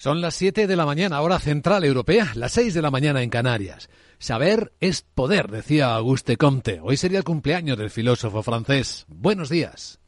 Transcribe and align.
Son 0.00 0.20
las 0.20 0.36
7 0.36 0.68
de 0.68 0.76
la 0.76 0.86
mañana, 0.86 1.20
hora 1.22 1.40
central 1.40 1.82
europea, 1.82 2.30
las 2.36 2.52
6 2.52 2.72
de 2.72 2.82
la 2.82 2.92
mañana 2.92 3.20
en 3.20 3.30
Canarias. 3.30 3.90
Saber 4.20 4.72
es 4.78 5.02
poder, 5.02 5.50
decía 5.50 5.92
Auguste 5.96 6.36
Comte. 6.36 6.78
Hoy 6.80 6.96
sería 6.96 7.18
el 7.18 7.24
cumpleaños 7.24 7.76
del 7.76 7.90
filósofo 7.90 8.44
francés. 8.44 9.06
Buenos 9.08 9.48
días. 9.48 9.98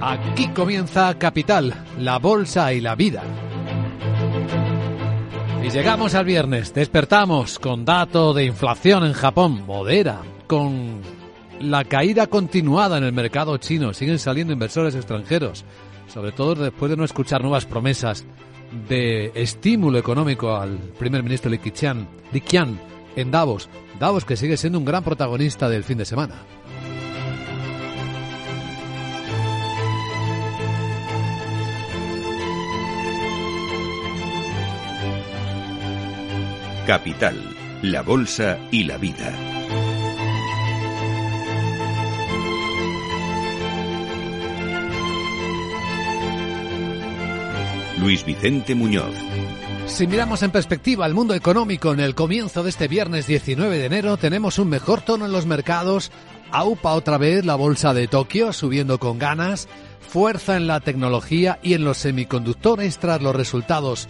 Aquí 0.00 0.48
comienza 0.48 1.16
Capital, 1.16 1.72
la 1.98 2.18
bolsa 2.18 2.72
y 2.72 2.80
la 2.80 2.96
vida. 2.96 3.22
Y 5.62 5.70
llegamos 5.70 6.16
al 6.16 6.24
viernes, 6.24 6.74
despertamos 6.74 7.60
con 7.60 7.84
dato 7.84 8.34
de 8.34 8.44
inflación 8.44 9.04
en 9.04 9.12
Japón, 9.12 9.64
modera, 9.64 10.20
con 10.48 11.21
la 11.62 11.84
caída 11.84 12.26
continuada 12.26 12.98
en 12.98 13.04
el 13.04 13.12
mercado 13.12 13.56
chino. 13.56 13.94
Siguen 13.94 14.18
saliendo 14.18 14.52
inversores 14.52 14.94
extranjeros, 14.94 15.64
sobre 16.12 16.32
todo 16.32 16.54
después 16.54 16.90
de 16.90 16.96
no 16.96 17.04
escuchar 17.04 17.42
nuevas 17.42 17.66
promesas 17.66 18.24
de 18.88 19.32
estímulo 19.34 19.98
económico 19.98 20.56
al 20.56 20.78
primer 20.98 21.22
ministro 21.22 21.50
Li 21.50 21.58
Keqiang, 21.58 22.06
Li 22.32 22.40
Qian 22.40 22.78
en 23.16 23.30
Davos. 23.30 23.68
Davos 23.98 24.24
que 24.24 24.36
sigue 24.36 24.56
siendo 24.56 24.78
un 24.78 24.84
gran 24.84 25.04
protagonista 25.04 25.68
del 25.68 25.84
fin 25.84 25.98
de 25.98 26.04
semana. 26.04 26.34
Capital, 36.86 37.36
la 37.82 38.02
Bolsa 38.02 38.58
y 38.72 38.84
la 38.84 38.98
Vida. 38.98 39.51
Luis 48.02 48.24
Vicente 48.24 48.74
Muñoz. 48.74 49.14
Si 49.86 50.08
miramos 50.08 50.42
en 50.42 50.50
perspectiva 50.50 51.06
el 51.06 51.14
mundo 51.14 51.34
económico 51.34 51.92
en 51.92 52.00
el 52.00 52.16
comienzo 52.16 52.64
de 52.64 52.70
este 52.70 52.88
viernes 52.88 53.28
19 53.28 53.78
de 53.78 53.86
enero, 53.86 54.16
tenemos 54.16 54.58
un 54.58 54.68
mejor 54.68 55.02
tono 55.02 55.24
en 55.24 55.30
los 55.30 55.46
mercados. 55.46 56.10
Aupa 56.50 56.94
otra 56.94 57.16
vez 57.16 57.44
la 57.44 57.54
bolsa 57.54 57.94
de 57.94 58.08
Tokio 58.08 58.52
subiendo 58.52 58.98
con 58.98 59.20
ganas, 59.20 59.68
fuerza 60.00 60.56
en 60.56 60.66
la 60.66 60.80
tecnología 60.80 61.60
y 61.62 61.74
en 61.74 61.84
los 61.84 61.98
semiconductores 61.98 62.98
tras 62.98 63.22
los 63.22 63.36
resultados 63.36 64.08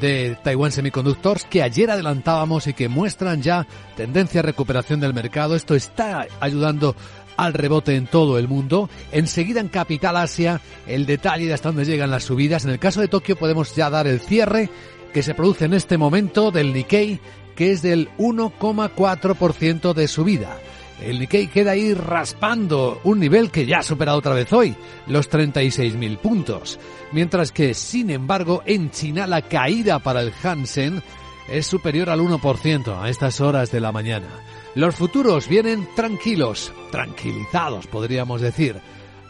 de 0.00 0.36
Taiwan 0.42 0.72
Semiconductors 0.72 1.44
que 1.44 1.62
ayer 1.62 1.90
adelantábamos 1.90 2.66
y 2.66 2.74
que 2.74 2.88
muestran 2.88 3.42
ya 3.42 3.66
tendencia 3.96 4.40
a 4.40 4.42
recuperación 4.42 5.00
del 5.00 5.14
mercado. 5.14 5.54
Esto 5.54 5.74
está 5.74 6.26
ayudando 6.40 6.94
al 7.38 7.54
rebote 7.54 7.96
en 7.96 8.06
todo 8.06 8.36
el 8.36 8.48
mundo. 8.48 8.90
Enseguida 9.12 9.60
en 9.60 9.68
Capital 9.68 10.16
Asia, 10.16 10.60
el 10.86 11.06
detalle 11.06 11.46
de 11.46 11.54
hasta 11.54 11.70
dónde 11.70 11.86
llegan 11.86 12.10
las 12.10 12.24
subidas. 12.24 12.64
En 12.64 12.72
el 12.72 12.78
caso 12.78 13.00
de 13.00 13.08
Tokio 13.08 13.36
podemos 13.36 13.74
ya 13.74 13.88
dar 13.88 14.06
el 14.06 14.20
cierre 14.20 14.68
que 15.14 15.22
se 15.22 15.34
produce 15.34 15.64
en 15.64 15.72
este 15.72 15.96
momento 15.96 16.50
del 16.50 16.74
Nikkei, 16.74 17.20
que 17.56 17.72
es 17.72 17.80
del 17.80 18.10
1,4% 18.18 19.94
de 19.94 20.08
subida. 20.08 20.58
El 21.00 21.20
Nikkei 21.20 21.46
queda 21.46 21.70
ahí 21.70 21.94
raspando 21.94 23.00
un 23.04 23.20
nivel 23.20 23.52
que 23.52 23.66
ya 23.66 23.78
ha 23.78 23.82
superado 23.84 24.18
otra 24.18 24.34
vez 24.34 24.52
hoy, 24.52 24.74
los 25.06 25.30
36.000 25.30 26.18
puntos. 26.18 26.80
Mientras 27.12 27.52
que, 27.52 27.72
sin 27.72 28.10
embargo, 28.10 28.62
en 28.66 28.90
China 28.90 29.28
la 29.28 29.42
caída 29.42 30.00
para 30.00 30.22
el 30.22 30.32
Hansen 30.42 31.02
es 31.50 31.66
superior 31.66 32.10
al 32.10 32.20
1% 32.20 33.02
a 33.02 33.08
estas 33.08 33.40
horas 33.40 33.70
de 33.70 33.80
la 33.80 33.92
mañana. 33.92 34.28
Los 34.74 34.96
futuros 34.96 35.48
vienen 35.48 35.88
tranquilos, 35.96 36.72
tranquilizados 36.90 37.86
podríamos 37.86 38.40
decir. 38.40 38.80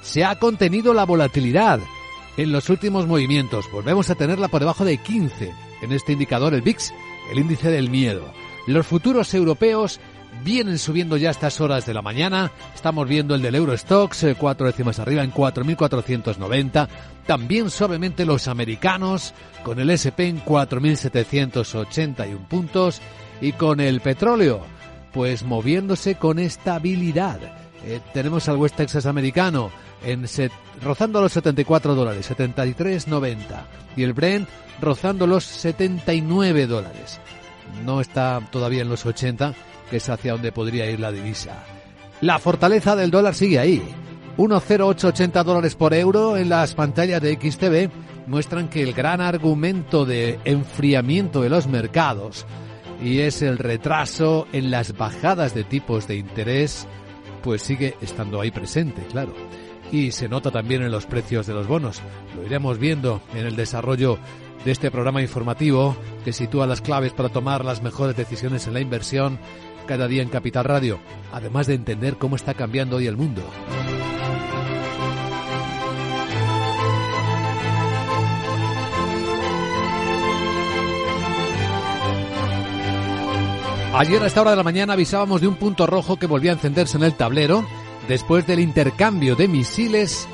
Se 0.03 0.25
ha 0.25 0.39
contenido 0.39 0.95
la 0.95 1.05
volatilidad 1.05 1.81
en 2.37 2.53
los 2.53 2.69
últimos 2.71 3.07
movimientos. 3.07 3.71
Volvemos 3.71 4.11
a 4.11 4.15
tenerla 4.15 4.49
por 4.49 4.61
debajo 4.61 4.85
de 4.85 4.99
15 4.99 5.53
en 5.83 5.93
este 5.93 6.13
indicador, 6.13 6.55
el 6.55 6.63
VIX, 6.63 6.93
el 7.31 7.39
índice 7.39 7.71
del 7.71 7.91
miedo. 7.91 8.33
Los 8.67 8.87
futuros 8.87 9.33
europeos 9.35 10.01
vienen 10.45 10.79
subiendo 10.79 11.17
ya 11.17 11.29
a 11.29 11.33
estas 11.33 11.61
horas 11.61 11.87
de 11.87 11.95
la 11.95 12.03
mañana. 12.03 12.51
Estamos 12.75 13.09
viendo 13.09 13.35
el 13.35 13.43
del 13.43 13.55
Eurostox, 13.55 14.25
eh, 14.25 14.37
cuatro 14.39 14.67
décimas 14.67 14.99
arriba 14.99 15.23
en 15.23 15.33
4.490. 15.33 16.89
También 17.27 17.71
suavemente 17.71 18.25
los 18.25 18.49
americanos, 18.49 19.35
con 19.63 19.81
el 19.81 19.91
SP 19.91 20.29
en 20.29 20.45
4.781 20.45 22.47
puntos. 22.49 23.01
Y 23.41 23.53
con 23.53 23.81
el 23.81 24.01
petróleo, 24.01 24.63
pues 25.13 25.45
moviéndose 25.45 26.17
con 26.17 26.39
estabilidad. 26.39 27.41
Eh, 27.85 28.01
tenemos 28.13 28.49
al 28.49 28.57
West 28.57 28.77
Texas 28.77 29.07
americano 29.07 29.71
en 30.05 30.27
rozando 30.83 31.21
los 31.21 31.33
74 31.33 31.95
dólares, 31.95 32.31
73.90. 32.31 33.37
Y 33.97 34.03
el 34.03 34.13
Brent 34.13 34.49
rozando 34.81 35.27
los 35.27 35.45
79 35.45 36.67
dólares. 36.67 37.21
No 37.85 38.01
está 38.01 38.41
todavía 38.51 38.83
en 38.83 38.89
los 38.89 39.07
80 39.07 39.55
que 39.91 39.99
es 39.99 40.09
hacia 40.09 40.33
donde 40.33 40.53
podría 40.53 40.91
ir 40.91 41.01
la 41.01 41.13
divisa. 41.13 41.65
La 42.21 42.39
fortaleza 42.39 42.97
del 42.97 43.11
dólar 43.11 43.35
sigue 43.35 43.59
ahí. 43.59 43.83
1,0880 44.37 45.45
dólares 45.45 45.75
por 45.75 45.95
euro 45.95 46.37
en 46.37 46.49
las 46.49 46.75
pantallas 46.75 47.21
de 47.21 47.35
XTV 47.35 47.91
muestran 48.29 48.69
que 48.69 48.83
el 48.83 48.93
gran 48.93 49.21
argumento 49.21 50.05
de 50.05 50.39
enfriamiento 50.45 51.43
de 51.43 51.49
los 51.49 51.67
mercados 51.67 52.47
y 53.03 53.21
es 53.21 53.43
el 53.43 53.59
retraso 53.59 54.47
en 54.53 54.71
las 54.71 54.97
bajadas 54.97 55.55
de 55.55 55.65
tipos 55.65 56.09
de 56.09 56.17
interés, 56.17 56.87
pues 57.43 57.63
sigue 57.63 57.97
estando 58.01 58.41
ahí 58.41 58.51
presente, 58.51 59.03
claro. 59.11 59.33
Y 59.91 60.13
se 60.13 60.29
nota 60.29 60.51
también 60.51 60.83
en 60.83 60.91
los 60.91 61.07
precios 61.07 61.47
de 61.47 61.55
los 61.55 61.67
bonos. 61.67 62.03
Lo 62.37 62.45
iremos 62.45 62.79
viendo 62.79 63.23
en 63.35 63.47
el 63.47 63.57
desarrollo 63.57 64.19
de 64.65 64.73
este 64.73 64.91
programa 64.91 65.23
informativo 65.23 65.97
que 66.25 66.33
sitúa 66.33 66.67
las 66.67 66.81
claves 66.81 67.13
para 67.13 67.29
tomar 67.29 67.65
las 67.65 67.83
mejores 67.83 68.17
decisiones 68.17 68.67
en 68.67 68.75
la 68.75 68.81
inversión 68.81 69.39
cada 69.89 70.07
día 70.07 70.23
en 70.23 70.29
Capital 70.29 70.65
Radio, 70.65 71.01
además 71.33 71.67
de 71.67 71.75
entender 71.75 72.17
cómo 72.17 72.37
está 72.37 72.55
cambiando 72.55 72.97
hoy 72.97 73.07
el 73.07 73.17
mundo. 73.17 73.43
Ayer 83.95 84.23
a 84.23 84.27
esta 84.27 84.43
hora 84.43 84.51
de 84.51 84.57
la 84.59 84.63
mañana 84.63 84.93
avisábamos 84.93 85.41
de 85.41 85.49
un 85.49 85.57
punto 85.57 85.87
rojo 85.87 86.17
que 86.17 86.27
volvía 86.27 86.53
a 86.53 86.55
encenderse 86.55 86.99
en 86.99 87.03
el 87.03 87.15
tablero 87.15 87.67
después 88.07 88.47
del 88.47 88.61
intercambio 88.61 89.35
de 89.35 89.49
misiles 89.49 90.29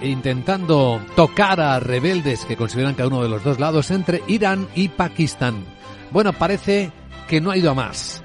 e 0.00 0.08
intentando 0.08 1.00
tocar 1.14 1.60
a 1.60 1.78
rebeldes 1.78 2.44
que 2.44 2.56
consideran 2.56 2.94
cada 2.94 3.08
uno 3.08 3.22
de 3.22 3.28
los 3.28 3.44
dos 3.44 3.60
lados 3.60 3.90
entre 3.90 4.22
Irán 4.26 4.66
y 4.74 4.88
Pakistán. 4.88 5.64
Bueno, 6.10 6.32
parece 6.32 6.90
que 7.28 7.40
no 7.40 7.50
ha 7.50 7.56
ido 7.56 7.70
a 7.70 7.74
más. 7.74 8.23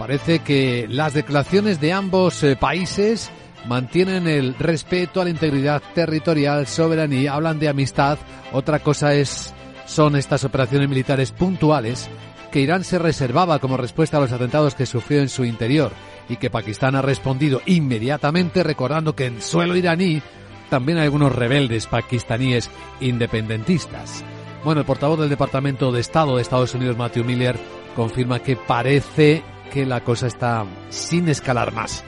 Parece 0.00 0.38
que 0.38 0.86
las 0.88 1.12
declaraciones 1.12 1.78
de 1.78 1.92
ambos 1.92 2.42
eh, 2.42 2.56
países 2.56 3.30
mantienen 3.66 4.26
el 4.26 4.54
respeto 4.54 5.20
a 5.20 5.24
la 5.24 5.30
integridad 5.30 5.82
territorial, 5.94 6.66
soberanía, 6.66 7.34
hablan 7.34 7.58
de 7.58 7.68
amistad. 7.68 8.16
Otra 8.50 8.78
cosa 8.78 9.12
es 9.12 9.52
son 9.84 10.16
estas 10.16 10.42
operaciones 10.44 10.88
militares 10.88 11.32
puntuales 11.32 12.08
que 12.50 12.60
Irán 12.60 12.82
se 12.82 12.98
reservaba 12.98 13.58
como 13.58 13.76
respuesta 13.76 14.16
a 14.16 14.20
los 14.20 14.32
atentados 14.32 14.74
que 14.74 14.86
sufrió 14.86 15.20
en 15.20 15.28
su 15.28 15.44
interior 15.44 15.92
y 16.30 16.36
que 16.36 16.48
Pakistán 16.48 16.94
ha 16.96 17.02
respondido 17.02 17.60
inmediatamente 17.66 18.62
recordando 18.62 19.14
que 19.14 19.26
en 19.26 19.42
suelo 19.42 19.76
iraní 19.76 20.22
también 20.70 20.96
hay 20.96 21.04
algunos 21.04 21.36
rebeldes 21.36 21.86
pakistaníes 21.86 22.70
independentistas. 23.00 24.24
Bueno, 24.64 24.80
el 24.80 24.86
portavoz 24.86 25.20
del 25.20 25.28
Departamento 25.28 25.92
de 25.92 26.00
Estado 26.00 26.36
de 26.36 26.42
Estados 26.42 26.74
Unidos, 26.74 26.96
Matthew 26.96 27.24
Miller, 27.24 27.58
confirma 27.94 28.38
que 28.38 28.56
parece 28.56 29.42
que 29.70 29.86
la 29.86 30.02
cosa 30.02 30.26
está 30.26 30.66
sin 30.90 31.28
escalar 31.28 31.72
más. 31.72 32.04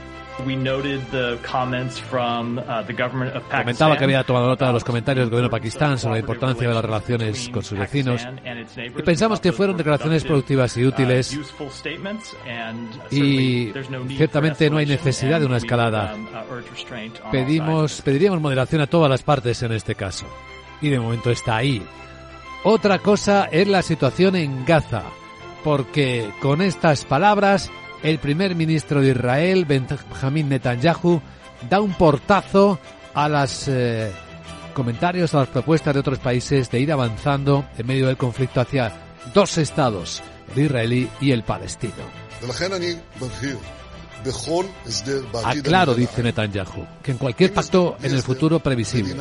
Comentaba 3.51 3.97
que 3.97 4.05
había 4.05 4.25
tomado 4.25 4.49
nota 4.49 4.67
de 4.67 4.73
los 4.73 4.83
comentarios 4.85 5.25
del 5.27 5.31
gobierno 5.31 5.49
de 5.49 5.61
Pakistán 5.61 5.99
sobre 5.99 6.15
la 6.15 6.21
importancia 6.21 6.69
de 6.69 6.75
las 6.75 6.85
relaciones 6.85 7.49
con 7.51 7.63
sus 7.63 7.79
vecinos 7.79 8.27
y 8.71 8.91
pensamos 9.03 9.41
que 9.41 9.53
fueron 9.53 9.77
declaraciones 9.77 10.25
productivas 10.25 10.77
y 10.77 10.87
útiles 10.87 11.39
y 13.11 13.73
ciertamente 14.17 14.71
no 14.71 14.79
hay 14.79 14.87
necesidad 14.87 15.39
de 15.39 15.47
una 15.47 15.59
escalada. 15.59 16.17
Pedimos, 17.31 18.01
pediríamos 18.01 18.41
moderación 18.41 18.81
a 18.81 18.87
todas 18.87 19.11
las 19.11 19.23
partes 19.23 19.63
en 19.63 19.73
este 19.73 19.95
caso 19.95 20.27
y 20.81 20.89
de 20.89 20.99
momento 20.99 21.31
está 21.31 21.57
ahí. 21.57 21.83
Otra 22.65 22.99
cosa 23.01 23.49
es 23.51 23.69
la 23.69 23.83
situación 23.83 24.37
en 24.37 24.65
Gaza 24.65 25.05
porque 25.65 26.31
con 26.41 26.63
estas 26.63 27.05
palabras 27.05 27.71
el 28.03 28.19
primer 28.19 28.55
ministro 28.55 29.01
de 29.01 29.11
Israel, 29.11 29.65
Benjamin 29.65 30.49
Netanyahu, 30.49 31.21
da 31.69 31.81
un 31.81 31.95
portazo 31.95 32.79
a 33.15 33.29
los 33.29 33.69
eh, 33.69 34.11
comentarios, 34.75 35.35
a 35.35 35.41
las 35.41 35.49
propuestas 35.49 35.95
de 35.95 36.01
otros 36.01 36.19
países 36.19 36.71
de 36.71 36.81
ir 36.81 36.93
avanzando 36.93 37.65
en 37.79 37.87
medio 37.87 38.07
del 38.07 38.17
conflicto 38.17 38.61
hacia 38.61 38.93
dos 39.33 39.59
estados, 39.59 40.23
el 40.55 40.65
israelí 40.65 41.09
y 41.21 41.31
el 41.31 41.45
palestino. 41.45 42.23
Aclaro, 45.45 45.95
dice 45.95 46.23
Netanyahu, 46.23 46.87
que 47.03 47.13
en 47.13 47.19
cualquier 47.19 47.53
pacto 47.53 47.97
en 48.03 48.13
el 48.13 48.23
futuro 48.23 48.61
previsible, 48.61 49.17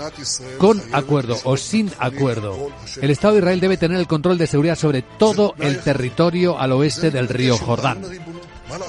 con 0.57 0.81
acuerdo 0.91 1.37
o 1.43 1.57
sin 1.57 1.91
acuerdo, 1.99 2.69
el 3.01 3.09
Estado 3.09 3.33
de 3.35 3.39
Israel 3.39 3.59
debe 3.59 3.77
tener 3.77 3.99
el 3.99 4.07
control 4.07 4.37
de 4.37 4.47
seguridad 4.47 4.75
sobre 4.75 5.01
todo 5.01 5.55
el 5.57 5.79
territorio 5.79 6.57
al 6.59 6.71
oeste 6.73 7.11
del 7.11 7.27
río 7.27 7.57
Jordán. 7.57 8.01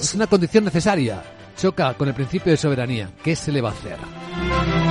Es 0.00 0.14
una 0.14 0.26
condición 0.26 0.64
necesaria. 0.64 1.22
Choca 1.56 1.94
con 1.94 2.08
el 2.08 2.14
principio 2.14 2.50
de 2.52 2.56
soberanía. 2.56 3.10
¿Qué 3.22 3.36
se 3.36 3.52
le 3.52 3.60
va 3.60 3.70
a 3.70 3.72
hacer? 3.72 4.81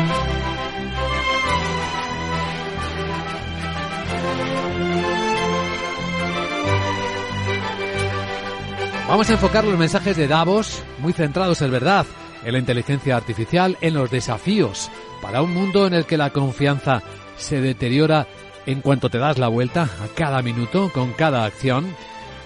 Vamos 9.11 9.29
a 9.29 9.33
enfocar 9.33 9.65
los 9.65 9.77
mensajes 9.77 10.15
de 10.15 10.25
Davos, 10.25 10.81
muy 10.99 11.11
centrados, 11.11 11.61
es 11.61 11.69
verdad, 11.69 12.05
en 12.45 12.53
la 12.53 12.59
inteligencia 12.59 13.17
artificial, 13.17 13.77
en 13.81 13.93
los 13.93 14.09
desafíos 14.09 14.89
para 15.21 15.41
un 15.41 15.53
mundo 15.53 15.85
en 15.85 15.93
el 15.93 16.05
que 16.05 16.15
la 16.15 16.29
confianza 16.29 17.03
se 17.35 17.59
deteriora 17.59 18.25
en 18.65 18.79
cuanto 18.79 19.09
te 19.09 19.17
das 19.17 19.37
la 19.37 19.49
vuelta 19.49 19.83
a 19.83 20.07
cada 20.15 20.41
minuto, 20.41 20.89
con 20.93 21.11
cada 21.11 21.43
acción. 21.43 21.93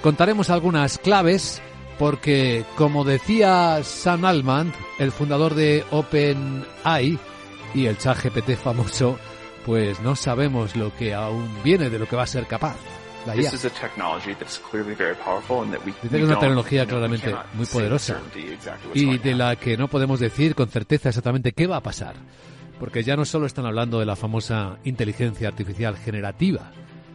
Contaremos 0.02 0.50
algunas 0.50 0.98
claves 0.98 1.62
porque, 2.00 2.66
como 2.76 3.04
decía 3.04 3.84
Sam 3.84 4.26
Altman, 4.26 4.74
el 4.98 5.12
fundador 5.12 5.54
de 5.54 5.86
OpenAI 5.92 7.20
y 7.76 7.86
el 7.86 8.00
chat 8.00 8.24
GPT 8.24 8.58
famoso, 8.58 9.20
pues 9.68 10.00
no 10.00 10.16
sabemos 10.16 10.76
lo 10.76 10.92
que 10.96 11.14
aún 11.14 11.48
viene 11.64 11.92
de 11.92 12.00
lo 12.00 12.08
que 12.08 12.16
va 12.16 12.24
a 12.24 12.28
ser 12.28 12.48
capaz. 12.48 12.76
Que 16.10 16.18
es 16.18 16.24
una 16.24 16.40
tecnología 16.40 16.86
claramente 16.86 17.36
muy 17.54 17.66
poderosa 17.66 18.22
y 18.94 19.18
de 19.18 19.34
la 19.34 19.56
que 19.56 19.78
no 19.78 19.88
podemos 19.88 20.20
decir 20.20 20.56
con 20.56 20.70
certeza 20.70 21.10
exactamente 21.10 21.52
qué 21.54 21.68
va 21.68 21.78
a 21.78 21.84
pasar. 21.84 22.16
Porque 22.80 23.04
ya 23.04 23.16
no 23.16 23.26
solo 23.26 23.46
están 23.46 23.66
hablando 23.66 24.00
de 24.00 24.06
la 24.06 24.16
famosa 24.16 24.78
inteligencia 24.84 25.48
artificial 25.48 25.98
generativa, 25.98 26.72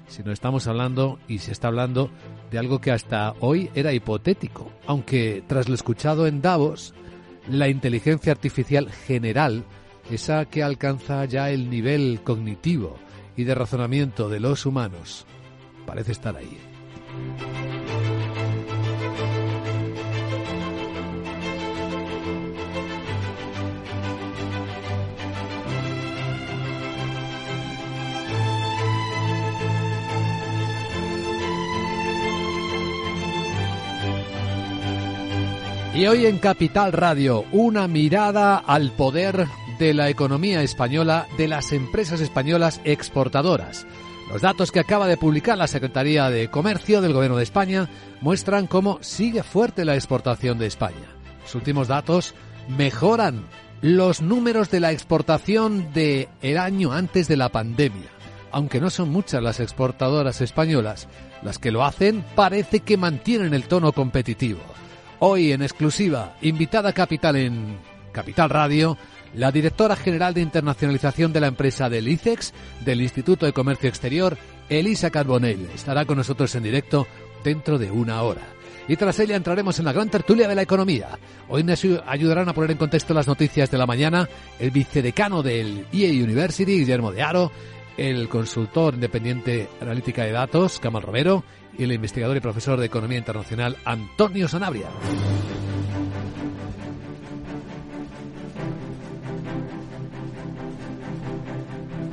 sino 0.08 0.32
estamos 0.32 0.66
hablando 0.66 1.18
y 1.28 1.38
se 1.38 1.52
está 1.52 1.68
hablando 1.68 2.10
de 2.50 2.58
algo 2.58 2.80
que 2.80 2.90
hasta 2.90 3.34
hoy 3.40 3.70
era 3.74 3.92
hipotético, 3.92 4.70
aunque 4.86 5.44
tras 5.46 5.68
lo 5.68 5.74
escuchado 5.74 6.26
en 6.26 6.42
Davos, 6.42 6.94
la 7.48 7.68
inteligencia 7.68 8.32
artificial 8.32 8.90
general, 8.90 9.64
esa 10.10 10.44
que 10.46 10.62
alcanza 10.62 11.24
ya 11.26 11.50
el 11.50 11.70
nivel 11.70 12.20
cognitivo 12.24 12.96
y 13.36 13.44
de 13.44 13.54
razonamiento 13.54 14.28
de 14.28 14.40
los 14.40 14.66
humanos, 14.66 15.26
parece 15.90 16.12
estar 16.12 16.36
ahí. 16.36 16.56
Y 35.92 36.06
hoy 36.06 36.26
en 36.26 36.38
Capital 36.38 36.92
Radio, 36.92 37.44
una 37.50 37.88
mirada 37.88 38.58
al 38.58 38.92
poder 38.92 39.48
de 39.80 39.92
la 39.92 40.08
economía 40.08 40.62
española, 40.62 41.26
de 41.36 41.48
las 41.48 41.72
empresas 41.72 42.20
españolas 42.20 42.80
exportadoras. 42.84 43.88
Los 44.30 44.42
datos 44.42 44.70
que 44.70 44.78
acaba 44.78 45.08
de 45.08 45.16
publicar 45.16 45.58
la 45.58 45.66
Secretaría 45.66 46.30
de 46.30 46.48
Comercio 46.48 47.00
del 47.00 47.12
Gobierno 47.12 47.36
de 47.36 47.42
España 47.42 47.88
muestran 48.20 48.68
cómo 48.68 48.98
sigue 49.00 49.42
fuerte 49.42 49.84
la 49.84 49.96
exportación 49.96 50.56
de 50.56 50.66
España. 50.66 51.16
Los 51.42 51.56
últimos 51.56 51.88
datos 51.88 52.34
mejoran 52.68 53.44
los 53.82 54.22
números 54.22 54.70
de 54.70 54.78
la 54.78 54.92
exportación 54.92 55.92
del 55.92 56.28
el 56.42 56.58
año 56.58 56.92
antes 56.92 57.26
de 57.26 57.36
la 57.36 57.48
pandemia. 57.48 58.08
Aunque 58.52 58.80
no 58.80 58.90
son 58.90 59.10
muchas 59.10 59.42
las 59.42 59.58
exportadoras 59.58 60.40
españolas, 60.40 61.08
las 61.42 61.58
que 61.58 61.72
lo 61.72 61.84
hacen 61.84 62.24
parece 62.36 62.80
que 62.80 62.96
mantienen 62.96 63.52
el 63.52 63.64
tono 63.64 63.92
competitivo. 63.92 64.60
Hoy 65.18 65.50
en 65.50 65.62
exclusiva, 65.62 66.36
invitada 66.40 66.92
capital 66.92 67.34
en 67.34 67.78
Capital 68.12 68.48
Radio, 68.48 68.96
la 69.34 69.52
directora 69.52 69.96
general 69.96 70.34
de 70.34 70.40
internacionalización 70.40 71.32
de 71.32 71.40
la 71.40 71.46
empresa 71.46 71.88
del 71.88 72.08
ICEX, 72.08 72.52
del 72.84 73.00
Instituto 73.00 73.46
de 73.46 73.52
Comercio 73.52 73.88
Exterior, 73.88 74.36
Elisa 74.68 75.10
Carbonell. 75.10 75.68
Estará 75.74 76.04
con 76.04 76.18
nosotros 76.18 76.54
en 76.54 76.62
directo 76.62 77.06
dentro 77.44 77.78
de 77.78 77.90
una 77.90 78.22
hora. 78.22 78.42
Y 78.88 78.96
tras 78.96 79.20
ella 79.20 79.36
entraremos 79.36 79.78
en 79.78 79.84
la 79.84 79.92
gran 79.92 80.08
tertulia 80.08 80.48
de 80.48 80.54
la 80.54 80.62
economía. 80.62 81.10
Hoy 81.48 81.62
nos 81.62 81.84
ayudarán 82.06 82.48
a 82.48 82.54
poner 82.54 82.72
en 82.72 82.76
contexto 82.76 83.14
las 83.14 83.28
noticias 83.28 83.70
de 83.70 83.78
la 83.78 83.86
mañana 83.86 84.28
el 84.58 84.70
vicedecano 84.70 85.42
del 85.42 85.86
EA 85.92 86.24
University, 86.24 86.78
Guillermo 86.78 87.12
de 87.12 87.22
Aro, 87.22 87.52
el 87.96 88.28
consultor 88.28 88.94
independiente 88.94 89.68
analítica 89.80 90.24
de 90.24 90.32
datos, 90.32 90.80
Camal 90.80 91.02
Romero, 91.02 91.44
y 91.78 91.84
el 91.84 91.92
investigador 91.92 92.36
y 92.36 92.40
profesor 92.40 92.80
de 92.80 92.86
Economía 92.86 93.18
Internacional, 93.18 93.76
Antonio 93.84 94.48
Sanabria. 94.48 94.88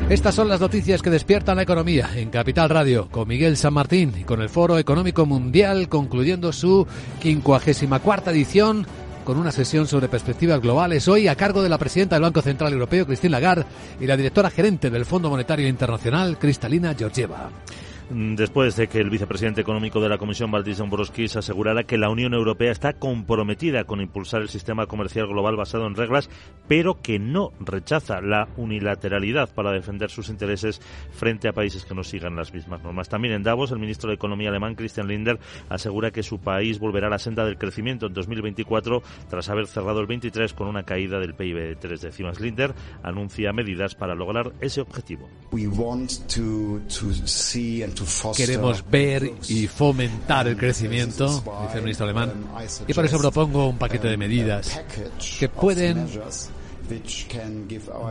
Estas 0.10 0.36
son 0.36 0.48
las 0.48 0.62
noticias 0.62 1.02
que 1.02 1.10
despiertan 1.10 1.58
la 1.58 1.64
economía 1.64 2.10
en 2.16 2.30
Capital 2.30 2.70
Radio 2.70 3.10
con 3.12 3.28
Miguel 3.28 3.58
San 3.58 3.74
Martín 3.74 4.14
y 4.18 4.24
con 4.24 4.42
el 4.42 4.48
Foro 4.48 4.78
Económico 4.78 5.26
Mundial 5.26 5.90
concluyendo 5.90 6.54
su 6.54 6.88
54 7.22 8.32
edición 8.32 8.88
con 9.26 9.38
una 9.38 9.52
sesión 9.52 9.86
sobre 9.86 10.08
perspectivas 10.08 10.62
globales 10.62 11.10
hoy 11.10 11.28
a 11.28 11.36
cargo 11.36 11.62
de 11.62 11.68
la 11.68 11.78
presidenta 11.78 12.16
del 12.16 12.24
Banco 12.24 12.42
Central 12.42 12.72
Europeo, 12.72 13.06
Christine 13.06 13.32
Lagarde, 13.32 13.66
y 14.00 14.08
la 14.08 14.16
directora 14.16 14.50
gerente 14.50 14.90
del 14.90 15.04
Fondo 15.04 15.30
Monetario 15.30 15.68
Internacional, 15.68 16.40
Cristalina 16.40 16.96
Georgieva. 16.98 17.50
Después 18.10 18.78
de 18.78 18.88
que 18.88 19.02
el 19.02 19.10
vicepresidente 19.10 19.60
económico 19.60 20.00
de 20.00 20.08
la 20.08 20.18
Comisión, 20.18 20.50
Valdis 20.50 20.78
Dombrovskis, 20.78 21.36
asegurara 21.36 21.84
que 21.84 21.98
la 21.98 22.10
Unión 22.10 22.34
Europea 22.34 22.72
está 22.72 22.94
comprometida 22.94 23.84
con 23.84 24.00
impulsar 24.00 24.42
el 24.42 24.48
sistema 24.48 24.86
comercial 24.86 25.28
global 25.28 25.58
basado 25.58 25.86
en 25.88 25.96
reglas, 25.96 26.30
pero 26.70 27.02
que 27.02 27.20
no 27.20 27.52
rechaza 27.60 28.22
la 28.22 28.48
unilateralidad 28.56 29.54
para 29.54 29.74
defender 29.74 30.10
sus 30.10 30.30
intereses 30.30 30.80
frente 31.12 31.50
a 31.50 31.54
países 31.54 31.84
que 31.84 31.96
no 31.96 32.06
sigan 32.06 32.38
las 32.38 32.54
mismas 32.54 32.82
normas. 32.82 33.10
También 33.10 33.34
en 33.34 33.44
Davos, 33.44 33.72
el 33.72 33.80
ministro 33.80 34.08
de 34.08 34.16
Economía 34.16 34.50
alemán, 34.50 34.76
Christian 34.76 35.10
Lindner, 35.10 35.38
asegura 35.68 36.12
que 36.12 36.24
su 36.24 36.40
país 36.40 36.80
volverá 36.80 37.08
a 37.08 37.10
la 37.10 37.20
senda 37.20 37.44
del 37.44 37.58
crecimiento 37.58 38.06
en 38.06 38.14
2024 38.14 39.04
tras 39.30 39.50
haber 39.50 39.68
cerrado 39.68 40.00
el 40.00 40.08
23 40.08 40.54
con 40.54 40.70
una 40.70 40.84
caída 40.84 41.20
del 41.20 41.34
PIB 41.34 41.58
de 41.58 41.76
tres 41.76 42.00
décimas. 42.00 42.40
Lindner 42.40 42.74
anuncia 43.04 43.52
medidas 43.52 43.96
para 43.96 44.16
lograr 44.16 44.54
ese 44.62 44.80
objetivo. 44.80 45.28
Queremos 48.36 48.84
ver 48.90 49.32
y 49.48 49.68
fomentar 49.68 50.48
el 50.48 50.58
crecimiento, 50.58 51.28
dice 51.64 51.78
el 51.78 51.82
ministro 51.82 52.06
alemán, 52.06 52.34
y 52.88 52.94
por 52.94 53.06
eso 53.06 53.18
propongo 53.18 53.68
un 53.68 53.78
paquete 53.78 54.08
de 54.08 54.18
medidas 54.18 54.82
que 55.40 55.50
pueden 55.50 56.08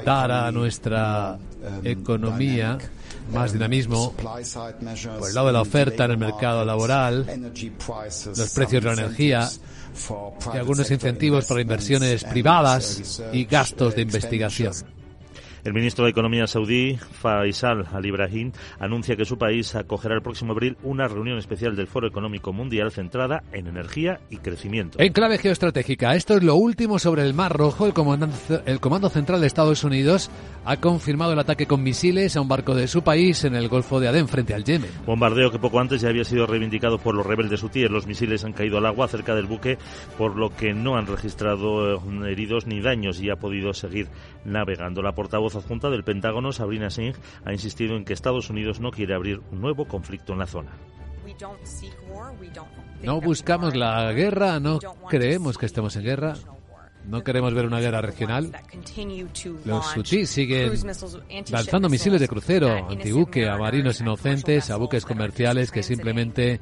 dar 0.04 0.30
a 0.30 0.52
nuestra 0.52 1.38
economía 1.82 2.78
más 3.32 3.52
dinamismo 3.52 4.12
por 4.12 4.40
el 5.28 5.34
lado 5.34 5.46
de 5.48 5.52
la 5.52 5.62
oferta 5.62 6.04
en 6.04 6.10
el 6.12 6.18
mercado 6.18 6.64
laboral, 6.64 7.26
los 8.36 8.50
precios 8.50 8.82
de 8.82 8.88
la 8.88 8.92
energía 8.92 9.48
y 10.52 10.56
algunos 10.56 10.90
incentivos 10.90 11.46
para 11.46 11.60
inversiones 11.60 12.24
privadas 12.24 13.22
y 13.32 13.44
gastos 13.44 13.94
de 13.94 14.02
investigación. 14.02 14.95
El 15.66 15.74
ministro 15.74 16.04
de 16.04 16.12
Economía 16.12 16.46
saudí, 16.46 16.96
Faisal 16.96 17.88
Al-Ibrahim, 17.92 18.52
anuncia 18.78 19.16
que 19.16 19.24
su 19.24 19.36
país 19.36 19.74
acogerá 19.74 20.14
el 20.14 20.22
próximo 20.22 20.52
abril 20.52 20.76
una 20.84 21.08
reunión 21.08 21.38
especial 21.38 21.74
del 21.74 21.88
Foro 21.88 22.06
Económico 22.06 22.52
Mundial 22.52 22.92
centrada 22.92 23.42
en 23.50 23.66
energía 23.66 24.20
y 24.30 24.36
crecimiento. 24.36 25.00
En 25.00 25.12
clave 25.12 25.38
geoestratégica, 25.38 26.14
esto 26.14 26.36
es 26.36 26.44
lo 26.44 26.54
último 26.54 27.00
sobre 27.00 27.22
el 27.22 27.34
Mar 27.34 27.52
Rojo. 27.52 27.84
El, 27.84 27.94
el 28.64 28.78
Comando 28.78 29.08
Central 29.08 29.40
de 29.40 29.48
Estados 29.48 29.82
Unidos 29.82 30.30
ha 30.64 30.76
confirmado 30.76 31.32
el 31.32 31.38
ataque 31.40 31.66
con 31.66 31.82
misiles 31.82 32.36
a 32.36 32.40
un 32.42 32.48
barco 32.48 32.76
de 32.76 32.86
su 32.86 33.02
país 33.02 33.42
en 33.42 33.56
el 33.56 33.66
Golfo 33.66 33.98
de 33.98 34.06
Adén 34.06 34.28
frente 34.28 34.54
al 34.54 34.62
Yemen. 34.62 34.90
Bombardeo 35.04 35.50
que 35.50 35.58
poco 35.58 35.80
antes 35.80 36.00
ya 36.00 36.10
había 36.10 36.22
sido 36.22 36.46
reivindicado 36.46 36.98
por 36.98 37.16
los 37.16 37.26
rebeldes 37.26 37.64
hutíes. 37.64 37.90
Los 37.90 38.06
misiles 38.06 38.44
han 38.44 38.52
caído 38.52 38.78
al 38.78 38.86
agua 38.86 39.08
cerca 39.08 39.34
del 39.34 39.46
buque, 39.46 39.78
por 40.16 40.36
lo 40.36 40.54
que 40.54 40.74
no 40.74 40.96
han 40.96 41.08
registrado 41.08 41.96
eh, 41.96 42.30
heridos 42.30 42.68
ni 42.68 42.80
daños 42.80 43.20
y 43.20 43.30
ha 43.30 43.36
podido 43.36 43.74
seguir 43.74 44.06
navegando. 44.44 45.02
La 45.02 45.10
portavoz 45.10 45.55
adjunta 45.56 45.90
del 45.90 46.04
Pentágono, 46.04 46.52
Sabrina 46.52 46.90
Singh, 46.90 47.16
ha 47.44 47.52
insistido 47.52 47.96
en 47.96 48.04
que 48.04 48.12
Estados 48.12 48.50
Unidos 48.50 48.80
no 48.80 48.90
quiere 48.90 49.14
abrir 49.14 49.40
un 49.50 49.60
nuevo 49.60 49.86
conflicto 49.86 50.32
en 50.32 50.38
la 50.38 50.46
zona. 50.46 50.70
No 53.02 53.20
buscamos 53.20 53.74
la 53.74 54.12
guerra, 54.12 54.60
no 54.60 54.78
creemos 55.08 55.58
que 55.58 55.66
estemos 55.66 55.96
en 55.96 56.04
guerra 56.04 56.34
No 57.06 57.22
queremos 57.22 57.54
ver 57.54 57.66
una 57.66 57.80
guerra 57.80 58.00
regional. 58.00 58.52
Los 59.64 59.96
Houthis 59.96 60.28
siguen 60.30 60.72
lanzando 61.50 61.88
misiles 61.88 62.20
de 62.20 62.28
crucero, 62.28 62.88
antibuque, 62.90 63.48
a 63.48 63.56
marinos 63.56 64.00
inocentes, 64.00 64.70
a 64.70 64.76
buques 64.76 65.04
comerciales 65.04 65.70
que 65.70 65.82
simplemente 65.82 66.60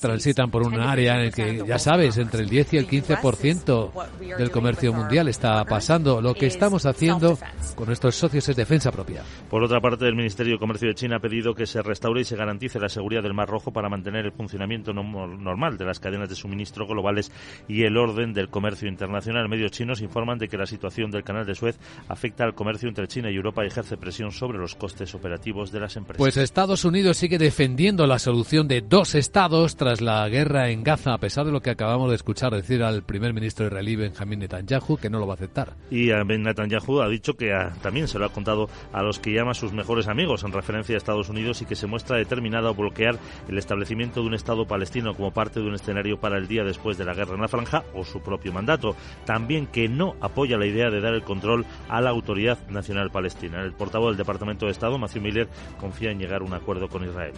transitan 0.00 0.50
por 0.50 0.62
un 0.62 0.80
área 0.80 1.14
en 1.14 1.26
el 1.26 1.32
que, 1.32 1.64
ya 1.66 1.78
sabes, 1.78 2.16
entre 2.18 2.42
el 2.42 2.48
10 2.48 2.74
y 2.74 2.76
el 2.78 2.88
15% 2.88 4.36
del 4.36 4.50
comercio 4.50 4.92
mundial 4.92 5.28
está 5.28 5.64
pasando. 5.64 6.20
Lo 6.20 6.34
que 6.34 6.46
estamos 6.46 6.86
haciendo 6.86 7.38
con 7.74 7.86
nuestros 7.86 8.16
socios 8.16 8.48
es 8.48 8.56
defensa 8.56 8.90
propia. 8.90 9.22
Por 9.48 9.62
otra 9.62 9.80
parte, 9.80 10.06
el 10.06 10.16
Ministerio 10.16 10.54
de 10.54 10.58
Comercio 10.58 10.88
de 10.88 10.94
China 10.94 11.16
ha 11.16 11.20
pedido 11.20 11.54
que 11.54 11.66
se 11.66 11.82
restaure 11.82 12.22
y 12.22 12.24
se 12.24 12.36
garantice 12.36 12.80
la 12.80 12.88
seguridad 12.88 13.22
del 13.22 13.34
Mar 13.34 13.48
Rojo 13.48 13.72
para 13.72 13.88
mantener 13.88 14.26
el 14.26 14.32
funcionamiento 14.32 14.92
normal 14.92 15.76
de 15.78 15.84
las 15.84 16.00
cadenas 16.00 16.28
de 16.28 16.34
suministro 16.34 16.86
globales 16.86 17.30
y 17.68 17.84
el 17.84 17.96
orden 17.96 18.32
del 18.32 18.48
comercio 18.48 18.88
internacional. 18.88 19.35
Medios 19.48 19.72
chinos 19.72 20.00
informan 20.00 20.38
de 20.38 20.48
que 20.48 20.56
la 20.56 20.66
situación 20.66 21.10
del 21.10 21.24
canal 21.24 21.46
de 21.46 21.54
Suez 21.54 21.78
afecta 22.08 22.44
al 22.44 22.54
comercio 22.54 22.88
entre 22.88 23.08
China 23.08 23.30
y 23.30 23.36
Europa 23.36 23.64
y 23.64 23.68
ejerce 23.68 23.96
presión 23.96 24.32
sobre 24.32 24.58
los 24.58 24.74
costes 24.74 25.14
operativos 25.14 25.70
de 25.72 25.80
las 25.80 25.96
empresas. 25.96 26.18
Pues 26.18 26.36
Estados 26.36 26.84
Unidos 26.84 27.16
sigue 27.16 27.38
defendiendo 27.38 28.06
la 28.06 28.18
solución 28.18 28.68
de 28.68 28.80
dos 28.80 29.14
estados 29.14 29.76
tras 29.76 30.00
la 30.00 30.28
guerra 30.28 30.70
en 30.70 30.82
Gaza, 30.82 31.14
a 31.14 31.18
pesar 31.18 31.46
de 31.46 31.52
lo 31.52 31.60
que 31.60 31.70
acabamos 31.70 32.08
de 32.10 32.16
escuchar 32.16 32.52
decir 32.52 32.82
al 32.82 33.02
primer 33.02 33.32
ministro 33.32 33.66
israelí 33.66 33.96
Benjamín 33.96 34.40
Netanyahu, 34.40 34.96
que 34.96 35.10
no 35.10 35.18
lo 35.18 35.26
va 35.26 35.34
a 35.34 35.36
aceptar. 35.36 35.74
Y 35.90 36.08
Ben 36.08 36.42
Netanyahu 36.42 37.00
ha 37.00 37.08
dicho 37.08 37.34
que 37.34 37.52
también 37.82 38.08
se 38.08 38.18
lo 38.18 38.26
ha 38.26 38.30
contado 38.30 38.68
a 38.92 39.02
los 39.02 39.18
que 39.18 39.32
llama 39.32 39.54
sus 39.54 39.72
mejores 39.72 40.08
amigos 40.08 40.44
en 40.44 40.52
referencia 40.52 40.94
a 40.94 40.98
Estados 40.98 41.28
Unidos 41.28 41.62
y 41.62 41.66
que 41.66 41.76
se 41.76 41.86
muestra 41.86 42.16
determinado 42.16 42.68
a 42.68 42.72
bloquear 42.72 43.18
el 43.48 43.58
establecimiento 43.58 44.20
de 44.20 44.26
un 44.26 44.34
Estado 44.34 44.66
palestino 44.66 45.14
como 45.14 45.32
parte 45.32 45.60
de 45.60 45.66
un 45.66 45.74
escenario 45.74 46.18
para 46.18 46.38
el 46.38 46.48
día 46.48 46.64
después 46.64 46.98
de 46.98 47.04
la 47.04 47.14
guerra 47.14 47.34
en 47.34 47.42
la 47.42 47.48
franja 47.48 47.84
o 47.94 48.04
su 48.04 48.20
propio 48.20 48.52
mandato. 48.52 48.96
También 49.26 49.66
que 49.66 49.88
no 49.88 50.14
apoya 50.20 50.56
la 50.56 50.66
idea 50.66 50.88
de 50.88 51.00
dar 51.00 51.12
el 51.12 51.22
control 51.22 51.66
a 51.88 52.00
la 52.00 52.10
Autoridad 52.10 52.58
Nacional 52.68 53.10
Palestina. 53.10 53.60
El 53.62 53.72
portavoz 53.72 54.10
del 54.10 54.16
Departamento 54.16 54.66
de 54.66 54.72
Estado, 54.72 54.96
Matthew 54.98 55.22
Miller, 55.22 55.48
confía 55.78 56.12
en 56.12 56.18
llegar 56.18 56.40
a 56.40 56.44
un 56.44 56.54
acuerdo 56.54 56.88
con 56.88 57.04
Israel. 57.04 57.32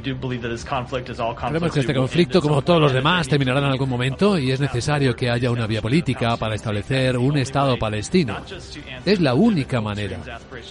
Creemos 0.00 1.72
que 1.72 1.80
este 1.80 1.94
conflicto, 1.94 2.40
como 2.40 2.62
todos 2.62 2.80
los 2.80 2.92
demás, 2.92 3.28
terminará 3.28 3.58
en 3.60 3.66
algún 3.66 3.88
momento 3.88 4.38
y 4.38 4.50
es 4.50 4.60
necesario 4.60 5.14
que 5.14 5.30
haya 5.30 5.50
una 5.50 5.66
vía 5.66 5.82
política 5.82 6.36
para 6.36 6.54
establecer 6.54 7.16
un 7.18 7.38
Estado 7.38 7.76
palestino. 7.76 8.36
Es 9.04 9.20
la 9.20 9.34
única 9.34 9.80
manera, 9.80 10.18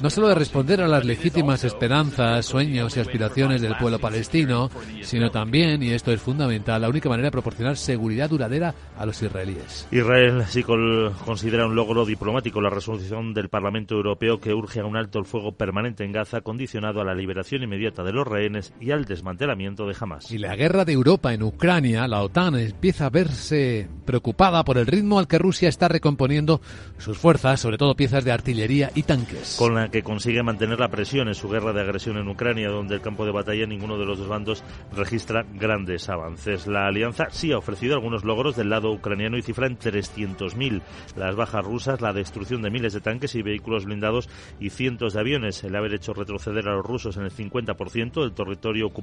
no 0.02 0.10
solo 0.10 0.30
de 0.30 0.36
responder 0.36 0.82
a 0.82 0.88
las 0.88 1.06
legítimas 1.06 1.64
esperanzas, 1.64 2.46
sueños 2.46 2.96
y 2.98 3.00
aspiraciones 3.00 3.62
del 3.62 3.76
pueblo 3.76 4.00
palestino, 4.00 4.70
sino 5.02 5.30
también, 5.32 5.84
y 5.84 5.92
esto 5.92 6.12
es 6.12 6.22
fundamental, 6.22 6.82
la 6.82 6.90
única 6.90 7.10
manera 7.10 7.28
de 7.28 7.32
proporcionar 7.32 7.78
seguridad 7.78 8.30
duradera 8.30 8.74
a 8.98 9.06
los 9.06 9.22
israelíes. 9.22 9.88
Israel 9.92 10.44
sí 10.48 10.64
considera 10.64 11.66
un 11.66 11.76
logro 11.76 12.06
diplomático 12.06 12.62
la 12.62 12.70
resolución 12.70 13.34
del 13.34 13.50
Parlamento 13.50 13.96
Europeo 13.96 14.40
que 14.40 14.54
urge 14.54 14.80
a 14.80 14.86
un 14.86 14.96
alto 14.96 15.20
el 15.20 15.26
fuego 15.26 15.52
permanente 15.52 16.04
en 16.04 16.12
Gaza 16.12 16.42
condicionado 16.42 17.02
a 17.02 17.06
la 17.06 17.14
liberación 17.14 17.64
inmediata 17.64 18.04
de 18.04 18.14
los 18.14 18.28
rehenes 18.28 18.74
y 18.80 18.92
al 18.92 19.06
desmantelamiento 19.12 19.86
de 19.86 19.96
Hamas. 20.00 20.32
Y 20.32 20.38
la 20.38 20.56
guerra 20.56 20.86
de 20.86 20.94
Europa 20.94 21.34
en 21.34 21.44
Ucrania, 21.44 22.08
la 22.08 22.24
OTAN 22.24 22.56
empieza 22.56 23.08
a 23.08 23.10
verse 23.10 23.88
preocupada 24.06 24.64
por 24.64 24.78
el 24.78 24.88
ritmo 24.88 25.20
al 25.20 25.28
que 25.28 25.38
Rusia 25.38 25.70
está 25.70 25.88
recomponiendo 25.88 26.62
sus 26.98 27.18
fuerzas, 27.18 27.60
sobre 27.60 27.78
todo 27.78 27.96
piezas 27.96 28.24
de 28.24 28.32
artillería 28.32 28.92
y 28.96 29.04
tanques. 29.04 29.58
Con 29.60 29.76
la 29.76 29.90
que 29.90 30.02
consigue 30.02 30.44
mantener 30.44 30.80
la 30.80 30.90
presión 30.90 31.28
en 31.28 31.36
su 31.36 31.50
guerra 31.50 31.74
de 31.74 31.82
agresión 31.82 32.18
en 32.18 32.28
Ucrania, 32.28 32.70
donde 32.70 32.96
el 32.96 33.02
campo 33.02 33.26
de 33.26 33.32
batalla 33.32 33.66
ninguno 33.68 33.98
de 33.98 34.06
los 34.06 34.18
dos 34.18 34.28
bandos 34.28 34.64
registra 34.96 35.46
grandes 35.54 36.10
avances. 36.10 36.68
La 36.68 36.88
alianza 36.88 37.28
sí 37.32 37.52
ha 37.52 37.58
ofrecido 37.58 37.96
algunos 37.96 38.24
logros 38.24 38.56
del 38.56 38.70
lado 38.70 38.92
ucraniano 38.92 39.38
y 39.38 39.42
cifra 39.42 39.68
en 39.68 39.78
300.000 39.78 40.82
las 41.18 41.36
bajas 41.36 41.66
rusas, 41.66 42.02
la 42.02 42.14
destrucción 42.14 42.62
de 42.62 42.72
miles 42.72 42.94
de 42.94 43.02
tanques 43.02 43.36
y 43.36 43.42
vehículos 43.42 43.86
blindados 43.86 44.30
y 44.60 44.70
cientos 44.70 45.14
de 45.14 45.20
aviones, 45.20 45.64
el 45.64 45.76
haber 45.76 45.94
hecho 45.94 46.14
retroceder 46.14 46.68
a 46.68 46.76
los 46.76 46.86
rusos 46.86 47.18
en 47.18 47.24
el 47.24 47.32
50% 47.32 48.22
del 48.22 48.34
territorio 48.34 48.88
ocupado 48.88 49.01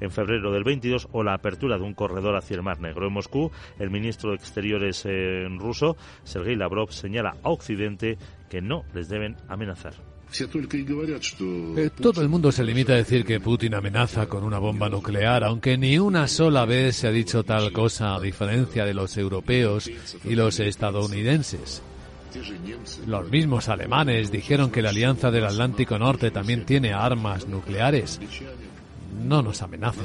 en 0.00 0.10
febrero 0.10 0.52
del 0.52 0.64
22 0.64 1.08
o 1.12 1.22
la 1.22 1.34
apertura 1.34 1.78
de 1.78 1.84
un 1.84 1.94
corredor 1.94 2.36
hacia 2.36 2.56
el 2.56 2.62
Mar 2.62 2.80
Negro. 2.80 3.06
En 3.06 3.12
Moscú, 3.12 3.50
el 3.78 3.90
ministro 3.90 4.30
de 4.30 4.36
Exteriores 4.36 5.04
eh, 5.06 5.46
ruso, 5.58 5.96
Sergei 6.24 6.56
Lavrov, 6.56 6.92
señala 6.92 7.36
a 7.42 7.50
Occidente 7.50 8.18
que 8.48 8.60
no 8.60 8.84
les 8.94 9.08
deben 9.08 9.36
amenazar. 9.48 9.94
Eh, 11.76 11.90
todo 12.00 12.22
el 12.22 12.28
mundo 12.28 12.50
se 12.50 12.64
limita 12.64 12.94
a 12.94 12.96
decir 12.96 13.24
que 13.24 13.38
Putin 13.38 13.74
amenaza 13.74 14.26
con 14.26 14.44
una 14.44 14.58
bomba 14.58 14.88
nuclear, 14.88 15.44
aunque 15.44 15.76
ni 15.76 15.98
una 15.98 16.26
sola 16.26 16.64
vez 16.64 16.96
se 16.96 17.08
ha 17.08 17.10
dicho 17.10 17.44
tal 17.44 17.70
cosa, 17.72 18.14
a 18.14 18.20
diferencia 18.20 18.86
de 18.86 18.94
los 18.94 19.16
europeos 19.18 19.90
y 20.24 20.34
los 20.34 20.58
estadounidenses. 20.60 21.82
Los 23.06 23.30
mismos 23.30 23.68
alemanes 23.68 24.32
dijeron 24.32 24.70
que 24.70 24.80
la 24.80 24.88
Alianza 24.88 25.30
del 25.30 25.44
Atlántico 25.44 25.98
Norte 25.98 26.30
también 26.30 26.64
tiene 26.64 26.94
armas 26.94 27.46
nucleares 27.46 28.18
no 29.12 29.42
nos 29.42 29.62
amenacen. 29.62 30.04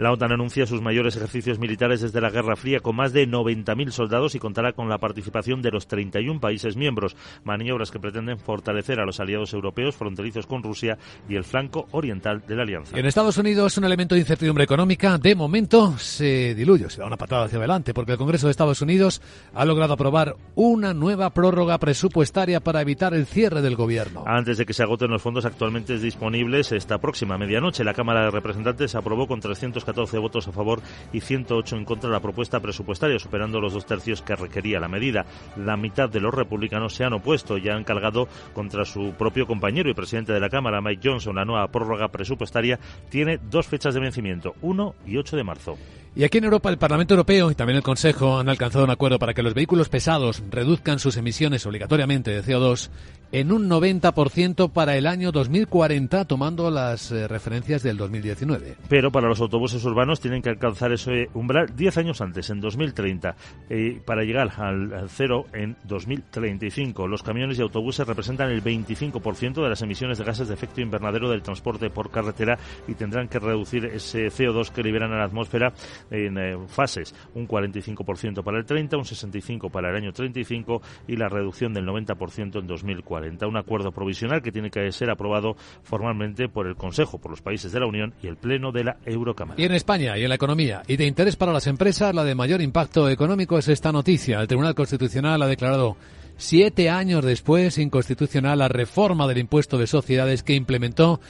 La 0.00 0.12
OTAN 0.12 0.32
anuncia 0.32 0.64
sus 0.64 0.80
mayores 0.80 1.14
ejercicios 1.16 1.58
militares 1.58 2.00
desde 2.00 2.22
la 2.22 2.30
Guerra 2.30 2.56
Fría 2.56 2.80
con 2.80 2.96
más 2.96 3.12
de 3.12 3.28
90.000 3.28 3.90
soldados 3.90 4.34
y 4.34 4.38
contará 4.38 4.72
con 4.72 4.88
la 4.88 4.96
participación 4.96 5.60
de 5.60 5.70
los 5.70 5.88
31 5.88 6.40
países 6.40 6.74
miembros. 6.74 7.18
Maniobras 7.44 7.90
que 7.90 8.00
pretenden 8.00 8.38
fortalecer 8.38 8.98
a 8.98 9.04
los 9.04 9.20
aliados 9.20 9.52
europeos 9.52 9.94
fronterizos 9.94 10.46
con 10.46 10.62
Rusia 10.62 10.96
y 11.28 11.36
el 11.36 11.44
flanco 11.44 11.86
oriental 11.90 12.42
de 12.48 12.56
la 12.56 12.62
alianza. 12.62 12.98
En 12.98 13.04
Estados 13.04 13.36
Unidos, 13.36 13.76
un 13.76 13.84
elemento 13.84 14.14
de 14.14 14.22
incertidumbre 14.22 14.64
económica 14.64 15.18
de 15.18 15.34
momento 15.34 15.98
se 15.98 16.54
diluye, 16.54 16.88
se 16.88 17.02
da 17.02 17.06
una 17.06 17.18
patada 17.18 17.44
hacia 17.44 17.58
adelante, 17.58 17.92
porque 17.92 18.12
el 18.12 18.18
Congreso 18.18 18.46
de 18.46 18.52
Estados 18.52 18.80
Unidos 18.80 19.20
ha 19.52 19.66
logrado 19.66 19.92
aprobar 19.92 20.34
una 20.54 20.94
nueva 20.94 21.28
prórroga 21.28 21.76
presupuestaria 21.76 22.60
para 22.60 22.80
evitar 22.80 23.12
el 23.12 23.26
cierre 23.26 23.60
del 23.60 23.76
gobierno. 23.76 24.24
Antes 24.26 24.56
de 24.56 24.64
que 24.64 24.72
se 24.72 24.82
agoten 24.82 25.10
los 25.10 25.20
fondos 25.20 25.44
actualmente 25.44 25.98
disponibles, 25.98 26.72
esta 26.72 26.96
próxima 26.96 27.36
medianoche 27.36 27.84
la 27.84 27.92
Cámara 27.92 28.24
de 28.24 28.30
Representantes 28.30 28.94
aprobó 28.94 29.26
con 29.26 29.40
300 29.40 29.89
14 29.90 30.18
votos 30.18 30.46
a 30.48 30.52
favor 30.52 30.80
y 31.12 31.20
108 31.20 31.76
en 31.76 31.84
contra 31.84 32.08
de 32.08 32.14
la 32.14 32.20
propuesta 32.20 32.60
presupuestaria, 32.60 33.18
superando 33.18 33.60
los 33.60 33.72
dos 33.72 33.86
tercios 33.86 34.22
que 34.22 34.36
requería 34.36 34.80
la 34.80 34.88
medida. 34.88 35.26
La 35.56 35.76
mitad 35.76 36.08
de 36.08 36.20
los 36.20 36.32
republicanos 36.32 36.94
se 36.94 37.04
han 37.04 37.12
opuesto 37.12 37.58
y 37.58 37.68
han 37.68 37.84
cargado 37.84 38.28
contra 38.54 38.84
su 38.84 39.12
propio 39.18 39.46
compañero 39.46 39.90
y 39.90 39.94
presidente 39.94 40.32
de 40.32 40.40
la 40.40 40.48
Cámara, 40.48 40.80
Mike 40.80 41.08
Johnson. 41.08 41.36
La 41.36 41.44
nueva 41.44 41.68
prórroga 41.68 42.08
presupuestaria 42.08 42.78
tiene 43.08 43.38
dos 43.50 43.66
fechas 43.66 43.94
de 43.94 44.00
vencimiento, 44.00 44.54
1 44.62 44.94
y 45.06 45.16
8 45.16 45.36
de 45.36 45.44
marzo. 45.44 45.76
Y 46.14 46.24
aquí 46.24 46.38
en 46.38 46.44
Europa 46.44 46.70
el 46.70 46.78
Parlamento 46.78 47.14
Europeo 47.14 47.52
y 47.52 47.54
también 47.54 47.76
el 47.76 47.84
Consejo 47.84 48.40
han 48.40 48.48
alcanzado 48.48 48.84
un 48.84 48.90
acuerdo 48.90 49.20
para 49.20 49.32
que 49.32 49.44
los 49.44 49.54
vehículos 49.54 49.88
pesados 49.88 50.42
reduzcan 50.50 50.98
sus 50.98 51.16
emisiones 51.16 51.64
obligatoriamente 51.66 52.32
de 52.32 52.42
CO2 52.42 52.90
en 53.32 53.52
un 53.52 53.68
90% 53.68 54.72
para 54.72 54.96
el 54.96 55.06
año 55.06 55.30
2040, 55.30 56.24
tomando 56.24 56.70
las 56.70 57.12
eh, 57.12 57.28
referencias 57.28 57.82
del 57.82 57.96
2019. 57.96 58.76
Pero 58.88 59.12
para 59.12 59.28
los 59.28 59.40
autobuses 59.40 59.84
urbanos 59.84 60.20
tienen 60.20 60.42
que 60.42 60.50
alcanzar 60.50 60.92
ese 60.92 61.28
umbral 61.34 61.74
10 61.76 61.98
años 61.98 62.20
antes, 62.20 62.50
en 62.50 62.60
2030, 62.60 63.36
eh, 63.68 64.00
para 64.04 64.24
llegar 64.24 64.50
al, 64.56 65.08
cero 65.08 65.46
en 65.52 65.76
2035. 65.84 67.06
Los 67.06 67.22
camiones 67.22 67.58
y 67.58 67.62
autobuses 67.62 68.06
representan 68.06 68.50
el 68.50 68.62
25% 68.62 69.62
de 69.62 69.68
las 69.68 69.82
emisiones 69.82 70.18
de 70.18 70.24
gases 70.24 70.48
de 70.48 70.54
efecto 70.54 70.80
invernadero 70.80 71.30
del 71.30 71.42
transporte 71.42 71.90
por 71.90 72.10
carretera 72.10 72.58
y 72.88 72.94
tendrán 72.94 73.28
que 73.28 73.38
reducir 73.38 73.84
ese 73.84 74.26
CO2 74.26 74.70
que 74.70 74.82
liberan 74.82 75.12
a 75.12 75.18
la 75.18 75.24
atmósfera 75.24 75.72
en 76.10 76.38
eh, 76.38 76.58
fases, 76.66 77.14
un 77.34 77.46
45% 77.46 78.42
para 78.42 78.58
el 78.58 78.64
30, 78.64 78.96
un 78.96 79.04
65% 79.04 79.70
para 79.70 79.90
el 79.90 79.96
año 79.96 80.12
35 80.12 80.82
y 81.06 81.16
la 81.16 81.28
reducción 81.28 81.72
del 81.72 81.86
90% 81.86 82.58
en 82.58 82.66
2040. 82.66 83.19
Un 83.20 83.56
acuerdo 83.56 83.92
provisional 83.92 84.42
que 84.42 84.52
tiene 84.52 84.70
que 84.70 84.90
ser 84.92 85.10
aprobado 85.10 85.56
formalmente 85.82 86.48
por 86.48 86.66
el 86.66 86.76
Consejo, 86.76 87.18
por 87.18 87.30
los 87.30 87.42
países 87.42 87.72
de 87.72 87.80
la 87.80 87.86
Unión 87.86 88.14
y 88.22 88.26
el 88.26 88.36
Pleno 88.36 88.72
de 88.72 88.84
la 88.84 88.96
Eurocámara. 89.04 89.60
Y 89.60 89.64
en 89.64 89.72
España 89.72 90.16
y 90.18 90.22
en 90.22 90.28
la 90.28 90.34
economía 90.34 90.82
y 90.86 90.96
de 90.96 91.06
interés 91.06 91.36
para 91.36 91.52
las 91.52 91.66
empresas, 91.66 92.14
la 92.14 92.24
de 92.24 92.34
mayor 92.34 92.60
impacto 92.60 93.08
económico 93.08 93.58
es 93.58 93.68
esta 93.68 93.92
noticia. 93.92 94.40
El 94.40 94.48
Tribunal 94.48 94.74
Constitucional 94.74 95.42
ha 95.42 95.46
declarado 95.46 95.96
siete 96.36 96.88
años 96.88 97.24
después 97.24 97.78
inconstitucional 97.78 98.58
la 98.58 98.68
reforma 98.68 99.28
del 99.28 99.38
impuesto 99.38 99.78
de 99.78 99.86
sociedades 99.86 100.42
que 100.42 100.54
implementó 100.54 101.20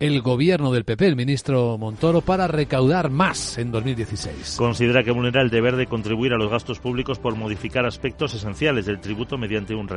el 0.00 0.22
gobierno 0.22 0.72
del 0.72 0.84
PP, 0.84 1.08
el 1.08 1.14
ministro 1.14 1.76
Montoro, 1.76 2.22
para 2.22 2.48
recaudar 2.48 3.10
más 3.10 3.58
en 3.58 3.70
2016. 3.70 4.56
Considera 4.56 5.04
que 5.04 5.10
vulnera 5.10 5.42
el 5.42 5.50
deber 5.50 5.76
de 5.76 5.86
contribuir 5.86 6.32
a 6.32 6.38
los 6.38 6.50
gastos 6.50 6.78
públicos 6.78 7.18
por 7.18 7.36
modificar 7.36 7.84
aspectos 7.84 8.32
esenciales 8.32 8.86
del 8.86 8.98
tributo 8.98 9.36
mediante 9.36 9.74
un 9.74 9.90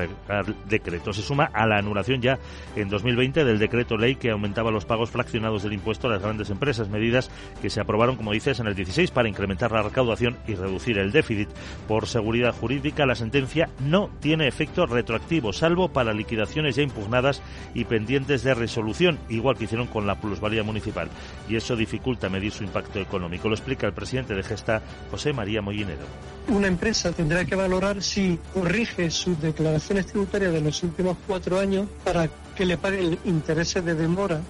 decreto. 0.67 1.13
Se 1.13 1.21
suma 1.21 1.49
a 1.53 1.65
la 1.65 1.77
anulación 1.77 2.21
ya 2.21 2.37
en 2.75 2.89
2020 2.89 3.45
del 3.45 3.59
decreto 3.59 3.95
ley 3.95 4.17
que 4.17 4.31
aumentaba 4.31 4.71
los 4.71 4.83
pagos 4.83 5.09
fraccionados 5.09 5.63
del 5.63 5.71
impuesto 5.71 6.07
a 6.07 6.11
las 6.11 6.21
grandes 6.21 6.49
empresas, 6.49 6.89
medidas 6.89 7.31
que 7.61 7.69
se 7.69 7.79
aprobaron, 7.79 8.17
como 8.17 8.33
dices, 8.33 8.59
en 8.59 8.67
el 8.67 8.75
16 8.75 9.09
para 9.11 9.29
incrementar 9.29 9.71
la 9.71 9.83
recaudación 9.83 10.37
y 10.49 10.55
reducir 10.55 10.97
el 10.97 11.13
déficit. 11.13 11.47
Por 11.87 12.07
seguridad 12.07 12.53
jurídica, 12.53 13.05
la 13.05 13.15
sentencia 13.15 13.69
no 13.79 14.09
tiene 14.19 14.49
efecto 14.49 14.85
retroactivo, 14.85 15.53
salvo 15.53 15.93
para 15.93 16.11
liquidaciones 16.11 16.75
ya 16.75 16.83
impugnadas 16.83 17.41
y 17.73 17.85
pendientes 17.85 18.43
de 18.43 18.53
resolución, 18.53 19.17
igual 19.29 19.57
que 19.57 19.63
hicieron 19.63 19.92
con 19.93 20.07
la 20.07 20.19
plusvalía 20.19 20.63
municipal 20.63 21.07
y 21.47 21.55
eso 21.55 21.75
dificulta 21.75 22.27
medir 22.27 22.51
su 22.51 22.63
impacto 22.63 22.99
económico. 22.99 23.47
Lo 23.47 23.55
explica 23.55 23.85
el 23.85 23.93
presidente 23.93 24.33
de 24.33 24.41
Gesta, 24.41 24.81
José 25.11 25.31
María 25.31 25.61
Mollinero. 25.61 26.05
Una 26.47 26.67
empresa 26.67 27.11
tendrá 27.11 27.45
que 27.45 27.55
valorar 27.55 28.01
si 28.01 28.39
corrige 28.53 29.11
sus 29.11 29.39
declaraciones 29.39 30.07
tributarias 30.07 30.51
de 30.51 30.61
los 30.61 30.81
últimos 30.81 31.17
cuatro 31.27 31.59
años 31.59 31.87
para 32.03 32.27
que 32.55 32.65
le 32.65 32.77
paguen 32.77 33.19
intereses 33.23 33.85
de 33.85 33.93
demora 33.93 34.41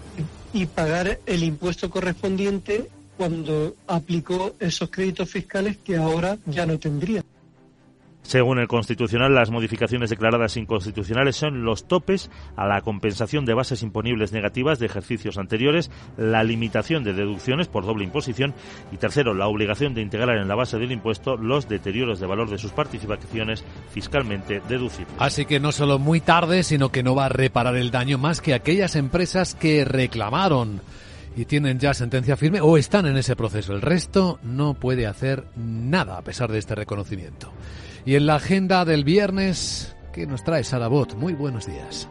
y 0.54 0.66
pagar 0.66 1.20
el 1.26 1.44
impuesto 1.44 1.90
correspondiente 1.90 2.90
cuando 3.18 3.76
aplicó 3.88 4.56
esos 4.60 4.90
créditos 4.90 5.30
fiscales 5.30 5.78
que 5.78 5.98
ahora 5.98 6.38
ya 6.46 6.66
no 6.66 6.80
tendría. 6.80 7.24
Según 8.24 8.58
el 8.58 8.68
Constitucional, 8.68 9.36
las 9.36 9.52
modificaciones 9.52 10.10
declaradas 10.10 10.58
inconstitucionales 10.58 11.36
son 11.36 11.66
los 11.66 11.88
topes 11.88 12.32
a 12.56 12.66
la 12.66 12.82
compensación 12.82 13.46
de 13.46 13.54
bases 13.54 13.84
imponibles 13.84 14.32
negativas 14.32 14.80
de 14.80 14.86
ejercicios 14.86 15.38
anteriores, 15.38 15.92
la 16.18 16.44
limitación 16.44 17.04
de 17.04 17.14
deducciones 17.14 17.68
por 17.68 17.86
doble 17.86 18.06
imposición 18.06 18.54
y, 18.92 18.98
tercero, 18.98 19.34
la 19.34 19.48
obligación 19.48 19.94
de 19.94 20.02
integrar 20.02 20.38
en 20.38 20.48
la 20.48 20.56
base 20.56 20.80
del 20.80 20.92
impuesto 20.92 21.36
los 21.38 21.68
deterioros 21.68 22.20
de 22.20 22.28
valor 22.28 22.50
de 22.50 22.58
sus 22.58 22.72
participaciones 22.72 23.64
fiscalmente 23.92 24.62
deducibles. 24.68 25.14
Así 25.20 25.46
que 25.46 25.60
no 25.60 25.72
solo 25.72 26.00
muy 26.00 26.22
tarde, 26.22 26.64
sino 26.64 26.90
que 26.90 27.04
no 27.04 27.16
va 27.16 27.26
a 27.26 27.30
reparar 27.30 27.76
el 27.76 27.92
daño 27.92 28.18
más 28.18 28.42
que 28.42 28.54
aquellas 28.54 28.96
empresas 28.96 29.54
que 29.54 29.86
reclamaron 29.86 30.82
y 31.36 31.46
tienen 31.46 31.80
ya 31.80 31.94
sentencia 31.94 32.38
firme 32.38 32.62
o 32.62 32.78
están 32.78 33.06
en 33.06 33.18
ese 33.18 33.36
proceso. 33.36 33.74
El 33.74 33.82
resto 33.82 34.40
no 34.44 34.74
puede 34.74 35.08
hacer 35.08 35.46
nada 35.56 36.18
a 36.18 36.24
pesar 36.24 36.52
de 36.52 36.60
este 36.60 36.76
reconocimiento. 36.76 37.52
Y 38.06 38.16
en 38.16 38.26
la 38.26 38.36
agenda 38.36 38.86
del 38.86 39.04
viernes, 39.04 39.96
¿qué 40.12 40.28
nos 40.28 40.44
trae 40.44 40.64
Sarabot? 40.64 41.16
Muy 41.16 41.34
buenos 41.34 41.66
días. 41.66 42.08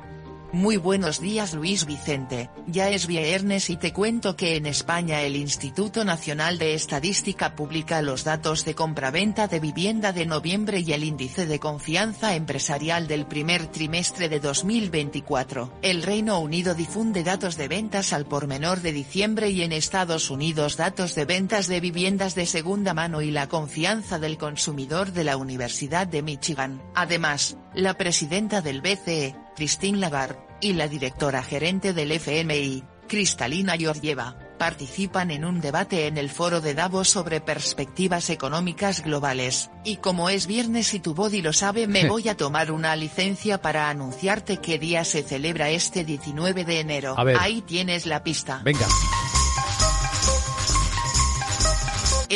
Muy 0.55 0.77
buenos 0.77 1.19
días 1.19 1.55
Luis 1.55 1.87
Vicente, 1.87 2.51
ya 2.67 2.91
es 2.91 3.07
viernes 3.07 3.71
y 3.71 3.79
te 3.79 3.95
cuento 3.95 4.37
que 4.37 4.57
en 4.57 4.67
España 4.67 5.23
el 5.23 5.35
Instituto 5.35 6.05
Nacional 6.05 6.59
de 6.59 6.75
Estadística 6.75 7.57
publica 7.57 8.03
los 8.03 8.25
datos 8.25 8.67
de 8.67 8.75
compraventa 8.75 9.49
de 9.49 9.61
vivienda 9.61 10.13
de 10.13 10.27
noviembre 10.27 10.81
y 10.81 10.93
el 10.93 11.05
índice 11.05 11.47
de 11.47 11.59
confianza 11.59 12.35
empresarial 12.37 13.09
del 13.09 13.25
primer 13.25 13.67
trimestre 13.69 14.29
de 14.29 14.41
2024. 14.41 15.73
El 15.81 16.03
Reino 16.03 16.39
Unido 16.39 16.75
difunde 16.75 17.25
datos 17.25 17.57
de 17.57 17.69
ventas 17.69 18.13
al 18.13 18.27
por 18.27 18.47
menor 18.47 18.83
de 18.83 18.93
diciembre 18.93 19.49
y 19.49 19.63
en 19.63 19.73
Estados 19.73 20.29
Unidos 20.29 20.77
datos 20.77 21.15
de 21.15 21.25
ventas 21.25 21.67
de 21.67 21.81
viviendas 21.81 22.35
de 22.35 22.45
segunda 22.45 22.93
mano 22.93 23.23
y 23.23 23.31
la 23.31 23.49
confianza 23.49 24.19
del 24.19 24.37
consumidor 24.37 25.13
de 25.13 25.25
la 25.25 25.39
Universidad 25.39 26.07
de 26.07 26.21
Michigan. 26.21 26.83
Además, 26.95 27.57
la 27.75 27.97
presidenta 27.97 28.61
del 28.61 28.83
BCE, 28.83 29.35
Christine 29.57 29.99
Lagarde, 29.99 30.39
y 30.61 30.75
la 30.75 30.89
directora 30.89 31.43
gerente 31.43 31.93
del 31.93 32.13
FMI, 32.13 32.85
Cristalina 33.09 33.77
Georgieva, 33.77 34.39
participan 34.59 35.33
en 35.33 35.45
un 35.45 35.61
debate 35.61 36.07
en 36.07 36.17
el 36.17 36.31
foro 36.31 36.61
de 36.61 36.75
Davos 36.75 37.09
sobre 37.09 37.41
perspectivas 37.41 38.31
económicas 38.31 39.03
globales, 39.03 39.71
y 39.85 39.97
como 39.97 40.29
es 40.31 40.47
viernes 40.47 40.95
y 40.95 41.01
tu 41.01 41.15
body 41.15 41.43
lo 41.43 41.53
sabe 41.53 41.89
me 41.89 42.07
voy 42.09 42.29
a 42.29 42.37
tomar 42.37 42.71
una 42.71 42.95
licencia 42.95 43.61
para 43.61 43.91
anunciarte 43.91 44.59
qué 44.59 44.79
día 44.79 45.05
se 45.05 45.23
celebra 45.23 45.71
este 45.71 46.05
19 46.05 46.65
de 46.65 46.81
enero. 46.81 47.17
Ahí 47.39 47.61
tienes 47.63 48.07
la 48.07 48.23
pista. 48.23 48.61
Venga. 48.65 48.87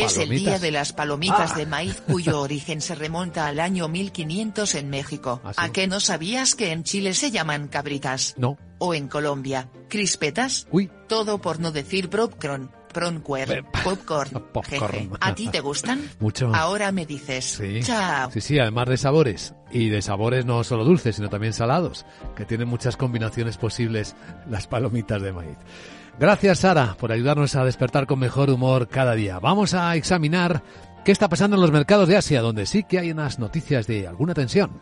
Es 0.05 0.19
el 0.19 0.31
día 0.31 0.59
de 0.59 0.71
las 0.71 0.93
palomitas 0.93 1.53
ah. 1.53 1.57
de 1.57 1.67
maíz 1.67 2.03
cuyo 2.03 2.41
origen 2.43 2.81
se 2.81 2.95
remonta 2.95 3.47
al 3.47 3.61
año 3.61 3.89
1500 3.89 4.75
en 4.75 4.91
México. 4.91 5.41
¿Ah, 5.45 5.53
¿A 5.57 5.73
qué 5.73 5.87
no 5.87 6.01
sabías 6.01 6.55
que 6.55 6.73
en 6.73 6.85
Chile 6.85 7.15
se 7.15 7.31
llaman 7.31 7.69
cabritas? 7.69 8.35
No. 8.37 8.59
O 8.79 8.95
en 8.95 9.09
Colombia, 9.09 9.69
crispetas. 9.89 10.67
Uy. 10.71 10.91
Todo 11.09 11.39
por 11.39 11.61
no 11.61 11.73
decir 11.73 12.11
popcorn, 12.11 12.71
popcorn. 13.85 14.43
popcorn. 14.53 15.11
¿A 15.21 15.35
ti 15.35 15.49
te 15.49 15.61
gustan? 15.61 16.11
Mucho. 16.21 16.55
Ahora 16.55 16.93
me 16.93 17.07
dices. 17.07 17.45
Sí. 17.45 17.81
Chao. 17.83 18.31
Sí, 18.31 18.41
sí, 18.41 18.59
además 18.59 18.89
de 18.89 18.97
sabores. 18.97 19.55
Y 19.71 19.89
de 19.89 20.01
sabores 20.01 20.45
no 20.45 20.63
solo 20.65 20.85
dulces, 20.85 21.17
sino 21.17 21.29
también 21.29 21.53
salados, 21.53 22.07
que 22.37 22.45
tienen 22.45 22.69
muchas 22.69 22.97
combinaciones 22.97 23.57
posibles 23.57 24.15
las 24.49 24.67
palomitas 24.67 25.21
de 25.21 25.33
maíz. 25.33 25.57
Gracias, 26.19 26.61
Sara, 26.61 26.97
por 26.99 27.13
ayudarnos 27.13 27.57
a 27.57 27.65
despertar 27.65 28.07
con 28.07 28.19
mejor 28.19 28.49
humor 28.49 28.89
cada 28.89 29.15
día. 29.15 29.39
Vamos 29.39 29.75
a 29.75 29.95
examinar 29.97 30.63
qué 31.05 31.13
está 31.13 31.29
pasando 31.29 31.57
en 31.57 31.61
los 31.61 31.73
mercados 31.73 32.09
de 32.09 32.17
Asia, 32.17 32.41
donde 32.41 32.65
sí 32.65 32.85
que 32.85 32.99
hay 32.99 33.11
unas 33.11 33.39
noticias 33.39 33.87
de 33.87 34.07
alguna 34.07 34.33
tensión. 34.33 34.81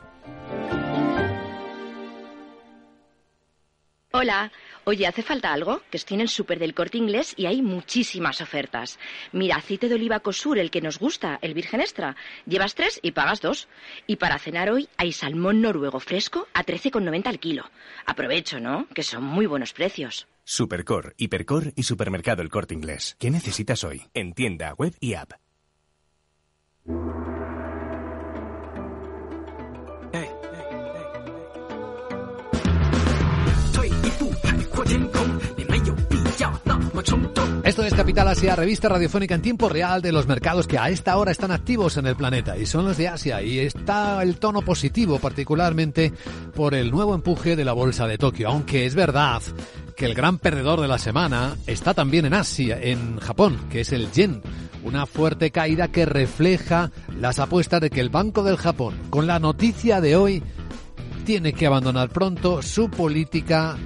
Hola. 4.13 4.53
Oye, 4.87 5.07
¿hace 5.07 5.23
falta 5.23 5.53
algo? 5.53 5.81
Que 5.91 5.97
estoy 5.97 6.17
en 6.17 6.21
el 6.21 6.29
súper 6.29 6.59
del 6.59 6.75
corte 6.75 6.99
inglés 6.99 7.33
y 7.39 7.47
hay 7.47 7.63
muchísimas 7.63 8.43
ofertas. 8.43 8.99
Mira, 9.33 9.57
aceite 9.57 9.89
de 9.89 9.95
oliva 9.95 10.21
Cosur, 10.21 10.59
el 10.59 10.71
que 10.71 10.83
nos 10.83 10.99
gusta, 10.99 11.39
el 11.41 11.55
virgen 11.55 11.81
extra. 11.81 12.17
Llevas 12.47 12.75
tres 12.75 13.01
y 13.03 13.13
pagas 13.13 13.41
dos. 13.41 13.67
Y 14.07 14.17
para 14.17 14.39
cenar 14.39 14.71
hoy 14.71 14.91
hay 14.99 15.13
salmón 15.13 15.63
noruego 15.63 16.01
fresco 16.01 16.47
a 16.53 16.65
13,90 16.65 17.27
al 17.27 17.41
kilo. 17.41 17.71
Aprovecho, 18.05 18.61
¿no? 18.61 18.87
Que 18.93 19.03
son 19.03 19.25
muy 19.25 19.47
buenos 19.47 19.73
precios. 19.73 20.29
Supercor, 20.45 21.15
Hipercor 21.17 21.73
y 21.75 21.85
Supermercado 21.85 22.43
El 22.43 22.51
Corte 22.51 22.75
Inglés. 22.75 23.17
¿Qué 23.19 23.31
necesitas 23.31 23.83
hoy? 23.83 24.03
En 24.13 24.35
tienda, 24.35 24.75
web 24.75 24.95
y 25.01 25.15
app. 25.15 25.33
Esto 37.65 37.83
es 37.83 37.95
Capital 37.95 38.29
Asia, 38.29 38.55
revista 38.55 38.91
radiofónica 38.91 39.35
en 39.35 39.41
tiempo 39.41 39.71
real 39.71 40.03
de 40.03 40.13
los 40.13 40.27
mercados 40.29 40.67
que 40.67 40.77
a 40.77 40.91
esta 40.91 41.17
hora 41.17 41.33
están 41.33 41.51
activos 41.51 41.97
en 41.97 42.07
el 42.07 42.15
planeta 42.15 42.59
y 42.59 42.67
son 42.67 42.85
los 42.85 42.99
de 42.99 43.09
Asia 43.09 43.41
y 43.41 43.59
está 43.59 44.23
el 44.23 44.37
tono 44.37 44.61
positivo 44.61 45.19
particularmente 45.19 46.13
por 46.55 46.75
el 46.75 46.91
nuevo 46.91 47.15
empuje 47.15 47.57
de 47.57 47.65
la 47.65 47.73
bolsa 47.73 48.07
de 48.07 48.19
Tokio, 48.19 48.49
aunque 48.49 48.85
es 48.85 48.95
verdad 48.95 49.41
que 49.97 50.07
el 50.07 50.15
gran 50.15 50.39
perdedor 50.39 50.81
de 50.81 50.89
la 50.89 50.99
semana 50.99 51.57
está 51.67 51.95
también 51.95 52.25
en 52.25 52.35
Asia, 52.35 52.79
en 52.81 53.19
Japón, 53.19 53.59
que 53.71 53.81
es 53.81 53.93
el 53.93 54.11
yen, 54.13 54.43
una 54.83 55.07
fuerte 55.07 55.51
caída 55.51 55.89
que 55.89 56.05
refleja 56.05 56.91
las 57.19 57.39
apuestas 57.39 57.81
de 57.81 57.91
que 57.91 58.01
el 58.01 58.11
Banco 58.11 58.43
del 58.43 58.57
Japón, 58.57 58.95
con 59.11 59.27
la 59.27 59.39
noticia 59.39 60.01
de 60.01 60.17
hoy, 60.17 60.43
tiene 61.25 61.53
que 61.53 61.67
abandonar 61.67 62.11
pronto 62.11 62.61
su 62.63 62.91
política 62.91 63.77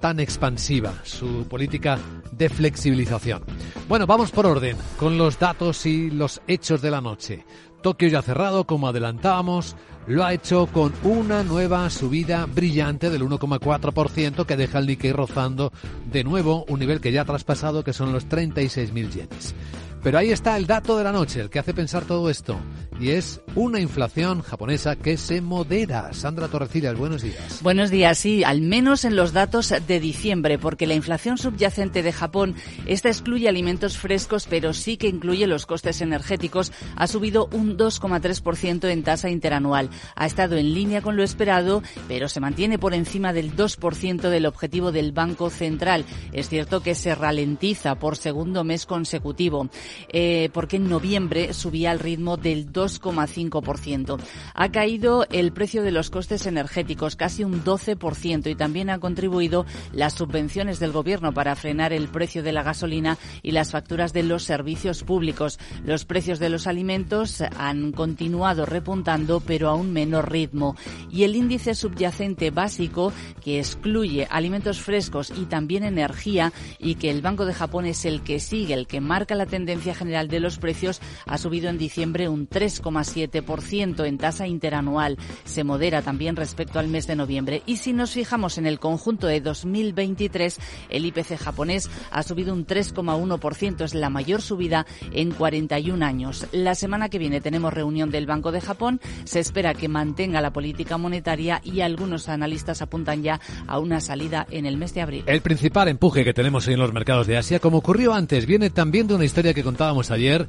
tan 0.00 0.20
expansiva, 0.20 0.92
su 1.02 1.46
política 1.48 1.98
de 2.30 2.48
flexibilización. 2.48 3.42
Bueno, 3.88 4.06
vamos 4.06 4.30
por 4.30 4.46
orden, 4.46 4.76
con 4.98 5.18
los 5.18 5.38
datos 5.38 5.86
y 5.86 6.10
los 6.10 6.40
hechos 6.46 6.82
de 6.82 6.90
la 6.90 7.00
noche. 7.00 7.44
Tokio 7.84 8.08
ya 8.08 8.22
cerrado, 8.22 8.64
como 8.64 8.88
adelantábamos, 8.88 9.76
lo 10.06 10.24
ha 10.24 10.32
hecho 10.32 10.68
con 10.68 10.94
una 11.02 11.42
nueva 11.42 11.90
subida 11.90 12.46
brillante 12.46 13.10
del 13.10 13.20
1,4% 13.20 14.46
que 14.46 14.56
deja 14.56 14.78
el 14.78 14.86
Nikkei 14.86 15.12
rozando 15.12 15.70
de 16.10 16.24
nuevo 16.24 16.64
un 16.68 16.80
nivel 16.80 17.02
que 17.02 17.12
ya 17.12 17.20
ha 17.20 17.24
traspasado, 17.26 17.84
que 17.84 17.92
son 17.92 18.10
los 18.10 18.26
36.000 18.26 19.10
yenes. 19.10 19.54
Pero 20.02 20.16
ahí 20.16 20.32
está 20.32 20.56
el 20.56 20.66
dato 20.66 20.96
de 20.96 21.04
la 21.04 21.12
noche, 21.12 21.42
el 21.42 21.50
que 21.50 21.58
hace 21.58 21.74
pensar 21.74 22.06
todo 22.06 22.30
esto, 22.30 22.56
y 23.00 23.10
es 23.10 23.40
una 23.54 23.80
inflación 23.80 24.42
japonesa 24.42 24.96
que 24.96 25.16
se 25.16 25.40
modera. 25.40 26.12
Sandra 26.12 26.48
Torrecillas, 26.48 26.96
buenos 26.96 27.22
días. 27.22 27.60
Buenos 27.62 27.90
días, 27.90 28.18
sí, 28.18 28.44
al 28.44 28.60
menos 28.60 29.04
en 29.04 29.16
los 29.16 29.32
datos 29.32 29.72
de 29.86 30.00
diciembre, 30.00 30.58
porque 30.58 30.86
la 30.86 30.94
inflación 30.94 31.38
subyacente 31.38 32.02
de 32.02 32.12
Japón, 32.12 32.54
esta 32.86 33.08
excluye 33.08 33.48
alimentos 33.48 33.98
frescos, 33.98 34.46
pero 34.48 34.72
sí 34.72 34.96
que 34.96 35.08
incluye 35.08 35.46
los 35.46 35.66
costes 35.66 36.00
energéticos, 36.00 36.72
ha 36.96 37.06
subido 37.06 37.48
un 37.52 37.76
2,3% 37.76 38.88
en 38.88 39.02
tasa 39.02 39.30
interanual. 39.30 39.90
Ha 40.16 40.26
estado 40.26 40.56
en 40.56 40.74
línea 40.74 41.02
con 41.02 41.16
lo 41.16 41.22
esperado, 41.22 41.82
pero 42.08 42.28
se 42.28 42.40
mantiene 42.40 42.78
por 42.78 42.94
encima 42.94 43.32
del 43.32 43.56
2% 43.56 44.28
del 44.28 44.46
objetivo 44.46 44.92
del 44.92 45.12
Banco 45.12 45.50
Central. 45.50 46.04
Es 46.32 46.48
cierto 46.48 46.82
que 46.82 46.94
se 46.94 47.14
ralentiza 47.14 47.98
por 47.98 48.16
segundo 48.16 48.64
mes 48.64 48.86
consecutivo 48.86 49.68
eh, 50.12 50.50
porque 50.52 50.76
en 50.76 50.88
noviembre 50.88 51.52
subía 51.52 51.90
al 51.90 51.98
ritmo 51.98 52.36
del 52.36 52.72
2,5%. 52.84 54.18
Ha 54.54 54.68
caído 54.70 55.26
el 55.30 55.52
precio 55.52 55.82
de 55.82 55.90
los 55.90 56.10
costes 56.10 56.46
energéticos 56.46 57.16
casi 57.16 57.44
un 57.44 57.64
12% 57.64 58.50
y 58.50 58.54
también 58.54 58.90
han 58.90 59.00
contribuido 59.00 59.64
las 59.92 60.14
subvenciones 60.14 60.78
del 60.78 60.92
gobierno 60.92 61.32
para 61.32 61.56
frenar 61.56 61.92
el 61.92 62.08
precio 62.08 62.42
de 62.42 62.52
la 62.52 62.62
gasolina 62.62 63.16
y 63.42 63.52
las 63.52 63.70
facturas 63.70 64.12
de 64.12 64.22
los 64.22 64.44
servicios 64.44 65.02
públicos. 65.02 65.58
Los 65.84 66.04
precios 66.04 66.38
de 66.38 66.50
los 66.50 66.66
alimentos 66.66 67.42
han 67.58 67.92
continuado 67.92 68.66
repuntando, 68.66 69.40
pero 69.40 69.70
a 69.70 69.74
un 69.74 69.92
menor 69.92 70.30
ritmo. 70.30 70.76
Y 71.10 71.24
el 71.24 71.36
índice 71.36 71.74
subyacente 71.74 72.50
básico, 72.50 73.12
que 73.42 73.58
excluye 73.58 74.26
alimentos 74.30 74.80
frescos 74.80 75.32
y 75.36 75.46
también 75.46 75.84
energía, 75.84 76.52
y 76.78 76.96
que 76.96 77.10
el 77.10 77.22
Banco 77.22 77.46
de 77.46 77.54
Japón 77.54 77.86
es 77.86 78.04
el 78.04 78.22
que 78.22 78.40
sigue, 78.40 78.74
el 78.74 78.86
que 78.86 79.00
marca 79.00 79.34
la 79.34 79.46
tendencia 79.46 79.94
general 79.94 80.28
de 80.28 80.40
los 80.40 80.58
precios 80.58 81.00
ha 81.26 81.38
subido 81.38 81.70
en 81.70 81.78
diciembre 81.78 82.28
un 82.28 82.48
3%. 82.48 82.73
3,7% 82.82 84.06
en 84.06 84.18
tasa 84.18 84.46
interanual. 84.46 85.18
Se 85.44 85.64
modera 85.64 86.02
también 86.02 86.36
respecto 86.36 86.78
al 86.78 86.88
mes 86.88 87.06
de 87.06 87.16
noviembre. 87.16 87.62
Y 87.66 87.76
si 87.78 87.92
nos 87.92 88.12
fijamos 88.12 88.58
en 88.58 88.66
el 88.66 88.78
conjunto 88.78 89.26
de 89.26 89.40
2023, 89.40 90.58
el 90.88 91.06
IPC 91.06 91.36
japonés 91.36 91.90
ha 92.10 92.22
subido 92.22 92.52
un 92.52 92.66
3,1%. 92.66 93.84
Es 93.84 93.94
la 93.94 94.10
mayor 94.10 94.42
subida 94.42 94.86
en 95.12 95.30
41 95.30 96.04
años. 96.04 96.46
La 96.52 96.74
semana 96.74 97.08
que 97.08 97.18
viene 97.18 97.40
tenemos 97.40 97.72
reunión 97.72 98.10
del 98.10 98.26
Banco 98.26 98.52
de 98.52 98.60
Japón. 98.60 99.00
Se 99.24 99.40
espera 99.40 99.74
que 99.74 99.88
mantenga 99.88 100.40
la 100.40 100.52
política 100.52 100.98
monetaria 100.98 101.60
y 101.64 101.80
algunos 101.80 102.28
analistas 102.28 102.82
apuntan 102.82 103.22
ya 103.22 103.40
a 103.66 103.78
una 103.78 104.00
salida 104.00 104.46
en 104.50 104.66
el 104.66 104.76
mes 104.76 104.94
de 104.94 105.02
abril. 105.02 105.24
El 105.26 105.40
principal 105.40 105.88
empuje 105.88 106.24
que 106.24 106.34
tenemos 106.34 106.66
en 106.68 106.78
los 106.78 106.92
mercados 106.92 107.26
de 107.26 107.36
Asia, 107.36 107.60
como 107.60 107.78
ocurrió 107.78 108.14
antes, 108.14 108.46
viene 108.46 108.70
también 108.70 109.06
de 109.06 109.14
una 109.14 109.24
historia 109.24 109.54
que 109.54 109.62
contábamos 109.62 110.10
ayer 110.10 110.48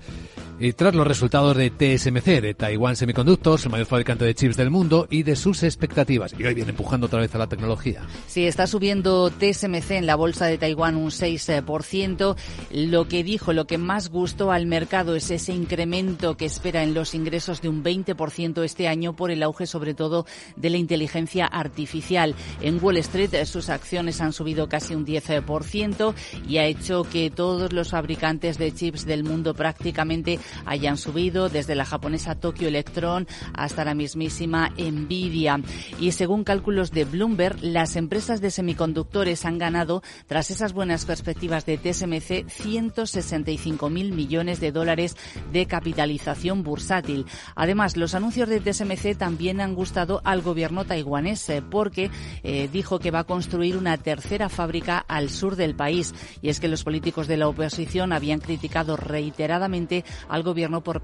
y 0.59 0.73
tras 0.73 0.95
los 0.95 1.05
resultados 1.05 1.55
de 1.57 1.69
TSMC, 1.69 2.41
de 2.41 2.53
Taiwan 2.53 2.95
Semiconductors, 2.95 3.65
el 3.65 3.71
mayor 3.71 3.87
fabricante 3.87 4.25
de 4.25 4.35
chips 4.35 4.57
del 4.57 4.69
mundo, 4.69 5.07
y 5.09 5.23
de 5.23 5.35
sus 5.35 5.63
expectativas. 5.63 6.33
Y 6.37 6.45
hoy 6.45 6.53
viene 6.53 6.71
empujando 6.71 7.07
otra 7.07 7.19
vez 7.19 7.33
a 7.35 7.37
la 7.37 7.47
tecnología. 7.47 8.01
Sí, 8.27 8.45
está 8.45 8.67
subiendo 8.67 9.29
TSMC 9.29 9.91
en 9.91 10.05
la 10.05 10.15
bolsa 10.15 10.45
de 10.45 10.57
Taiwán 10.57 10.95
un 10.95 11.11
6%. 11.11 12.35
Lo 12.71 13.07
que 13.07 13.23
dijo, 13.23 13.53
lo 13.53 13.67
que 13.67 13.77
más 13.77 14.09
gustó 14.09 14.51
al 14.51 14.65
mercado 14.65 15.15
es 15.15 15.29
ese 15.31 15.53
incremento 15.53 16.37
que 16.37 16.45
espera 16.45 16.83
en 16.83 16.93
los 16.93 17.15
ingresos 17.15 17.61
de 17.61 17.69
un 17.69 17.83
20% 17.83 18.63
este 18.63 18.87
año 18.87 19.15
por 19.15 19.31
el 19.31 19.43
auge 19.43 19.67
sobre 19.67 19.93
todo 19.93 20.25
de 20.55 20.69
la 20.69 20.77
inteligencia 20.77 21.45
artificial. 21.45 22.35
En 22.61 22.83
Wall 22.83 22.97
Street 22.97 23.33
eh, 23.33 23.45
sus 23.45 23.69
acciones 23.69 24.21
han 24.21 24.33
subido 24.33 24.69
casi 24.69 24.95
un 24.95 25.05
10% 25.05 26.13
y 26.47 26.57
ha 26.57 26.65
hecho 26.65 27.03
que 27.03 27.29
todos 27.29 27.73
los 27.73 27.89
fabricantes 27.89 28.57
de 28.57 28.73
chips 28.73 29.05
del 29.05 29.23
mundo 29.23 29.53
prácticamente 29.53 30.39
hayan 30.65 30.97
subido, 30.97 31.49
desde 31.49 31.75
la 31.75 31.85
japonesa 31.85 32.35
Tokyo 32.35 32.67
Electron 32.67 33.27
hasta 33.53 33.85
la 33.85 33.93
mismísima 33.93 34.69
Nvidia. 34.77 35.59
Y 35.99 36.11
según 36.11 36.43
cálculos 36.43 36.91
de 36.91 37.05
Bloomberg, 37.05 37.57
las 37.61 37.95
empresas 37.95 38.41
de 38.41 38.51
semiconductores 38.51 39.45
han 39.45 39.57
ganado, 39.57 40.03
tras 40.27 40.51
esas 40.51 40.73
buenas 40.73 41.05
perspectivas 41.05 41.65
de 41.65 41.77
TSMC, 41.77 42.49
165 42.49 43.89
mil 43.89 44.13
millones 44.13 44.59
de 44.59 44.71
dólares 44.71 45.15
de 45.51 45.65
capitalización 45.65 46.63
bursátil. 46.63 47.25
Además, 47.55 47.97
los 47.97 48.15
anuncios 48.15 48.49
de 48.49 48.59
TSMC 48.59 49.17
también 49.17 49.61
han 49.61 49.75
gustado 49.75 50.21
al 50.23 50.41
gobierno 50.41 50.85
taiwanés 50.85 51.45
porque 51.69 52.09
eh, 52.43 52.69
dijo 52.71 52.99
que 52.99 53.11
va 53.11 53.19
a 53.19 53.23
construir 53.23 53.77
una 53.77 53.97
tercera 53.97 54.49
fábrica 54.49 55.03
al 55.07 55.29
sur 55.29 55.55
del 55.55 55.75
país. 55.75 56.13
Y 56.41 56.49
es 56.49 56.59
que 56.59 56.67
los 56.67 56.83
políticos 56.83 57.27
de 57.27 57.37
la 57.37 57.47
oposición 57.47 58.13
habían 58.13 58.39
criticado 58.39 58.97
reiteradamente 58.97 60.03
al 60.35 60.43
gobierno 60.43 60.81
por, 60.81 61.01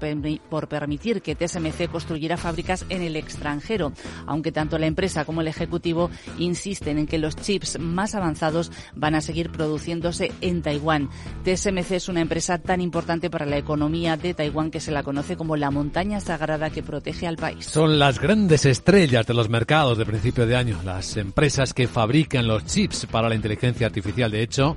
por 0.48 0.68
permitir 0.68 1.22
que 1.22 1.34
TSMC 1.34 1.90
construyera 1.90 2.36
fábricas 2.36 2.84
en 2.90 3.02
el 3.02 3.16
extranjero, 3.16 3.92
aunque 4.26 4.52
tanto 4.52 4.78
la 4.78 4.86
empresa 4.86 5.24
como 5.24 5.40
el 5.40 5.48
Ejecutivo 5.48 6.10
insisten 6.38 6.98
en 6.98 7.06
que 7.06 7.18
los 7.18 7.34
chips 7.36 7.78
más 7.78 8.14
avanzados 8.14 8.70
van 8.94 9.14
a 9.14 9.20
seguir 9.20 9.50
produciéndose 9.50 10.32
en 10.40 10.62
Taiwán. 10.62 11.08
TSMC 11.44 11.92
es 11.92 12.08
una 12.08 12.20
empresa 12.20 12.58
tan 12.58 12.80
importante 12.80 13.30
para 13.30 13.46
la 13.46 13.56
economía 13.56 14.16
de 14.16 14.34
Taiwán 14.34 14.70
que 14.70 14.80
se 14.80 14.92
la 14.92 15.02
conoce 15.02 15.36
como 15.36 15.56
la 15.56 15.70
montaña 15.70 16.20
sagrada 16.20 16.70
que 16.70 16.82
protege 16.82 17.26
al 17.26 17.36
país. 17.36 17.64
Son 17.64 17.98
las 17.98 18.20
grandes 18.20 18.66
estrellas 18.66 19.26
de 19.26 19.34
los 19.34 19.48
mercados 19.48 19.96
de 19.96 20.04
principio 20.04 20.46
de 20.46 20.56
año, 20.56 20.78
las 20.84 21.16
empresas 21.16 21.72
que 21.72 21.88
fabrican 21.88 22.46
los 22.46 22.66
chips 22.66 23.06
para 23.06 23.28
la 23.30 23.34
inteligencia 23.34 23.86
artificial. 23.86 24.30
De 24.30 24.42
hecho, 24.42 24.76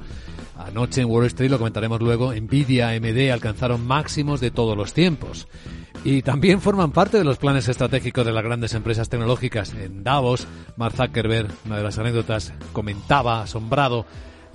Anoche 0.58 1.02
en 1.02 1.10
Wall 1.10 1.26
Street, 1.26 1.50
lo 1.50 1.58
comentaremos 1.58 2.02
luego, 2.02 2.34
Nvidia, 2.34 2.90
AMD 2.90 3.32
alcanzaron 3.32 3.86
máximos 3.86 4.40
de 4.40 4.52
todos 4.52 4.78
los 4.78 4.94
tiempos. 4.94 5.48
Y 6.04 6.22
también 6.22 6.62
forman 6.62 6.92
parte 6.92 7.18
de 7.18 7.24
los 7.24 7.38
planes 7.38 7.68
estratégicos 7.68 8.26
de 8.26 8.32
las 8.32 8.44
grandes 8.44 8.74
empresas 8.74 9.10
tecnológicas. 9.10 9.74
En 9.74 10.04
Davos, 10.04 10.48
Mark 10.78 10.96
Zuckerberg, 10.96 11.50
una 11.66 11.78
de 11.78 11.84
las 11.84 11.98
anécdotas, 11.98 12.54
comentaba 12.74 13.42
asombrado 13.42 14.06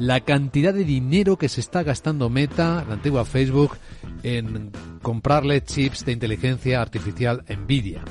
la 0.00 0.20
cantidad 0.20 0.72
de 0.72 0.84
dinero 0.84 1.36
que 1.36 1.50
se 1.50 1.60
está 1.60 1.82
gastando 1.82 2.30
Meta, 2.30 2.86
la 2.88 2.94
antigua 2.94 3.26
Facebook, 3.26 3.76
en 4.22 4.70
comprarle 5.02 5.62
chips 5.62 6.06
de 6.06 6.12
inteligencia 6.12 6.80
artificial 6.80 7.44
Nvidia. 7.46 8.02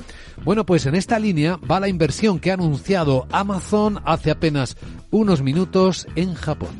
Bueno, 0.44 0.64
pues 0.64 0.86
en 0.86 0.94
esta 0.94 1.18
línea 1.18 1.56
va 1.56 1.80
la 1.80 1.88
inversión 1.88 2.38
que 2.38 2.52
ha 2.52 2.54
anunciado 2.54 3.26
Amazon 3.32 4.00
hace 4.04 4.30
apenas 4.30 4.76
unos 5.10 5.42
minutos 5.42 6.06
en 6.14 6.34
Japón. 6.34 6.70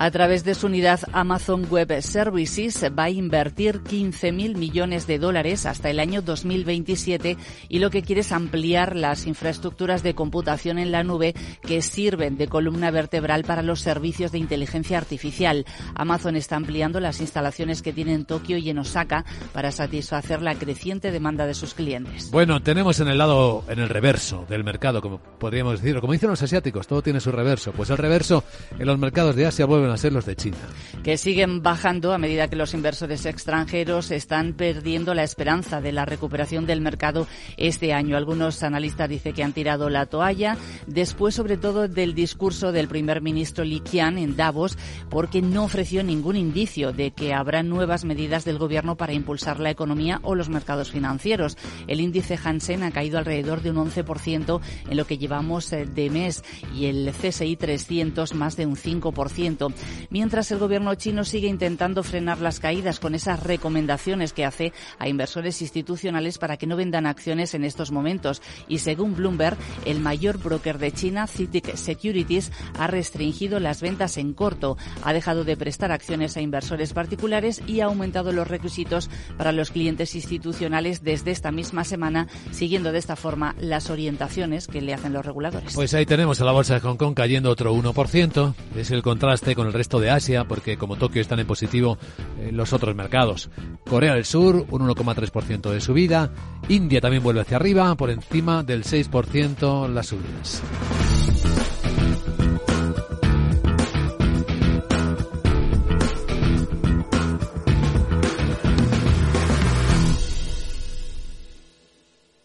A 0.00 0.12
través 0.12 0.44
de 0.44 0.54
su 0.54 0.66
unidad 0.66 1.00
Amazon 1.12 1.66
Web 1.68 2.02
Services 2.02 2.84
va 2.96 3.04
a 3.04 3.10
invertir 3.10 3.82
15.000 3.82 4.56
millones 4.56 5.08
de 5.08 5.18
dólares 5.18 5.66
hasta 5.66 5.90
el 5.90 5.98
año 5.98 6.22
2027 6.22 7.36
y 7.68 7.78
lo 7.80 7.90
que 7.90 8.02
quiere 8.02 8.20
es 8.20 8.30
ampliar 8.30 8.94
las 8.94 9.26
infraestructuras 9.26 10.04
de 10.04 10.14
computación 10.14 10.78
en 10.78 10.92
la 10.92 11.02
nube 11.02 11.34
que 11.62 11.82
sirven 11.82 12.36
de 12.36 12.46
columna 12.46 12.92
vertebral 12.92 13.42
para 13.42 13.62
los 13.62 13.80
servicios 13.80 14.30
de 14.30 14.38
inteligencia 14.38 14.98
artificial. 14.98 15.66
Amazon 15.96 16.36
está 16.36 16.54
ampliando 16.54 17.00
las 17.00 17.20
instalaciones 17.20 17.82
que 17.82 17.92
tiene 17.92 18.14
en 18.14 18.24
Tokio 18.24 18.56
y 18.56 18.70
en 18.70 18.78
Osaka 18.78 19.24
para 19.52 19.72
satisfacer 19.72 20.42
la 20.42 20.54
creciente 20.54 21.10
demanda 21.10 21.44
de 21.44 21.54
sus 21.54 21.74
clientes. 21.74 22.30
Bueno, 22.30 22.62
tenemos 22.62 23.00
en 23.00 23.08
el 23.08 23.18
lado, 23.18 23.64
en 23.68 23.80
el 23.80 23.88
reverso 23.88 24.46
del 24.48 24.62
mercado, 24.62 25.02
como 25.02 25.18
podríamos 25.18 25.80
decirlo, 25.80 26.00
como 26.00 26.12
dicen 26.12 26.30
los 26.30 26.42
asiáticos, 26.42 26.86
todo 26.86 27.02
tiene 27.02 27.18
su 27.18 27.32
reverso. 27.32 27.72
Pues 27.72 27.90
el 27.90 27.98
reverso 27.98 28.44
en 28.78 28.86
los 28.86 28.96
mercados 28.96 29.34
de 29.34 29.46
Asia 29.46 29.66
vuelven 29.88 29.94
a 29.94 29.96
ser 29.96 30.12
los 30.12 30.26
de 30.26 30.36
China. 30.36 30.56
Que 31.02 31.16
siguen 31.16 31.62
bajando 31.62 32.12
a 32.12 32.18
medida 32.18 32.48
que 32.48 32.56
los 32.56 32.74
inversores 32.74 33.24
extranjeros 33.26 34.10
están 34.10 34.52
perdiendo 34.52 35.14
la 35.14 35.22
esperanza 35.22 35.80
de 35.80 35.92
la 35.92 36.04
recuperación 36.04 36.66
del 36.66 36.80
mercado 36.80 37.26
este 37.56 37.92
año. 37.92 38.16
Algunos 38.16 38.62
analistas 38.62 39.08
dicen 39.08 39.32
que 39.32 39.42
han 39.42 39.52
tirado 39.52 39.88
la 39.88 40.06
toalla, 40.06 40.56
después 40.86 41.34
sobre 41.34 41.56
todo 41.56 41.88
del 41.88 42.14
discurso 42.14 42.72
del 42.72 42.88
primer 42.88 43.22
ministro 43.22 43.64
Li 43.64 43.80
Qian 43.80 44.18
en 44.18 44.36
Davos, 44.36 44.76
porque 45.08 45.40
no 45.40 45.64
ofreció 45.64 46.02
ningún 46.02 46.36
indicio 46.36 46.92
de 46.92 47.12
que 47.12 47.32
habrá 47.32 47.62
nuevas 47.62 48.04
medidas 48.04 48.44
del 48.44 48.58
gobierno 48.58 48.96
para 48.96 49.12
impulsar 49.12 49.60
la 49.60 49.70
economía 49.70 50.20
o 50.22 50.34
los 50.34 50.48
mercados 50.48 50.90
financieros. 50.90 51.56
El 51.86 52.00
índice 52.00 52.38
Hansen 52.42 52.82
ha 52.82 52.90
caído 52.90 53.18
alrededor 53.18 53.62
de 53.62 53.70
un 53.70 53.76
11% 53.76 54.60
en 54.90 54.96
lo 54.96 55.06
que 55.06 55.18
llevamos 55.18 55.72
eh, 55.72 55.86
de 55.86 56.10
mes 56.10 56.44
y 56.74 56.86
el 56.86 57.12
CSI 57.12 57.56
300 57.56 58.34
más 58.34 58.56
de 58.56 58.66
un 58.66 58.76
5% 58.76 59.72
mientras 60.10 60.50
el 60.50 60.58
gobierno 60.58 60.94
chino 60.94 61.24
sigue 61.24 61.48
intentando 61.48 62.02
frenar 62.02 62.40
las 62.40 62.60
caídas 62.60 63.00
con 63.00 63.14
esas 63.14 63.42
recomendaciones 63.42 64.32
que 64.32 64.44
hace 64.44 64.72
a 64.98 65.08
inversores 65.08 65.62
institucionales 65.62 66.38
para 66.38 66.56
que 66.56 66.66
no 66.66 66.76
vendan 66.76 67.06
acciones 67.06 67.54
en 67.54 67.64
estos 67.64 67.90
momentos. 67.90 68.42
Y 68.68 68.78
según 68.78 69.14
Bloomberg, 69.14 69.56
el 69.84 70.00
mayor 70.00 70.38
broker 70.38 70.78
de 70.78 70.92
China, 70.92 71.26
CITIC 71.26 71.76
Securities, 71.76 72.52
ha 72.78 72.86
restringido 72.86 73.60
las 73.60 73.80
ventas 73.80 74.16
en 74.16 74.32
corto, 74.32 74.76
ha 75.02 75.12
dejado 75.12 75.44
de 75.44 75.56
prestar 75.56 75.92
acciones 75.92 76.36
a 76.36 76.40
inversores 76.40 76.92
particulares 76.92 77.62
y 77.66 77.80
ha 77.80 77.86
aumentado 77.86 78.32
los 78.32 78.48
requisitos 78.48 79.10
para 79.36 79.52
los 79.52 79.70
clientes 79.70 80.14
institucionales 80.14 81.02
desde 81.02 81.30
esta 81.30 81.52
misma 81.52 81.84
semana, 81.84 82.28
siguiendo 82.50 82.92
de 82.92 82.98
esta 82.98 83.16
forma 83.16 83.54
las 83.60 83.90
orientaciones 83.90 84.66
que 84.66 84.80
le 84.80 84.94
hacen 84.94 85.12
los 85.12 85.24
reguladores. 85.24 85.74
Pues 85.74 85.94
ahí 85.94 86.06
tenemos 86.06 86.40
a 86.40 86.44
la 86.44 86.52
bolsa 86.52 86.74
de 86.74 86.80
Hong 86.80 86.96
Kong 86.96 87.14
cayendo 87.14 87.50
otro 87.50 87.74
1%. 87.74 88.54
Es 88.76 88.90
el 88.90 89.02
contraste 89.02 89.54
con 89.54 89.67
el 89.68 89.74
resto 89.74 90.00
de 90.00 90.10
Asia, 90.10 90.44
porque 90.44 90.76
como 90.76 90.96
Tokio 90.96 91.22
están 91.22 91.38
en 91.38 91.46
positivo 91.46 91.98
en 92.40 92.56
los 92.56 92.72
otros 92.72 92.94
mercados. 92.94 93.50
Corea 93.88 94.14
del 94.14 94.24
Sur, 94.24 94.66
un 94.70 94.88
1,3% 94.88 95.70
de 95.70 95.80
subida. 95.80 96.32
India 96.68 97.00
también 97.00 97.22
vuelve 97.22 97.42
hacia 97.42 97.56
arriba, 97.56 97.94
por 97.94 98.10
encima 98.10 98.62
del 98.62 98.84
6% 98.84 99.88
las 99.88 100.06
subidas. 100.06 100.62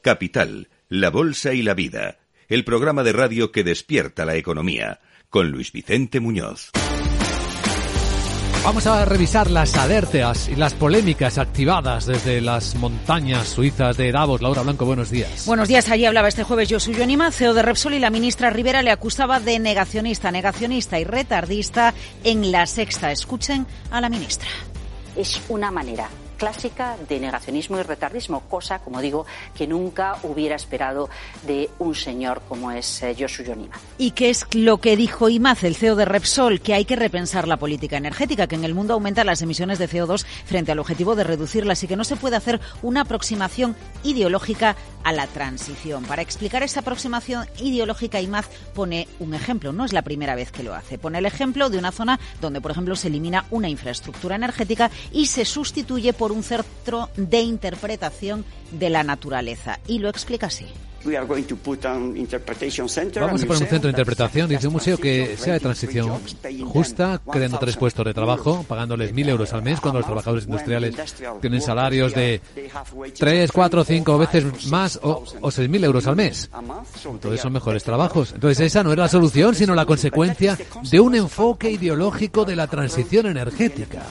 Capital, 0.03 0.67
la 0.89 1.09
Bolsa 1.09 1.53
y 1.53 1.62
la 1.62 1.73
Vida, 1.73 2.19
el 2.49 2.65
programa 2.65 3.03
de 3.03 3.13
radio 3.13 3.53
que 3.53 3.63
despierta 3.63 4.25
la 4.25 4.36
economía, 4.36 4.99
con 5.29 5.49
Luis 5.49 5.71
Vicente 5.71 6.19
Muñoz. 6.19 6.71
Vamos 8.63 8.88
a 8.88 9.04
revisar 9.04 9.52
las 9.52 9.76
alertas 9.76 10.47
y 10.47 10.56
las 10.56 10.73
polémicas 10.73 11.38
activadas 11.38 12.06
desde 12.06 12.39
las 12.39 12.76
montañas 12.76 13.49
suizas 13.49 13.97
de 13.97 14.10
Davos. 14.13 14.41
Laura 14.41 14.62
Blanco, 14.62 14.86
buenos 14.86 15.10
días. 15.10 15.45
Buenos 15.45 15.67
días. 15.67 15.89
Allí 15.89 16.06
hablaba 16.06 16.30
este 16.30 16.43
jueves 16.43 16.69
Josuyo 16.71 17.04
Anima, 17.04 17.30
CEO 17.32 17.54
de 17.54 17.62
Repsol, 17.62 17.95
y 17.95 17.99
la 17.99 18.10
ministra 18.10 18.52
Rivera 18.52 18.82
le 18.82 18.91
acusaba 18.91 19.41
de 19.41 19.60
negacionista, 19.60 20.32
negacionista 20.32 20.97
y 20.97 21.04
retardista 21.04 21.93
en 22.23 22.54
la 22.54 22.65
sexta. 22.65 23.12
Escuchen 23.12 23.67
a 23.91 23.99
la 23.99 24.08
ministra. 24.08 24.47
Es 25.17 25.41
una 25.49 25.69
manera 25.69 26.08
clásica 26.43 26.97
de 27.08 27.21
negacionismo 27.21 27.79
y 27.79 27.84
retardismo, 27.84 28.41
cosa, 28.49 28.79
como 28.79 28.99
digo, 28.99 29.25
que 29.56 29.65
nunca 29.65 30.17
hubiera 30.23 30.58
esperado 30.58 31.10
de 31.47 31.69
un 31.79 31.95
señor 31.95 32.41
como 32.49 32.69
es 32.69 33.01
eh, 33.01 33.15
Josu 33.17 33.43
Yonima. 33.43 33.79
¿Y 33.97 34.12
qué 34.12 34.29
es 34.29 34.45
lo 34.53 34.82
que 34.82 34.97
dijo 34.97 35.29
Imaz, 35.29 35.63
el 35.63 35.77
CEO 35.77 35.95
de 35.95 36.03
Repsol? 36.03 36.60
Que 36.60 36.73
hay 36.73 36.84
que 36.84 36.97
repensar 36.97 37.47
la 37.47 37.56
política 37.56 37.95
energética, 37.95 38.47
que 38.47 38.56
en 38.56 38.65
el 38.65 38.73
mundo 38.73 38.93
aumenta 38.93 39.23
las 39.23 39.41
emisiones 39.41 39.79
de 39.79 39.88
CO2 39.88 40.25
frente 40.43 40.73
al 40.73 40.79
objetivo 40.79 41.15
de 41.15 41.23
reducirlas 41.23 41.82
y 41.82 41.88
que 41.88 41.95
no 41.95 42.03
se 42.03 42.17
puede 42.17 42.36
hacer 42.36 42.60
una 42.82 43.01
aproximación 43.01 43.77
ideológica 44.03 44.75
a 45.03 45.13
la 45.13 45.27
transición. 45.27 46.03
Para 46.03 46.21
explicar 46.21 46.63
esa 46.63 46.82
aproximación 46.82 47.47
ideológica, 47.60 48.21
Imaz 48.21 48.49
pone 48.73 49.08
un 49.19 49.34
ejemplo. 49.34 49.71
No 49.71 49.86
es 49.86 49.93
la 49.93 50.01
primera 50.01 50.36
vez 50.36 50.51
que 50.51 50.63
lo 50.63 50.73
hace. 50.73 50.97
Pone 50.97 51.19
el 51.19 51.25
ejemplo 51.25 51.69
de 51.69 51.77
una 51.77 51.91
zona 51.91 52.19
donde, 52.41 52.62
por 52.62 52.71
ejemplo, 52.71 52.95
se 52.95 53.08
elimina 53.08 53.45
una 53.51 53.69
infraestructura 53.69 54.36
energética 54.36 54.91
y 55.12 55.27
se 55.27 55.45
sustituye 55.45 56.13
por 56.13 56.33
un 56.34 56.43
centro 56.43 57.10
de 57.15 57.41
interpretación 57.41 58.46
de 58.72 58.89
la 58.89 59.04
naturaleza. 59.04 59.80
Y 59.88 60.00
lo 60.00 60.10
explica 60.10 60.48
así. 60.48 60.65
Vamos 61.06 61.43
a 63.43 63.46
poner 63.46 63.63
un 63.63 63.67
centro 63.67 63.82
de 63.82 63.89
interpretación, 63.89 64.48
dice 64.48 64.67
un 64.67 64.74
museo 64.74 64.98
que 64.98 65.36
sea 65.38 65.56
de 65.56 65.60
transición 65.60 66.17
justa, 66.65 67.19
creando 67.30 67.60
tres 67.60 67.76
puestos 67.76 68.06
de 68.06 68.13
trabajo, 68.13 68.63
pagándoles 68.67 69.12
mil 69.12 69.28
euros 69.28 69.52
al 69.52 69.63
mes 69.63 69.82
cuando 69.82 70.00
los 70.00 70.06
trabajadores 70.06 70.46
industriales 70.46 70.96
tienen 71.41 71.62
salarios 71.62 72.13
de 72.13 72.39
tres, 73.19 73.52
cuatro, 73.52 73.84
cinco 73.84 74.17
veces 74.17 74.67
más 74.67 74.98
o, 75.04 75.26
o 75.41 75.52
seis 75.52 75.69
mil 75.69 75.84
euros 75.84 76.08
al 76.08 76.15
mes. 76.15 76.50
Entonces 77.06 77.41
son 77.41 77.52
mejores 77.52 77.84
trabajos. 77.84 78.32
Entonces 78.34 78.62
esa 78.62 78.82
no 78.82 78.93
es 78.93 78.98
la 78.98 79.10
solución, 79.10 79.56
sino 79.56 79.76
la 79.76 79.86
consecuencia 79.86 80.58
de 80.89 81.00
un 81.02 81.15
enfoque 81.15 81.69
ideológico 81.69 82.46
de 82.46 82.56
la 82.56 82.67
transición 82.67 83.26
energética. 83.26 84.04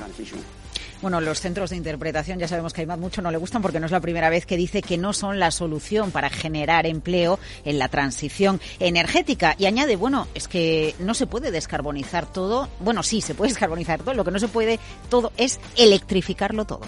Bueno, 1.02 1.20
los 1.20 1.40
centros 1.40 1.70
de 1.70 1.76
interpretación 1.76 2.38
ya 2.38 2.46
sabemos 2.46 2.72
que 2.72 2.82
a 2.82 2.96
mucho 2.96 3.20
no 3.22 3.32
le 3.32 3.36
gustan 3.36 3.60
porque 3.60 3.80
no 3.80 3.86
es 3.86 3.92
la 3.92 3.98
primera 3.98 4.30
vez 4.30 4.46
que 4.46 4.56
dice 4.56 4.82
que 4.82 4.96
no 4.96 5.12
son 5.12 5.40
la 5.40 5.50
solución 5.50 6.12
para 6.12 6.30
generar 6.30 6.86
empleo 6.86 7.40
en 7.64 7.80
la 7.80 7.88
transición 7.88 8.60
energética. 8.78 9.56
Y 9.58 9.66
añade, 9.66 9.96
bueno, 9.96 10.28
es 10.34 10.46
que 10.46 10.94
no 11.00 11.14
se 11.14 11.26
puede 11.26 11.50
descarbonizar 11.50 12.32
todo. 12.32 12.68
Bueno, 12.78 13.02
sí, 13.02 13.20
se 13.20 13.34
puede 13.34 13.50
descarbonizar 13.50 14.00
todo. 14.00 14.14
Lo 14.14 14.24
que 14.24 14.30
no 14.30 14.38
se 14.38 14.46
puede 14.46 14.78
todo 15.10 15.32
es 15.36 15.58
electrificarlo 15.76 16.66
todo. 16.66 16.82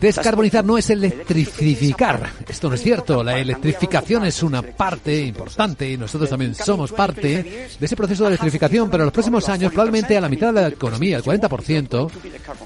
Descarbonizar 0.00 0.64
no 0.64 0.76
es 0.76 0.90
electrificar. 0.90 2.30
Esto 2.46 2.68
no 2.68 2.74
es 2.74 2.82
cierto. 2.82 3.24
La 3.24 3.38
electrificación 3.38 4.26
es 4.26 4.42
una 4.42 4.62
parte 4.62 5.24
importante 5.24 5.90
y 5.90 5.96
nosotros 5.96 6.28
también 6.28 6.54
somos 6.54 6.92
parte 6.92 7.68
de 7.78 7.86
ese 7.86 7.96
proceso 7.96 8.24
de 8.24 8.30
electrificación, 8.30 8.90
pero 8.90 9.04
en 9.04 9.06
los 9.06 9.12
próximos 9.12 9.48
años 9.48 9.72
probablemente 9.72 10.16
a 10.16 10.20
la 10.20 10.28
mitad 10.28 10.52
de 10.52 10.62
la 10.62 10.68
economía, 10.68 11.16
el 11.16 11.24
40%, 11.24 12.10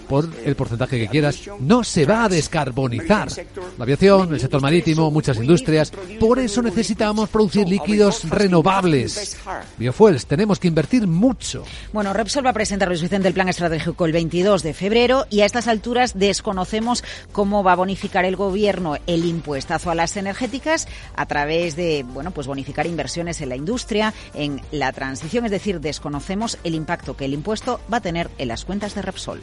por 0.08 0.28
el 0.44 0.56
porcentaje 0.56 0.98
que 0.98 1.08
quieras, 1.08 1.40
no 1.60 1.84
se 1.84 2.04
va 2.04 2.24
a 2.24 2.28
descarbonizar. 2.28 3.28
La 3.78 3.84
aviación, 3.84 4.34
el 4.34 4.40
sector 4.40 4.60
marítimo, 4.60 5.10
muchas 5.10 5.36
industrias. 5.36 5.92
Por 6.18 6.38
eso 6.38 6.62
necesitamos 6.62 7.28
producir 7.28 7.68
líquidos 7.68 8.28
renovables. 8.28 9.38
Biofuels, 9.78 10.26
tenemos 10.26 10.58
que 10.58 10.68
invertir 10.68 11.06
mucho. 11.06 11.64
Bueno, 11.92 12.12
Repsol 12.12 12.44
va 12.44 12.50
a 12.50 12.54
presentar 12.54 12.88
Luis 12.88 13.02
Vicente 13.02 13.28
el 13.28 13.34
plan 13.34 13.48
estratégico 13.48 14.04
el 14.04 14.12
22 14.12 14.62
de 14.62 14.74
febrero 14.74 15.26
y 15.30 15.42
a 15.42 15.46
estas 15.60 15.72
alturas 15.72 16.18
desconocemos 16.18 17.04
cómo 17.32 17.62
va 17.62 17.72
a 17.72 17.76
bonificar 17.76 18.24
el 18.24 18.34
gobierno 18.34 18.96
el 19.06 19.26
impuestazo 19.26 19.90
a 19.90 19.94
las 19.94 20.16
energéticas 20.16 20.88
a 21.14 21.26
través 21.26 21.76
de, 21.76 22.02
bueno, 22.02 22.30
pues 22.30 22.46
bonificar 22.46 22.86
inversiones 22.86 23.42
en 23.42 23.50
la 23.50 23.56
industria, 23.56 24.14
en 24.32 24.62
la 24.70 24.90
transición, 24.92 25.44
es 25.44 25.50
decir, 25.50 25.80
desconocemos 25.80 26.56
el 26.64 26.74
impacto 26.74 27.14
que 27.14 27.26
el 27.26 27.34
impuesto 27.34 27.78
va 27.92 27.98
a 27.98 28.00
tener 28.00 28.30
en 28.38 28.48
las 28.48 28.64
cuentas 28.64 28.94
de 28.94 29.02
Repsol. 29.02 29.40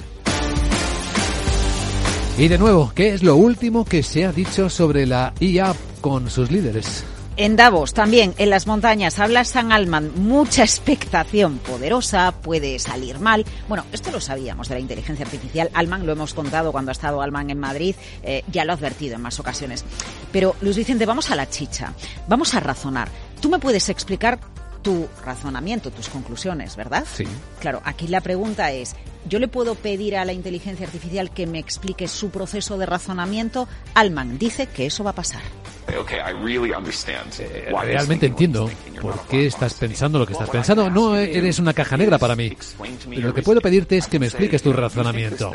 Y 2.40 2.48
de 2.48 2.58
nuevo, 2.58 2.92
¿qué 2.96 3.14
es 3.14 3.22
lo 3.22 3.36
último 3.36 3.86
que 3.86 4.02
se 4.02 4.26
ha 4.26 4.32
dicho 4.32 4.72
sobre 4.72 5.06
la 5.06 5.36
IA 5.40 5.76
con 6.02 6.32
sus 6.32 6.50
líderes? 6.50 7.04
En 7.40 7.56
Davos, 7.56 7.94
también 7.94 8.34
en 8.40 8.50
las 8.50 8.66
montañas, 8.66 9.20
habla 9.20 9.44
San 9.44 9.72
Alman, 9.72 10.12
mucha 10.16 10.64
expectación 10.64 11.60
poderosa, 11.60 12.32
puede 12.32 12.80
salir 12.80 13.20
mal. 13.20 13.46
Bueno, 13.68 13.86
esto 13.92 14.10
lo 14.10 14.20
sabíamos 14.20 14.70
de 14.70 14.74
la 14.74 14.82
inteligencia 14.82 15.24
artificial. 15.24 15.70
Alman 15.76 16.08
lo 16.08 16.14
hemos 16.14 16.34
contado 16.34 16.72
cuando 16.72 16.90
ha 16.90 16.94
estado 16.94 17.22
Alman 17.22 17.52
en 17.52 17.60
Madrid, 17.60 17.96
eh, 18.24 18.44
ya 18.52 18.66
lo 18.66 18.72
ha 18.72 18.76
advertido 18.76 19.18
en 19.18 19.22
más 19.22 19.40
ocasiones. 19.40 19.86
Pero, 20.32 20.56
Luis 20.62 20.78
Vicente, 20.78 21.06
vamos 21.06 21.30
a 21.30 21.36
la 21.36 21.48
chicha, 21.48 21.94
vamos 22.28 22.56
a 22.56 22.60
razonar. 22.60 23.08
¿Tú 23.40 23.50
me 23.50 23.60
puedes 23.60 23.88
explicar 23.90 24.40
tu 24.82 25.08
razonamiento, 25.24 25.92
tus 25.92 26.10
conclusiones, 26.10 26.76
¿verdad? 26.76 27.06
Sí. 27.14 27.26
Claro, 27.60 27.84
aquí 27.86 28.08
la 28.08 28.22
pregunta 28.22 28.72
es, 28.72 28.96
¿yo 29.28 29.40
le 29.40 29.48
puedo 29.48 29.76
pedir 29.76 30.18
a 30.18 30.26
la 30.26 30.34
inteligencia 30.34 30.86
artificial 30.86 31.32
que 31.32 31.48
me 31.48 31.60
explique 31.60 32.08
su 32.08 32.30
proceso 32.30 32.78
de 32.78 32.86
razonamiento? 32.86 33.68
Alman 33.94 34.38
dice 34.38 34.68
que 34.68 34.86
eso 34.86 35.04
va 35.04 35.12
a 35.12 35.16
pasar. 35.16 35.42
Eh, 35.88 37.74
realmente 37.82 38.26
entiendo 38.26 38.70
por 39.02 39.20
qué 39.28 39.48
estás 39.48 39.74
pensando 39.76 40.20
lo 40.20 40.26
que 40.26 40.34
estás 40.34 40.50
pensando. 40.50 40.90
No 40.90 41.16
eres 41.16 41.60
una 41.60 41.74
caja 41.74 41.96
negra 41.96 42.18
para 42.18 42.36
mí. 42.36 42.56
Pero 43.10 43.28
lo 43.30 43.34
que 43.34 43.42
puedo 43.42 43.62
pedirte 43.62 43.98
es 43.98 44.08
que 44.08 44.20
me 44.20 44.26
expliques 44.26 44.62
tu 44.62 44.74
razonamiento. 44.74 45.54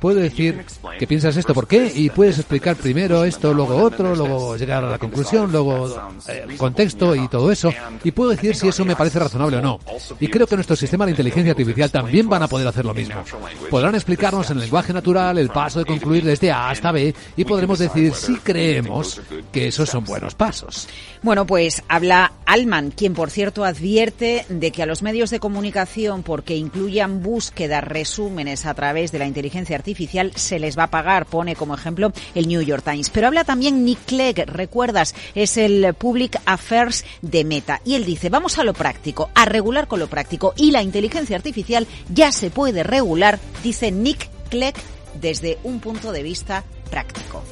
Puedo 0.00 0.20
decir 0.20 0.64
que 0.98 1.06
piensas 1.06 1.36
esto, 1.36 1.52
¿por 1.54 1.68
qué? 1.68 1.92
Y 1.94 2.10
puedes 2.10 2.38
explicar 2.38 2.76
primero 2.76 3.24
esto, 3.24 3.52
luego 3.52 3.76
otro, 3.76 4.16
luego 4.16 4.56
llegar 4.56 4.84
a 4.84 4.90
la 4.90 4.98
conclusión, 4.98 5.52
luego 5.52 6.10
eh, 6.28 6.46
contexto 6.56 7.14
y 7.14 7.28
todo 7.28 7.52
eso. 7.52 7.72
Y 8.02 8.10
puedo 8.10 8.30
decir 8.30 8.56
si 8.56 8.68
eso 8.68 8.84
me 8.84 8.96
parece 8.96 9.18
razonable 9.18 9.58
o 9.58 9.62
no. 9.62 9.78
Y 10.18 10.28
creo 10.28 10.46
que 10.46 10.54
nuestro 10.54 10.76
sistema 10.76 11.04
de 11.04 11.10
inteligencia 11.12 11.52
artificial 11.52 11.90
también 11.90 12.28
van 12.28 12.42
a 12.42 12.48
poder 12.48 12.66
hacer 12.66 12.81
lo 12.84 12.94
mismo. 12.94 13.22
Podrán 13.70 13.94
explicarnos 13.94 14.50
en 14.50 14.60
lenguaje 14.60 14.92
natural 14.92 15.38
el 15.38 15.48
paso 15.48 15.78
de 15.78 15.84
concluir 15.84 16.24
desde 16.24 16.50
A 16.50 16.70
hasta 16.70 16.92
B 16.92 17.14
y 17.36 17.44
podremos 17.44 17.78
decir 17.78 18.12
si 18.14 18.36
creemos 18.36 19.20
que 19.50 19.68
esos 19.68 19.88
son 19.88 20.04
buenos 20.04 20.34
pasos. 20.34 20.88
Bueno, 21.22 21.46
pues 21.46 21.84
habla 21.86 22.32
Alman, 22.46 22.90
quien 22.90 23.14
por 23.14 23.30
cierto 23.30 23.64
advierte 23.64 24.44
de 24.48 24.72
que 24.72 24.82
a 24.82 24.86
los 24.86 25.02
medios 25.02 25.30
de 25.30 25.38
comunicación, 25.38 26.24
porque 26.24 26.56
incluyan 26.56 27.22
búsquedas, 27.22 27.84
resúmenes 27.84 28.66
a 28.66 28.74
través 28.74 29.12
de 29.12 29.20
la 29.20 29.28
inteligencia 29.28 29.76
artificial, 29.76 30.32
se 30.34 30.58
les 30.58 30.76
va 30.76 30.84
a 30.84 30.90
pagar. 30.90 31.26
Pone 31.26 31.54
como 31.54 31.76
ejemplo 31.76 32.12
el 32.34 32.48
New 32.48 32.60
York 32.60 32.82
Times. 32.82 33.08
Pero 33.10 33.28
habla 33.28 33.44
también 33.44 33.84
Nick 33.84 34.04
Clegg, 34.04 34.46
recuerdas, 34.46 35.14
es 35.36 35.56
el 35.58 35.94
Public 35.94 36.40
Affairs 36.44 37.04
de 37.20 37.44
Meta. 37.44 37.80
Y 37.84 37.94
él 37.94 38.04
dice, 38.04 38.28
vamos 38.28 38.58
a 38.58 38.64
lo 38.64 38.74
práctico, 38.74 39.30
a 39.36 39.44
regular 39.44 39.86
con 39.86 40.00
lo 40.00 40.08
práctico. 40.08 40.54
Y 40.56 40.72
la 40.72 40.82
inteligencia 40.82 41.36
artificial 41.36 41.86
ya 42.12 42.32
se 42.32 42.50
puede 42.50 42.82
regular, 42.82 43.38
dice 43.62 43.92
Nick 43.92 44.28
Clegg, 44.50 44.74
desde 45.20 45.58
un 45.62 45.78
punto 45.78 46.10
de 46.10 46.24
vista 46.24 46.64
práctico. 46.90 47.44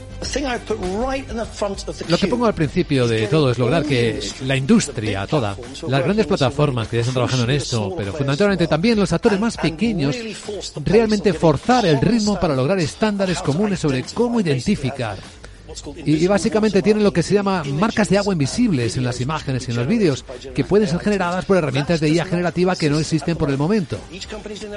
Lo 2.09 2.19
que 2.19 2.27
pongo 2.27 2.47
al 2.47 2.55
principio 2.55 3.09
de 3.09 3.27
todo 3.27 3.51
es 3.51 3.59
lograr 3.59 3.85
que 3.85 4.21
la 4.45 4.57
industria 4.57 5.27
toda, 5.27 5.57
las 5.89 6.05
grandes 6.05 6.27
plataformas 6.27 6.89
que 6.89 6.97
ya 6.97 7.01
están 7.01 7.15
trabajando 7.15 7.45
en 7.45 7.51
esto, 7.51 7.95
pero 7.97 8.13
fundamentalmente 8.13 8.67
también 8.67 8.99
los 8.99 9.13
actores 9.13 9.41
más 9.41 9.57
pequeños, 9.57 10.17
realmente 10.85 11.33
forzar 11.33 11.87
el 11.87 12.01
ritmo 12.01 12.39
para 12.39 12.55
lograr 12.55 12.79
estándares 12.79 13.41
comunes 13.41 13.81
sobre 13.81 14.05
cómo 14.15 14.41
identificar 14.41 15.19
y, 16.05 16.27
básicamente 16.27 16.83
tienen 16.83 17.03
lo 17.03 17.13
que 17.13 17.23
se 17.23 17.35
llama 17.35 17.63
marcas 17.65 18.09
de 18.09 18.19
agua 18.19 18.33
invisibles 18.33 18.97
en 18.97 19.05
las 19.05 19.21
imágenes 19.21 19.67
y 19.67 19.71
en 19.71 19.77
los 19.77 19.87
vídeos, 19.87 20.25
que 20.55 20.65
pueden 20.65 20.89
ser 20.89 21.01
generadas 21.01 21.45
por 21.45 21.57
herramientas 21.57 22.01
de 22.01 22.11
IA 22.11 22.25
generativa 22.25 22.77
que 22.77 22.91
no 22.91 22.99
existen 22.99 23.37
por 23.37 23.51
el 23.51 23.59
momento. 23.59 23.99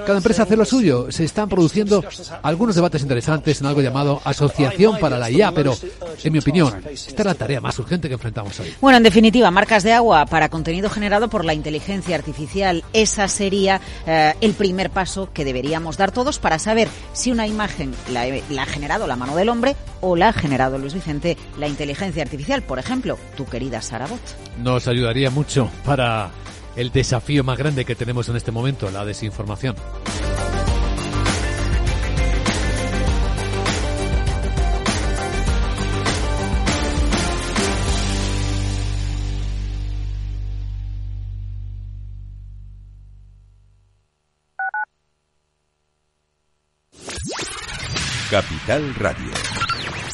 Cada 0.06 0.18
empresa 0.18 0.44
hace 0.44 0.58
lo 0.58 0.66
suyo. 0.66 1.12
Se 1.12 1.24
están 1.24 1.50
produciendo 1.50 2.04
algunos 2.42 2.76
debates 2.76 3.02
interesantes 3.02 3.62
en 3.62 3.68
algo 3.68 3.82
llamado 3.82 4.22
Asociación 4.24 4.98
para 5.00 5.18
la 5.18 5.30
IA, 5.30 5.52
pero 5.52 5.76
en 6.24 6.34
mi 6.34 6.40
opinión, 6.40 6.74
esta 6.92 7.22
es 7.22 7.26
la 7.26 7.36
tarea 7.36 7.62
más 7.62 7.78
urgente 7.80 8.08
que 8.08 8.16
enfrentamos 8.16 8.60
hoy. 8.60 8.74
Bueno, 8.82 8.98
en 8.98 9.04
definitiva, 9.04 9.52
marcas 9.52 9.84
de 9.84 9.94
agua 9.94 10.26
para 10.26 10.50
contenido 10.50 10.90
generado 10.90 11.30
por 11.30 11.46
la 11.46 11.54
inteligencia 11.54 12.16
artificial. 12.16 12.84
Esa 12.94 13.28
sería 13.28 13.82
eh, 14.06 14.34
el 14.42 14.54
primer 14.54 14.90
paso 14.90 15.30
que 15.34 15.46
deberíamos 15.46 15.98
dar 15.98 16.12
todos 16.12 16.40
para 16.40 16.60
saber 16.60 16.88
si 17.14 17.32
una 17.32 17.48
imagen 17.48 17.94
la, 18.12 18.26
la 18.50 18.64
ha 18.64 18.66
generado 18.66 19.08
la 19.08 19.16
mano 19.16 19.36
del 19.36 19.50
hombre 19.50 19.76
o 20.02 20.16
la 20.16 20.30
ha 20.30 20.34
generado 20.34 20.78
Luis 20.84 20.94
Vicente, 20.94 21.38
la 21.58 21.68
inteligencia 21.68 22.22
artificial, 22.22 22.62
por 22.62 22.78
ejemplo, 22.78 23.18
tu 23.36 23.46
querida 23.46 23.82
Sarabot. 23.82 24.22
Nos 24.60 24.88
ayudaría 24.88 25.32
mucho 25.32 25.70
para 25.86 26.32
el 26.76 26.92
desafío 26.92 27.44
más 27.44 27.58
grande 27.58 27.86
que 27.86 27.96
tenemos 27.96 28.30
en 28.30 28.36
este 28.36 28.52
momento, 28.52 28.92
la 28.92 29.06
desinformación. 29.06 29.76
Capital 48.34 48.96
Radio. 48.96 49.73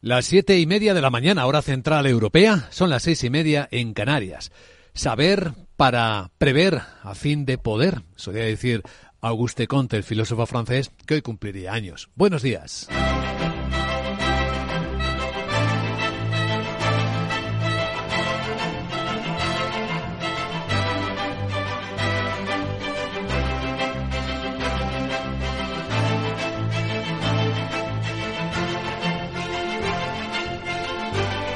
Las 0.00 0.26
siete 0.26 0.60
y 0.60 0.66
media 0.66 0.94
de 0.94 1.00
la 1.00 1.10
mañana, 1.10 1.44
hora 1.46 1.60
central 1.60 2.06
europea, 2.06 2.68
son 2.70 2.88
las 2.88 3.02
seis 3.02 3.24
y 3.24 3.30
media 3.30 3.66
en 3.72 3.94
Canarias. 3.94 4.52
Saber 4.94 5.54
para 5.76 6.30
prever 6.38 6.82
a 7.02 7.16
fin 7.16 7.44
de 7.44 7.58
poder, 7.58 8.02
solía 8.14 8.44
decir 8.44 8.82
Auguste 9.20 9.66
Comte, 9.66 9.96
el 9.96 10.04
filósofo 10.04 10.46
francés, 10.46 10.92
que 11.04 11.14
hoy 11.14 11.22
cumpliría 11.22 11.72
años. 11.72 12.10
Buenos 12.14 12.42
días. 12.42 12.88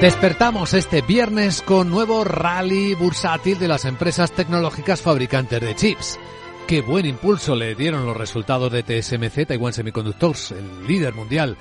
Despertamos 0.00 0.72
este 0.72 1.02
viernes 1.02 1.60
con 1.60 1.90
nuevo 1.90 2.24
rally 2.24 2.94
bursátil 2.94 3.58
de 3.58 3.68
las 3.68 3.84
empresas 3.84 4.32
tecnológicas 4.32 5.02
fabricantes 5.02 5.60
de 5.60 5.74
chips. 5.74 6.18
Qué 6.66 6.80
buen 6.80 7.04
impulso 7.04 7.54
le 7.54 7.74
dieron 7.74 8.06
los 8.06 8.16
resultados 8.16 8.72
de 8.72 8.82
TSMC, 8.82 9.46
Taiwan 9.46 9.74
Semiconductors, 9.74 10.52
el 10.52 10.86
líder 10.86 11.12
mundial 11.12 11.58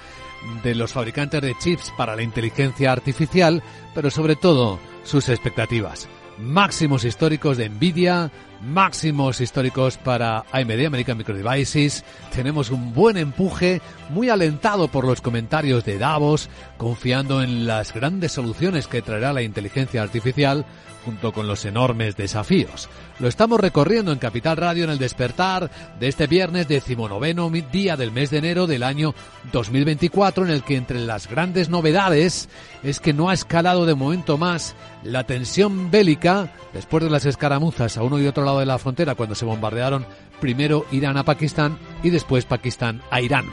de 0.64 0.74
los 0.74 0.94
fabricantes 0.94 1.42
de 1.42 1.54
chips 1.58 1.92
para 1.98 2.16
la 2.16 2.22
inteligencia 2.24 2.94
artificial, 2.94 3.62
pero 3.94 4.10
sobre 4.10 4.38
todo 4.38 4.80
sus 5.04 5.28
expectativas. 5.28 6.08
Máximos 6.38 7.04
históricos 7.04 7.58
de 7.58 7.68
Nvidia, 7.68 8.32
máximos 8.62 9.42
históricos 9.42 9.98
para 9.98 10.46
AMD, 10.52 10.86
American 10.86 11.18
Micro 11.18 11.36
Devices. 11.36 12.04
Tenemos 12.34 12.70
un 12.70 12.94
buen 12.94 13.18
empuje, 13.18 13.82
muy 14.10 14.30
alentado 14.30 14.88
por 14.88 15.06
los 15.06 15.22
comentarios 15.22 15.86
de 15.86 15.98
Davos, 15.98 16.50
confiando 16.78 17.42
en 17.42 17.66
las 17.68 17.94
grandes 17.94 18.32
soluciones 18.32 18.88
que 18.88 19.02
traerá 19.02 19.34
la 19.34 19.42
inteligencia 19.42 20.02
artificial 20.02 20.66
junto 21.06 21.32
con 21.32 21.48
los 21.48 21.66
enormes 21.66 22.16
desafíos. 22.16 22.90
Lo 23.20 23.28
estamos 23.28 23.60
recorriendo 23.60 24.12
en 24.12 24.20
Capital 24.20 24.58
Radio 24.58 24.84
en 24.84 24.90
el 24.90 24.98
despertar 24.98 25.70
de 26.00 26.08
este 26.08 26.28
viernes 26.28 26.68
decimonoveno 26.68 27.50
día 27.72 27.98
del 27.98 28.12
mes 28.12 28.30
de 28.30 28.38
enero 28.38 28.68
del 28.68 28.84
año 28.84 29.14
2024 29.52 30.46
en 30.46 30.52
el 30.52 30.64
que 30.64 30.76
entre 30.76 31.00
las 31.00 31.28
grandes 31.28 31.70
novedades 31.70 32.50
es 32.84 33.00
que 33.00 33.14
no 33.14 33.30
ha 33.30 33.34
escalado 33.34 33.86
de 33.86 33.96
momento 33.96 34.38
más 34.38 34.76
la 35.04 35.26
tensión 35.26 35.92
bélica 35.92 36.52
después 36.74 37.04
de 37.04 37.10
las 37.10 37.26
escaramuzas 37.26 37.98
a 37.98 38.04
uno 38.04 38.20
y 38.20 38.28
otro 38.28 38.44
de 38.58 38.66
la 38.66 38.80
frontera 38.80 39.14
cuando 39.14 39.36
se 39.36 39.46
bombardearon 39.46 40.08
primero 40.40 40.86
Irán 40.92 41.18
a 41.18 41.24
Pakistán 41.24 41.78
y 42.02 42.10
después 42.10 42.46
Pakistán 42.46 43.02
a 43.12 43.22
Irán. 43.22 43.46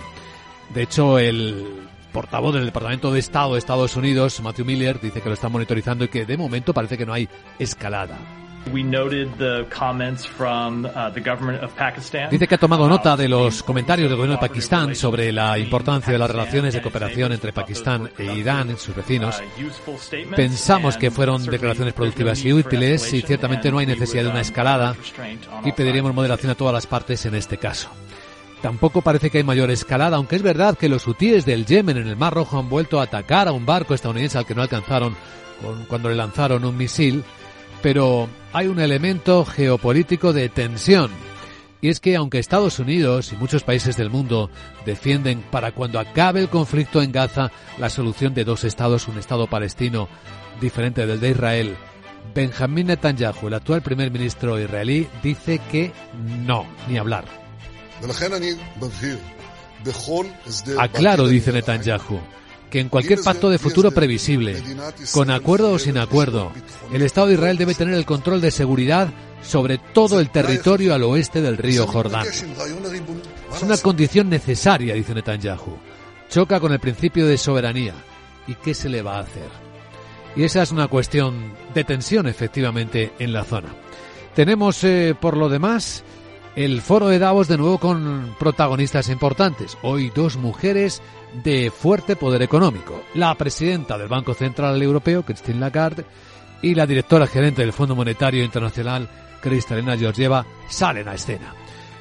De 0.73 0.83
hecho, 0.83 1.19
el 1.19 1.67
portavoz 2.13 2.55
del 2.55 2.65
Departamento 2.65 3.13
de 3.13 3.19
Estado 3.19 3.53
de 3.53 3.59
Estados 3.59 3.95
Unidos, 3.97 4.41
Matthew 4.41 4.65
Miller, 4.65 5.01
dice 5.01 5.21
que 5.21 5.29
lo 5.29 5.35
está 5.35 5.51
monitorizando 5.51 6.05
y 6.05 6.09
que 6.09 6.25
de 6.25 6.39
momento 6.39 6.73
parece 6.73 6.97
que 6.97 7.05
no 7.05 7.13
hay 7.13 7.29
escalada. 7.59 8.17
Dice 12.31 12.49
que 12.49 12.55
ha 12.55 12.59
tomado 12.59 12.89
nota 12.89 13.17
de 13.17 13.29
los 13.29 13.63
comentarios 13.63 14.09
del 14.09 14.17
gobierno 14.17 14.41
de 14.41 14.49
Pakistán 14.49 14.95
sobre 14.95 15.33
la 15.33 15.59
importancia 15.59 16.13
de 16.13 16.19
las 16.19 16.31
relaciones 16.31 16.75
de 16.75 16.83
cooperación 16.83 17.33
entre 17.33 17.53
Pakistán 17.53 18.11
e 18.19 18.25
Irán, 18.35 18.71
y 18.71 18.77
sus 18.77 18.95
vecinos. 18.95 19.41
Pensamos 20.35 20.97
que 20.97 21.11
fueron 21.11 21.45
declaraciones 21.45 21.95
productivas 21.95 22.45
y 22.45 22.53
útiles 22.53 23.13
y 23.13 23.23
ciertamente 23.23 23.71
no 23.71 23.79
hay 23.79 23.87
necesidad 23.87 24.25
de 24.25 24.31
una 24.31 24.41
escalada 24.41 24.97
y 25.65 25.73
pediríamos 25.73 26.15
moderación 26.15 26.51
a 26.51 26.55
todas 26.55 26.75
las 26.75 26.87
partes 26.87 27.25
en 27.27 27.35
este 27.35 27.59
caso. 27.59 27.89
Tampoco 28.63 29.03
parece 29.03 29.31
que 29.31 29.39
hay 29.39 29.45
mayor 29.45 29.71
escalada, 29.71 30.17
aunque 30.17 30.37
es 30.37 30.43
verdad 30.43 30.77
que 30.77 30.89
los 30.89 31.07
hutíes 31.07 31.45
del 31.45 31.67
Yemen 31.67 31.99
en 31.99 32.09
el 32.09 32.17
Mar 32.17 32.35
Rojo 32.35 32.59
han 32.59 32.69
vuelto 32.69 32.99
a 32.99 33.05
atacar 33.05 33.49
a 33.49 33.53
un 33.53 33.67
barco 33.67 33.95
estadounidense 33.95 34.39
al 34.39 34.47
que 34.47 34.55
no 34.55 34.63
alcanzaron 34.63 35.15
cuando 35.89 36.09
le 36.09 36.15
lanzaron 36.15 36.65
un 36.65 36.77
misil, 36.77 37.23
pero 37.83 38.29
hay 38.53 38.67
un 38.67 38.81
elemento 38.81 39.45
geopolítico 39.45 40.33
de 40.33 40.49
tensión. 40.49 41.11
Y 41.81 41.89
es 41.89 42.01
que 42.01 42.17
aunque 42.17 42.39
Estados 42.39 42.79
Unidos 42.79 43.33
y 43.33 43.37
muchos 43.37 43.63
países 43.63 43.97
del 43.97 44.11
mundo 44.11 44.51
defienden 44.85 45.43
para 45.51 45.73
cuando 45.73 46.01
acabe 46.01 46.41
el 46.41 46.49
conflicto 46.49 47.03
en 47.03 47.13
Gaza 47.13 47.53
la 47.79 47.91
solución 47.91 48.35
de 48.35 48.45
dos 48.45 48.65
estados, 48.65 49.09
un 49.09 49.19
estado 49.19 49.47
palestino 49.47 50.09
diferente 50.61 51.07
del 51.07 51.21
de 51.21 51.31
Israel, 51.31 51.77
Benjamín 52.35 52.89
Netanyahu, 52.89 53.49
el 53.49 53.55
actual 53.55 53.83
primer 53.83 54.11
ministro 54.11 54.61
israelí, 54.61 55.09
dice 55.23 55.61
que 55.71 55.93
no, 56.45 56.67
ni 56.89 56.99
hablar. 56.99 57.25
Aclaro, 60.79 61.29
dice 61.29 61.53
Netanyahu, 61.53 62.21
que 62.71 62.81
en 62.81 62.89
cualquier 62.89 63.21
pacto 63.21 63.51
de 63.51 63.59
futuro 63.59 63.91
previsible, 63.91 64.63
con 65.13 65.31
acuerdo 65.31 65.73
o 65.73 65.79
sin 65.79 65.99
acuerdo, 65.99 66.53
el 66.93 67.03
Estado 67.03 67.29
de 67.29 67.35
Israel 67.35 67.59
debe 67.59 67.75
tener 67.75 67.95
el 67.95 68.05
control 68.05 68.41
de 68.41 68.51
seguridad 68.51 69.11
sobre 69.43 69.79
todo 69.79 70.19
el 70.21 70.31
territorio 70.31 70.95
al 70.95 71.05
oeste 71.05 71.41
del 71.41 71.57
río 71.57 71.87
Jordán. 71.87 72.27
Es 72.27 73.63
una 73.63 73.77
condición 73.79 74.29
necesaria, 74.29 74.95
dice 74.95 75.15
Netanyahu. 75.15 75.79
Choca 76.29 76.59
con 76.59 76.73
el 76.73 76.81
principio 76.81 77.27
de 77.27 77.39
soberanía. 77.39 77.95
¿Y 78.49 78.55
qué 78.55 78.75
se 78.75 78.89
le 78.89 79.03
va 79.03 79.17
a 79.17 79.21
hacer? 79.21 79.49
Y 80.35 80.45
esa 80.45 80.63
es 80.63 80.71
una 80.71 80.89
cuestión 80.89 81.53
de 81.75 81.85
tensión, 81.85 82.27
efectivamente, 82.27 83.13
en 83.19 83.33
la 83.33 83.45
zona. 83.45 83.69
Tenemos, 84.35 84.85
eh, 84.85 85.15
por 85.19 85.37
lo 85.37 85.49
demás, 85.49 86.05
el 86.57 86.81
foro 86.81 87.09
de 87.09 87.19
Davos 87.19 87.49
de 87.49 87.59
nuevo 87.59 87.79
con 87.79 88.35
protagonistas 88.39 89.11
importantes. 89.11 89.77
Hoy 89.83 90.11
dos 90.15 90.39
mujeres 90.39 91.03
de 91.45 91.71
fuerte 91.71 92.17
poder 92.17 92.41
económico. 92.41 93.03
La 93.15 93.35
presidenta 93.35 93.99
del 93.99 94.09
Banco 94.09 94.33
Central 94.33 94.83
Europeo, 94.83 95.23
Christine 95.23 95.61
Lagarde, 95.61 96.07
y 96.63 96.75
la 96.75 96.87
directora 96.87 97.27
gerente 97.27 97.61
del 97.61 97.75
Fondo 97.75 97.95
Monetario 97.95 98.43
Internacional, 98.43 99.07
Cristalina 99.43 99.99
Georgieva, 99.99 100.47
salen 100.69 101.09
a 101.09 101.15
escena. 101.15 101.53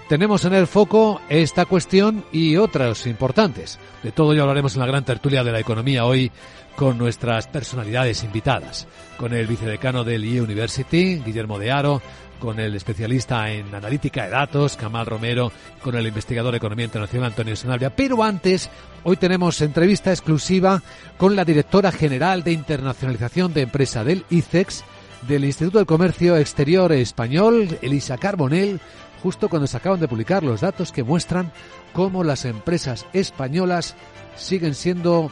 Tenemos 0.08 0.46
en 0.46 0.54
el 0.54 0.68
foco 0.68 1.20
esta 1.28 1.66
cuestión 1.66 2.24
y 2.32 2.56
otras 2.56 3.08
importantes. 3.08 3.78
De 4.04 4.14
todo 4.14 4.34
ya 4.34 4.44
hablaremos 4.44 4.76
en 4.76 4.82
la 4.82 4.88
gran 4.88 5.04
tertulia 5.04 5.44
de 5.44 5.52
la 5.52 5.60
economía 5.60 6.06
hoy 6.06 6.32
con 6.76 6.98
nuestras 6.98 7.48
personalidades 7.48 8.24
invitadas. 8.24 8.88
Con 9.18 9.34
el 9.34 9.48
vicedecano 9.48 10.04
del 10.04 10.24
IE 10.24 10.42
University, 10.42 11.22
Guillermo 11.26 11.58
de 11.58 11.72
Aro, 11.72 12.02
con 12.40 12.60
el 12.60 12.76
especialista 12.76 13.52
en 13.52 13.74
analítica 13.74 14.26
de 14.26 14.32
datos, 14.32 14.78
Kamal 14.78 15.06
Romero, 15.06 15.52
con 15.82 15.96
el 15.96 16.08
investigador 16.08 16.52
de 16.52 16.58
Economía 16.58 16.86
Internacional, 16.86 17.32
Antonio 17.32 17.56
Sanabria. 17.56 17.96
Pero 17.96 18.24
antes, 18.24 18.70
hoy 19.04 19.18
tenemos 19.18 19.62
entrevista 19.62 20.12
exclusiva 20.12 20.82
con 21.18 21.36
la 21.36 21.46
directora 21.46 21.92
general 21.92 22.44
de 22.44 22.52
internacionalización 22.52 23.54
de 23.54 23.62
empresa 23.62 24.04
del 24.04 24.26
ICEX, 24.30 24.84
del 25.28 25.46
Instituto 25.46 25.80
del 25.80 25.88
Comercio 25.88 26.38
Exterior 26.38 26.92
Español, 26.92 27.80
Elisa 27.82 28.18
Carbonell, 28.18 28.80
justo 29.24 29.50
cuando 29.50 29.68
se 29.68 29.78
acaban 29.78 30.00
de 30.00 30.08
publicar 30.08 30.44
los 30.44 30.62
datos 30.62 30.92
que 30.92 31.04
muestran 31.04 31.52
cómo 31.94 32.24
las 32.24 32.46
empresas 32.46 33.08
españolas 33.14 33.96
siguen 34.36 34.76
siendo 34.76 35.32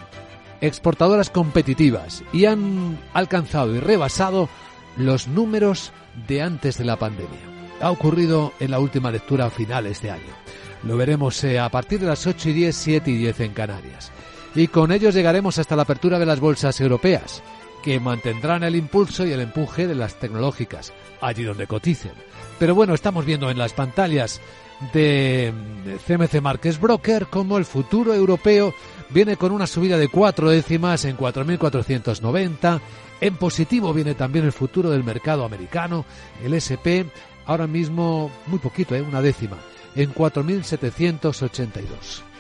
exportadoras 0.62 1.30
competitivas 1.30 2.24
y 2.32 2.46
han 2.46 2.98
alcanzado 3.14 3.76
y 3.76 3.80
rebasado 3.80 4.50
los 4.98 5.28
números 5.28 5.92
de 6.28 6.42
antes 6.42 6.78
de 6.78 6.86
la 6.86 6.98
pandemia. 6.98 7.40
Ha 7.82 7.92
ocurrido 7.92 8.54
en 8.60 8.72
la 8.72 8.80
última 8.80 9.12
lectura 9.12 9.46
a 9.46 9.50
finales 9.50 10.02
de 10.02 10.12
año. 10.12 10.34
Lo 10.84 10.98
veremos 10.98 11.44
eh, 11.44 11.60
a 11.60 11.70
partir 11.70 12.00
de 12.00 12.08
las 12.08 12.28
8 12.28 12.50
y 12.50 12.54
10, 12.54 12.76
7 12.76 13.12
y 13.12 13.18
10 13.18 13.40
en 13.42 13.54
Canarias. 13.54 14.12
Y 14.56 14.68
con 14.68 14.92
ellos 14.92 15.16
llegaremos 15.16 15.58
hasta 15.58 15.76
la 15.76 15.84
apertura 15.84 16.20
de 16.20 16.26
las 16.26 16.40
bolsas 16.40 16.80
europeas, 16.80 17.42
que 17.82 18.00
mantendrán 18.00 18.64
el 18.64 18.76
impulso 18.76 19.26
y 19.26 19.32
el 19.32 19.42
empuje 19.42 19.88
de 19.88 19.96
las 19.96 20.20
tecnológicas, 20.20 20.94
allí 21.22 21.44
donde 21.44 21.68
coticen. 21.68 22.12
Pero 22.60 22.76
bueno, 22.76 22.94
estamos 22.94 23.26
viendo 23.26 23.50
en 23.50 23.58
las 23.58 23.74
pantallas 23.74 24.40
de 24.94 25.54
CMC 26.06 26.42
Marques 26.42 26.80
Broker 26.80 27.28
como 27.28 27.58
el 27.58 27.66
futuro 27.66 28.14
europeo 28.14 28.74
viene 29.10 29.38
con 29.38 29.52
una 29.52 29.68
subida 29.68 29.98
de 29.98 30.10
cuatro 30.10 30.50
décimas 30.50 31.06
en 31.06 31.18
4.490. 31.18 32.82
En 33.22 33.38
positivo 33.38 33.94
viene 33.94 34.16
también 34.16 34.46
el 34.46 34.52
futuro 34.52 34.90
del 34.90 35.04
mercado 35.04 35.46
americano, 35.46 36.04
el 36.44 36.56
SP, 36.56 37.06
ahora 37.46 37.68
mismo 37.68 38.32
muy 38.48 38.58
poquito, 38.60 38.96
¿eh? 38.96 39.02
una 39.02 39.22
décima, 39.22 39.58
en 39.96 40.14
4.782. 40.14 42.33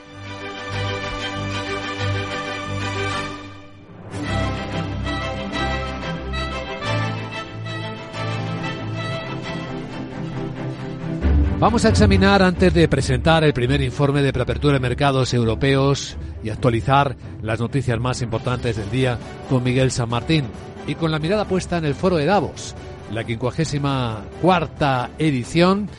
Vamos 11.59 11.85
a 11.85 11.89
examinar 11.89 12.41
antes 12.41 12.73
de 12.73 12.87
presentar 12.89 13.43
el 13.43 13.53
primer 13.53 13.81
informe 13.81 14.21
de 14.21 14.33
preapertura 14.33 14.73
de 14.73 14.79
mercados 14.79 15.33
europeos 15.33 16.17
y 16.43 16.49
actualizar 16.49 17.15
las 17.41 17.59
noticias 17.59 17.99
más 17.99 18.21
importantes 18.21 18.75
del 18.75 18.91
día 18.91 19.17
con 19.49 19.63
Miguel 19.63 19.91
San 19.91 20.09
Martín 20.09 20.45
y 20.87 20.95
con 20.95 21.11
la 21.11 21.19
mirada 21.19 21.45
puesta 21.45 21.77
en 21.77 21.85
el 21.85 21.95
foro 21.95 22.17
de 22.17 22.25
Davos. 22.25 22.75
La 23.11 23.23
quincuagésima 23.23 24.23
cuarta 24.41 25.11
edición 25.17 25.89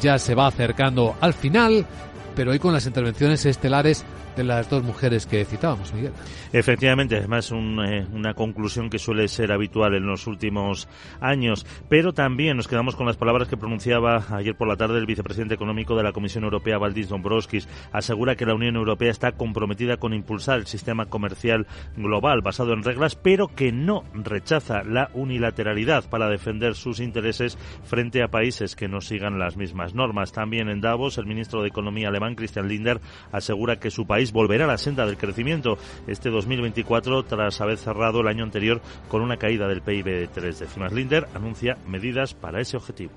ya 0.00 0.18
se 0.18 0.34
va 0.34 0.46
acercando 0.46 1.16
al 1.20 1.32
final, 1.32 1.86
pero 2.34 2.50
hoy 2.50 2.58
con 2.58 2.74
las 2.74 2.86
intervenciones 2.86 3.46
estelares 3.46 4.04
de 4.36 4.44
las 4.44 4.68
dos 4.68 4.82
mujeres 4.82 5.26
que 5.26 5.44
citábamos, 5.44 5.92
Miguel. 5.92 6.12
Efectivamente, 6.52 7.16
además 7.16 7.50
un, 7.50 7.84
eh, 7.84 8.06
una 8.12 8.34
conclusión 8.34 8.90
que 8.90 8.98
suele 8.98 9.28
ser 9.28 9.52
habitual 9.52 9.94
en 9.94 10.06
los 10.06 10.26
últimos 10.26 10.88
años, 11.20 11.66
pero 11.88 12.12
también 12.12 12.56
nos 12.56 12.68
quedamos 12.68 12.96
con 12.96 13.06
las 13.06 13.16
palabras 13.16 13.48
que 13.48 13.56
pronunciaba 13.56 14.24
ayer 14.30 14.56
por 14.56 14.68
la 14.68 14.76
tarde 14.76 14.98
el 14.98 15.06
vicepresidente 15.06 15.54
económico 15.54 15.96
de 15.96 16.02
la 16.02 16.12
Comisión 16.12 16.44
Europea, 16.44 16.78
Valdis 16.78 17.08
Dombrovskis. 17.08 17.68
Asegura 17.92 18.36
que 18.36 18.46
la 18.46 18.54
Unión 18.54 18.76
Europea 18.76 19.10
está 19.10 19.32
comprometida 19.32 19.96
con 19.96 20.14
impulsar 20.14 20.58
el 20.58 20.66
sistema 20.66 21.06
comercial 21.06 21.66
global 21.96 22.42
basado 22.42 22.72
en 22.72 22.82
reglas, 22.82 23.16
pero 23.16 23.48
que 23.48 23.72
no 23.72 24.04
rechaza 24.14 24.82
la 24.84 25.10
unilateralidad 25.14 26.08
para 26.08 26.28
defender 26.28 26.74
sus 26.74 27.00
intereses 27.00 27.58
frente 27.84 28.22
a 28.22 28.28
países 28.28 28.76
que 28.76 28.88
no 28.88 29.00
sigan 29.00 29.38
las 29.38 29.56
mismas 29.56 29.94
normas. 29.94 30.32
También 30.32 30.68
en 30.68 30.80
Davos, 30.80 31.18
el 31.18 31.26
ministro 31.26 31.62
de 31.62 31.68
Economía 31.68 32.08
alemán, 32.08 32.34
Christian 32.34 32.68
Linder, 32.68 33.00
asegura 33.32 33.78
que 33.78 33.90
su 33.90 34.06
país 34.06 34.23
volverá 34.32 34.64
a 34.64 34.68
la 34.68 34.78
senda 34.78 35.06
del 35.06 35.16
crecimiento 35.16 35.78
este 36.06 36.30
2024 36.30 37.24
tras 37.24 37.60
haber 37.60 37.78
cerrado 37.78 38.20
el 38.20 38.28
año 38.28 38.44
anterior 38.44 38.80
con 39.08 39.22
una 39.22 39.36
caída 39.36 39.68
del 39.68 39.82
PIB 39.82 40.04
de 40.04 40.28
tres 40.28 40.58
décimas. 40.58 40.92
Linder 40.92 41.28
anuncia 41.34 41.76
medidas 41.86 42.34
para 42.34 42.60
ese 42.60 42.76
objetivo. 42.76 43.12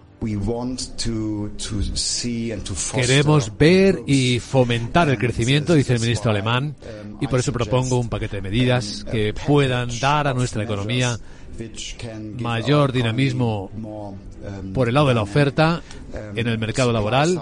Queremos 2.93 3.55
ver 3.55 3.99
y 4.07 4.39
fomentar 4.39 5.09
el 5.09 5.17
crecimiento, 5.17 5.75
dice 5.75 5.93
el 5.93 5.99
ministro 5.99 6.31
alemán, 6.31 6.75
y 7.21 7.27
por 7.27 7.39
eso 7.39 7.53
propongo 7.53 7.99
un 7.99 8.09
paquete 8.09 8.37
de 8.37 8.41
medidas 8.41 9.05
que 9.11 9.33
puedan 9.33 9.89
dar 9.99 10.27
a 10.27 10.33
nuestra 10.33 10.63
economía 10.63 11.17
mayor 12.39 12.91
dinamismo 12.91 13.71
por 14.73 14.87
el 14.87 14.93
lado 14.93 15.07
de 15.07 15.15
la 15.15 15.21
oferta 15.21 15.81
en 16.35 16.47
el 16.47 16.57
mercado 16.57 16.91
laboral, 16.91 17.41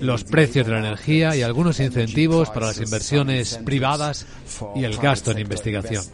los 0.00 0.24
precios 0.24 0.66
de 0.66 0.72
la 0.72 0.78
energía 0.80 1.36
y 1.36 1.42
algunos 1.42 1.80
incentivos 1.80 2.50
para 2.50 2.66
las 2.66 2.80
inversiones 2.80 3.60
privadas 3.64 4.26
y 4.74 4.84
el 4.84 4.96
gasto 4.96 5.30
en 5.30 5.38
investigación. 5.38 6.04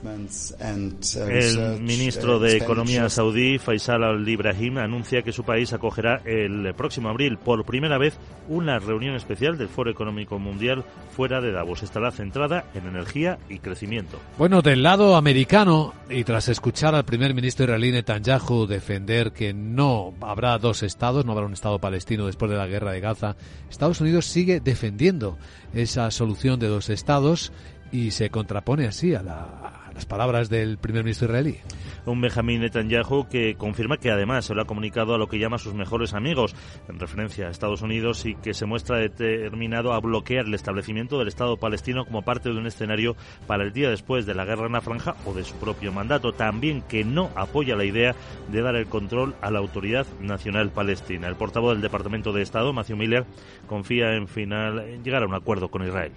El 1.29 1.81
ministro 1.81 2.39
de 2.39 2.57
Economía 2.57 3.09
saudí, 3.09 3.59
Faisal 3.59 4.05
al-Ibrahim, 4.05 4.79
anuncia 4.79 5.23
que 5.23 5.33
su 5.33 5.45
país 5.45 5.73
acogerá 5.73 6.21
el 6.25 6.75
próximo 6.75 7.09
abril 7.09 7.39
por 7.39 7.65
primera 7.65 7.99
vez 7.99 8.15
una 8.49 8.79
reunión 8.79 9.15
especial 9.15 9.57
del 9.57 9.69
Foro 9.69 9.91
Económico 9.91 10.39
Mundial 10.39 10.85
fuera 11.17 11.41
de 11.41 11.53
Davos. 11.53 11.83
Estará 11.83 12.11
centrada 12.11 12.65
en 12.75 12.87
energía 12.87 13.39
y 13.49 13.59
crecimiento. 13.59 14.19
Bueno, 14.39 14.61
del 14.63 14.83
lado 14.83 15.17
americano, 15.17 15.95
y 16.11 16.25
tras 16.25 16.49
escuchar 16.49 16.95
al 16.95 17.04
primer 17.05 17.35
ministro 17.35 17.65
israelí 17.65 17.93
Netanyahu 17.93 18.67
defender 18.67 19.33
que 19.33 19.53
no 19.53 20.15
habrá 20.21 20.59
dos 20.59 20.83
estados, 20.83 21.25
no 21.25 21.33
habrá 21.33 21.47
un 21.47 21.53
Estado 21.53 21.79
palestino 21.79 22.27
después 22.27 22.51
de 22.51 22.57
la 22.57 22.67
guerra 22.67 22.93
de 22.93 23.01
Gaza, 23.01 23.37
Estados 23.71 24.01
Unidos 24.01 24.27
sigue 24.27 24.61
defendiendo 24.61 25.39
esa 25.73 26.11
solución 26.11 26.59
de 26.61 26.69
dos 26.69 26.91
estados 26.91 27.53
y 27.93 28.11
se 28.11 28.31
contrapone 28.31 28.87
así 28.87 29.15
a, 29.15 29.84
las 29.95 30.07
palabras 30.07 30.51
del 30.51 30.79
primer 30.79 31.05
ministro 31.05 31.29
israelí. 31.29 31.59
Un 32.07 32.21
Benjamín 32.21 32.61
Netanyahu 32.61 33.29
que 33.29 33.55
confirma 33.55 33.97
que 33.97 34.11
además 34.11 34.45
se 34.45 34.55
lo 34.55 34.63
ha 34.63 34.67
comunicado 34.67 35.15
a 35.15 35.19
lo 35.19 35.29
que 35.29 35.39
llama 35.39 35.59
sus 35.59 35.75
mejores 35.75 36.13
amigos, 36.13 36.55
en 36.89 36.99
referencia 36.99 37.47
a 37.47 37.51
Estados 37.51 37.83
Unidos, 37.83 38.27
y 38.27 38.35
que 38.35 38.53
se 38.53 38.67
muestra 38.67 38.99
determinado 38.99 39.93
a 39.93 40.01
bloquear 40.01 40.47
el 40.47 40.55
establecimiento 40.55 41.19
del 41.19 41.29
Estado 41.29 41.57
palestino 41.57 42.05
como 42.05 42.23
parte 42.23 42.51
de 42.51 42.59
un 42.59 42.67
escenario 42.67 43.17
para 43.47 43.65
el 43.65 43.73
día 43.73 43.89
después 43.89 44.27
de 44.27 44.35
la 44.35 44.45
guerra 44.45 44.67
en 44.67 44.73
la 44.73 44.81
franja 44.81 45.15
o 45.25 45.33
de 45.33 45.45
su 45.45 45.55
propio 45.57 45.93
mandato. 45.93 46.33
También 46.33 46.83
que 46.83 47.05
no 47.05 47.31
apoya 47.37 47.77
la 47.77 47.85
idea 47.85 48.15
de 48.51 48.63
dar 48.63 48.77
el 48.77 48.87
control 48.87 49.35
a 49.41 49.51
la 49.51 49.61
Autoridad 49.61 50.07
Nacional 50.21 50.71
Palestina. 50.71 51.29
El 51.29 51.37
portavoz 51.37 51.73
del 51.73 51.83
Departamento 51.83 52.33
de 52.33 52.43
Estado, 52.43 52.73
Matthew 52.73 52.97
Miller, 52.97 53.25
confía 53.67 54.15
en 54.15 54.29
final 54.29 54.81
en 54.81 55.05
llegar 55.05 55.23
a 55.23 55.27
un 55.27 55.35
acuerdo 55.35 55.71
con 55.71 55.87
Israel. 55.87 56.13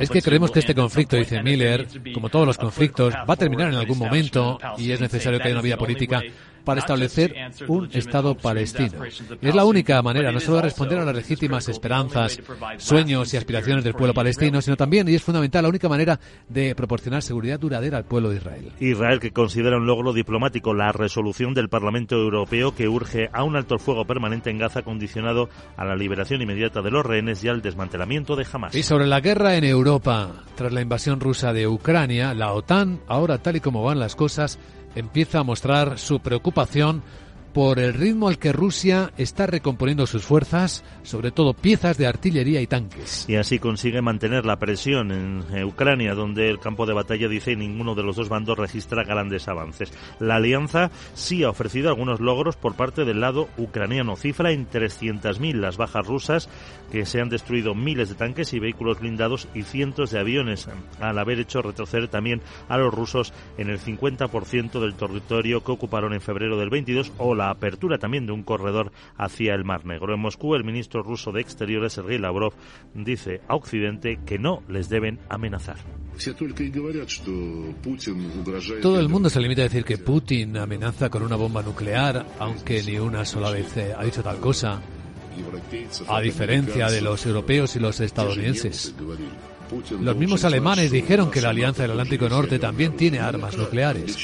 Es 0.00 0.10
que 0.10 0.22
creemos 0.22 0.50
que 0.50 0.58
este 0.60 0.74
conflicto, 0.74 1.16
dice 1.16 1.42
Miller, 1.42 1.86
como 2.12 2.28
todos 2.28 2.46
los 2.46 2.58
conflictos, 2.58 3.14
va 3.14 3.34
a 3.34 3.36
terminar 3.36 3.72
en 3.72 3.78
algún 3.78 3.98
momento 3.98 4.58
y 4.76 4.90
es 4.90 5.00
necesario 5.00 5.38
que 5.38 5.44
haya 5.44 5.54
una 5.54 5.62
vía 5.62 5.76
política 5.76 6.22
para 6.66 6.80
establecer 6.80 7.32
un 7.68 7.88
Estado 7.92 8.34
palestino. 8.34 9.04
Es 9.40 9.54
la 9.54 9.64
única 9.64 10.02
manera 10.02 10.32
no 10.32 10.40
solo 10.40 10.56
de 10.56 10.62
responder 10.64 10.98
a 10.98 11.04
las 11.04 11.14
legítimas 11.14 11.68
esperanzas, 11.68 12.40
sueños 12.78 13.32
y 13.32 13.36
aspiraciones 13.36 13.84
del 13.84 13.94
pueblo 13.94 14.12
palestino, 14.12 14.60
sino 14.60 14.76
también, 14.76 15.08
y 15.08 15.14
es 15.14 15.22
fundamental, 15.22 15.62
la 15.62 15.68
única 15.68 15.88
manera 15.88 16.18
de 16.48 16.74
proporcionar 16.74 17.22
seguridad 17.22 17.60
duradera 17.60 17.98
al 17.98 18.04
pueblo 18.04 18.30
de 18.30 18.38
Israel. 18.38 18.72
Israel 18.80 19.20
que 19.20 19.30
considera 19.30 19.76
un 19.76 19.86
logro 19.86 20.12
diplomático 20.12 20.74
la 20.74 20.90
resolución 20.90 21.54
del 21.54 21.68
Parlamento 21.68 22.16
Europeo 22.16 22.74
que 22.74 22.88
urge 22.88 23.30
a 23.32 23.44
un 23.44 23.54
alto 23.54 23.74
el 23.74 23.80
fuego 23.80 24.04
permanente 24.04 24.50
en 24.50 24.58
Gaza 24.58 24.82
condicionado 24.82 25.48
a 25.76 25.84
la 25.84 25.94
liberación 25.94 26.42
inmediata 26.42 26.82
de 26.82 26.90
los 26.90 27.06
rehenes 27.06 27.44
y 27.44 27.48
al 27.48 27.62
desmantelamiento 27.62 28.34
de 28.34 28.44
Hamas. 28.52 28.74
Y 28.74 28.82
sobre 28.82 29.06
la 29.06 29.20
guerra 29.20 29.54
en 29.54 29.62
Europa, 29.62 30.32
tras 30.56 30.72
la 30.72 30.80
invasión 30.80 31.20
rusa 31.20 31.52
de 31.52 31.68
Ucrania, 31.68 32.34
la 32.34 32.52
OTAN, 32.52 33.02
ahora 33.06 33.38
tal 33.38 33.54
y 33.54 33.60
como 33.60 33.84
van 33.84 34.00
las 34.00 34.16
cosas, 34.16 34.58
empieza 34.96 35.38
a 35.38 35.44
mostrar 35.44 35.98
su 35.98 36.20
preocupación 36.20 37.02
por 37.56 37.78
el 37.78 37.94
ritmo 37.94 38.28
al 38.28 38.38
que 38.38 38.52
Rusia 38.52 39.14
está 39.16 39.46
recomponiendo 39.46 40.06
sus 40.06 40.22
fuerzas, 40.22 40.84
sobre 41.02 41.30
todo 41.30 41.54
piezas 41.54 41.96
de 41.96 42.06
artillería 42.06 42.60
y 42.60 42.66
tanques. 42.66 43.24
Y 43.30 43.36
así 43.36 43.58
consigue 43.58 44.02
mantener 44.02 44.44
la 44.44 44.58
presión 44.58 45.10
en 45.10 45.64
Ucrania, 45.64 46.14
donde 46.14 46.50
el 46.50 46.58
campo 46.58 46.84
de 46.84 46.92
batalla 46.92 47.28
dice 47.28 47.56
ninguno 47.56 47.94
de 47.94 48.02
los 48.02 48.16
dos 48.16 48.28
bandos 48.28 48.58
registra 48.58 49.04
grandes 49.04 49.48
avances. 49.48 49.90
La 50.20 50.36
alianza 50.36 50.90
sí 51.14 51.44
ha 51.44 51.48
ofrecido 51.48 51.88
algunos 51.88 52.20
logros 52.20 52.56
por 52.56 52.74
parte 52.74 53.06
del 53.06 53.22
lado 53.22 53.48
ucraniano. 53.56 54.16
Cifra 54.16 54.52
en 54.52 54.68
300.000 54.68 55.54
las 55.54 55.78
bajas 55.78 56.06
rusas, 56.06 56.50
que 56.92 57.06
se 57.06 57.22
han 57.22 57.30
destruido 57.30 57.74
miles 57.74 58.10
de 58.10 58.16
tanques 58.16 58.52
y 58.52 58.58
vehículos 58.58 59.00
blindados 59.00 59.48
y 59.54 59.62
cientos 59.62 60.10
de 60.10 60.20
aviones, 60.20 60.68
al 61.00 61.18
haber 61.18 61.40
hecho 61.40 61.62
retroceder 61.62 62.08
también 62.08 62.42
a 62.68 62.76
los 62.76 62.92
rusos 62.92 63.32
en 63.56 63.70
el 63.70 63.80
50% 63.80 64.78
del 64.78 64.94
territorio 64.94 65.64
que 65.64 65.72
ocuparon 65.72 66.12
en 66.12 66.20
febrero 66.20 66.58
del 66.58 66.68
22 66.68 67.12
o 67.16 67.34
la 67.34 67.45
apertura 67.50 67.98
también 67.98 68.26
de 68.26 68.32
un 68.32 68.42
corredor 68.42 68.92
hacia 69.16 69.54
el 69.54 69.64
Mar 69.64 69.84
Negro. 69.84 70.14
En 70.14 70.20
Moscú, 70.20 70.54
el 70.54 70.64
ministro 70.64 71.02
ruso 71.02 71.32
de 71.32 71.40
Exteriores, 71.40 71.94
Sergei 71.94 72.18
Lavrov, 72.18 72.54
dice 72.94 73.40
a 73.48 73.54
Occidente 73.54 74.18
que 74.24 74.38
no 74.38 74.62
les 74.68 74.88
deben 74.88 75.18
amenazar. 75.28 75.76
Todo 78.82 79.00
el 79.00 79.08
mundo 79.08 79.28
se 79.28 79.40
limita 79.40 79.62
a 79.62 79.64
decir 79.64 79.84
que 79.84 79.98
Putin 79.98 80.56
amenaza 80.56 81.10
con 81.10 81.22
una 81.22 81.36
bomba 81.36 81.62
nuclear, 81.62 82.26
aunque 82.38 82.82
ni 82.82 82.98
una 82.98 83.24
sola 83.24 83.50
vez 83.50 83.76
ha 83.76 84.02
dicho 84.02 84.22
tal 84.22 84.38
cosa, 84.38 84.80
a 86.08 86.20
diferencia 86.20 86.88
de 86.88 87.00
los 87.00 87.26
europeos 87.26 87.76
y 87.76 87.80
los 87.80 88.00
estadounidenses. 88.00 88.94
Los 90.00 90.16
mismos 90.16 90.44
alemanes 90.44 90.90
dijeron 90.90 91.30
que 91.30 91.40
la 91.40 91.50
Alianza 91.50 91.82
del 91.82 91.92
Atlántico 91.92 92.28
Norte 92.28 92.58
también 92.58 92.96
tiene 92.96 93.18
armas 93.18 93.56
nucleares. 93.56 94.16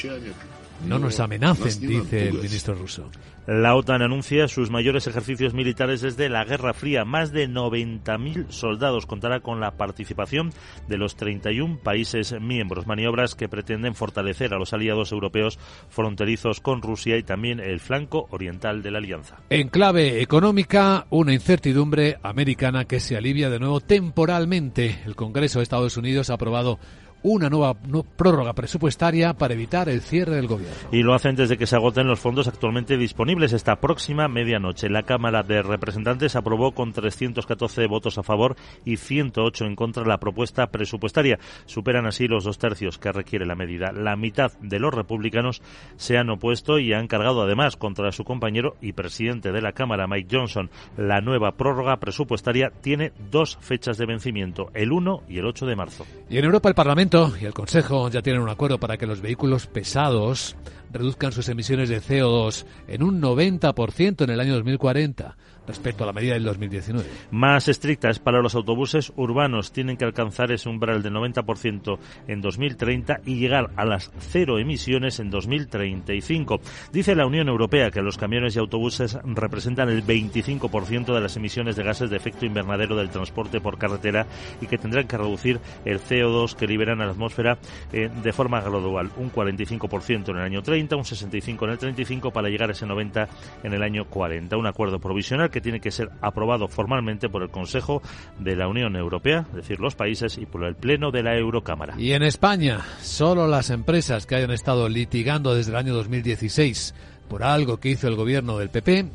No 0.85 0.99
nos 0.99 1.19
amenacen, 1.19 1.87
dice 1.87 2.27
el 2.27 2.35
ministro 2.35 2.75
ruso. 2.75 3.09
La 3.45 3.75
OTAN 3.75 4.01
anuncia 4.01 4.47
sus 4.47 4.69
mayores 4.69 5.05
ejercicios 5.05 5.53
militares 5.53 5.99
desde 5.99 6.29
la 6.29 6.45
Guerra 6.45 6.73
Fría. 6.73 7.03
Más 7.03 7.33
de 7.33 7.49
90.000 7.49 8.49
soldados 8.49 9.05
contará 9.05 9.41
con 9.41 9.59
la 9.59 9.71
participación 9.71 10.51
de 10.87 10.97
los 10.97 11.17
31 11.17 11.79
países 11.79 12.33
miembros. 12.39 12.87
Maniobras 12.87 13.35
que 13.35 13.49
pretenden 13.49 13.95
fortalecer 13.95 14.53
a 14.53 14.57
los 14.57 14.71
aliados 14.71 15.11
europeos 15.11 15.59
fronterizos 15.89 16.61
con 16.61 16.81
Rusia 16.81 17.17
y 17.17 17.23
también 17.23 17.59
el 17.59 17.81
flanco 17.81 18.27
oriental 18.29 18.81
de 18.81 18.91
la 18.91 18.99
alianza. 18.99 19.37
En 19.49 19.67
clave 19.67 20.21
económica, 20.21 21.07
una 21.09 21.33
incertidumbre 21.33 22.17
americana 22.23 22.85
que 22.85 23.01
se 23.01 23.17
alivia 23.17 23.49
de 23.49 23.59
nuevo 23.59 23.81
temporalmente. 23.81 25.01
El 25.05 25.15
Congreso 25.15 25.59
de 25.59 25.63
Estados 25.63 25.97
Unidos 25.97 26.29
ha 26.29 26.35
aprobado 26.35 26.79
una 27.23 27.49
nueva 27.49 27.73
prórroga 27.73 28.53
presupuestaria 28.53 29.33
para 29.33 29.53
evitar 29.53 29.89
el 29.89 30.01
cierre 30.01 30.35
del 30.35 30.47
gobierno. 30.47 30.75
Y 30.91 31.03
lo 31.03 31.13
hacen 31.13 31.35
desde 31.35 31.57
que 31.57 31.65
se 31.65 31.75
agoten 31.75 32.07
los 32.07 32.19
fondos 32.19 32.47
actualmente 32.47 32.97
disponibles 32.97 33.53
esta 33.53 33.77
próxima 33.77 34.27
medianoche. 34.27 34.89
La 34.89 35.03
Cámara 35.03 35.41
de 35.43 35.61
Representantes 35.61 36.35
aprobó 36.35 36.73
con 36.73 36.91
314 36.91 37.87
votos 37.87 38.17
a 38.17 38.23
favor 38.23 38.55
y 38.85 38.97
108 38.97 39.65
en 39.65 39.75
contra 39.75 40.05
la 40.05 40.19
propuesta 40.19 40.67
presupuestaria. 40.67 41.39
Superan 41.65 42.05
así 42.05 42.27
los 42.27 42.43
dos 42.43 42.57
tercios 42.57 42.97
que 42.97 43.11
requiere 43.11 43.45
la 43.45 43.55
medida. 43.55 43.91
La 43.91 44.15
mitad 44.15 44.51
de 44.59 44.79
los 44.79 44.93
republicanos 44.93 45.61
se 45.95 46.17
han 46.17 46.29
opuesto 46.29 46.79
y 46.79 46.93
han 46.93 47.07
cargado 47.07 47.41
además 47.41 47.77
contra 47.77 48.11
su 48.11 48.23
compañero 48.23 48.75
y 48.81 48.93
presidente 48.93 49.51
de 49.51 49.61
la 49.61 49.71
Cámara, 49.71 50.07
Mike 50.07 50.35
Johnson. 50.35 50.69
La 50.97 51.21
nueva 51.21 51.53
prórroga 51.53 51.97
presupuestaria 51.97 52.71
tiene 52.81 53.13
dos 53.31 53.57
fechas 53.61 53.97
de 53.97 54.05
vencimiento, 54.05 54.69
el 54.73 54.91
1 54.91 55.23
y 55.29 55.37
el 55.37 55.45
8 55.45 55.65
de 55.65 55.75
marzo. 55.75 56.05
Y 56.29 56.37
en 56.37 56.45
Europa 56.45 56.69
el 56.69 56.75
Parlamento 56.75 57.12
y 57.13 57.45
el 57.45 57.53
Consejo 57.53 58.09
ya 58.09 58.23
tienen 58.23 58.41
un 58.41 58.49
acuerdo 58.49 58.79
para 58.79 58.97
que 58.97 59.05
los 59.05 59.21
vehículos 59.21 59.67
pesados 59.67 60.55
reduzcan 60.91 61.31
sus 61.31 61.47
emisiones 61.47 61.87
de 61.89 62.01
CO2 62.01 62.65
en 62.87 63.03
un 63.03 63.21
90% 63.21 64.23
en 64.23 64.29
el 64.31 64.39
año 64.39 64.55
2040 64.55 65.37
respecto 65.67 66.03
a 66.03 66.07
la 66.07 66.13
medida 66.13 66.33
del 66.33 66.43
2019. 66.43 67.07
Más 67.31 67.67
estrictas 67.67 68.19
para 68.19 68.41
los 68.41 68.55
autobuses 68.55 69.13
urbanos. 69.15 69.71
Tienen 69.71 69.97
que 69.97 70.05
alcanzar 70.05 70.51
ese 70.51 70.69
umbral 70.69 71.01
del 71.01 71.13
90% 71.13 71.97
en 72.27 72.41
2030 72.41 73.21
y 73.25 73.35
llegar 73.35 73.71
a 73.75 73.85
las 73.85 74.11
cero 74.19 74.59
emisiones 74.59 75.19
en 75.19 75.29
2035. 75.29 76.59
Dice 76.91 77.15
la 77.15 77.25
Unión 77.25 77.47
Europea 77.47 77.91
que 77.91 78.01
los 78.01 78.17
camiones 78.17 78.55
y 78.55 78.59
autobuses 78.59 79.17
representan 79.23 79.89
el 79.89 80.05
25% 80.05 81.13
de 81.13 81.21
las 81.21 81.35
emisiones 81.37 81.75
de 81.75 81.83
gases 81.83 82.09
de 82.09 82.17
efecto 82.17 82.45
invernadero 82.45 82.95
del 82.95 83.09
transporte 83.09 83.61
por 83.61 83.77
carretera 83.77 84.25
y 84.61 84.67
que 84.67 84.77
tendrán 84.77 85.07
que 85.07 85.17
reducir 85.17 85.59
el 85.85 85.99
CO2 85.99 86.55
que 86.55 86.67
liberan 86.67 87.01
a 87.01 87.05
la 87.05 87.11
atmósfera 87.11 87.57
eh, 87.91 88.09
de 88.21 88.33
forma 88.33 88.61
gradual. 88.61 89.11
Un 89.17 89.31
45% 89.31 90.29
en 90.29 90.37
el 90.37 90.43
año 90.43 90.61
30, 90.61 90.95
un 90.95 91.03
65% 91.03 91.63
en 91.63 91.69
el 91.69 91.77
35 91.77 92.31
para 92.31 92.49
llegar 92.49 92.69
a 92.69 92.73
ese 92.73 92.85
90% 92.85 93.27
en 93.63 93.73
el 93.73 93.83
año 93.83 94.05
40. 94.05 94.57
Un 94.57 94.67
acuerdo 94.67 94.99
provisional 94.99 95.49
que 95.53 95.61
tiene 95.61 95.79
que 95.79 95.91
ser 95.91 96.09
aprobado 96.21 96.67
formalmente 96.67 97.29
por 97.29 97.43
el 97.43 97.49
Consejo 97.49 98.01
de 98.39 98.57
la 98.57 98.67
Unión 98.67 98.97
Europea, 98.97 99.45
es 99.51 99.55
decir, 99.55 99.79
los 99.79 99.95
países, 99.95 100.37
y 100.37 100.45
por 100.45 100.65
el 100.65 100.75
Pleno 100.75 101.11
de 101.11 101.23
la 101.23 101.37
Eurocámara. 101.37 101.95
Y 101.97 102.11
en 102.11 102.23
España, 102.23 102.81
solo 103.01 103.47
las 103.47 103.69
empresas 103.69 104.25
que 104.25 104.35
hayan 104.35 104.51
estado 104.51 104.89
litigando 104.89 105.55
desde 105.55 105.71
el 105.71 105.77
año 105.77 105.93
2016 105.93 106.93
por 107.29 107.43
algo 107.43 107.79
que 107.79 107.89
hizo 107.89 108.07
el 108.07 108.15
gobierno 108.15 108.57
del 108.57 108.69
PP 108.69 109.05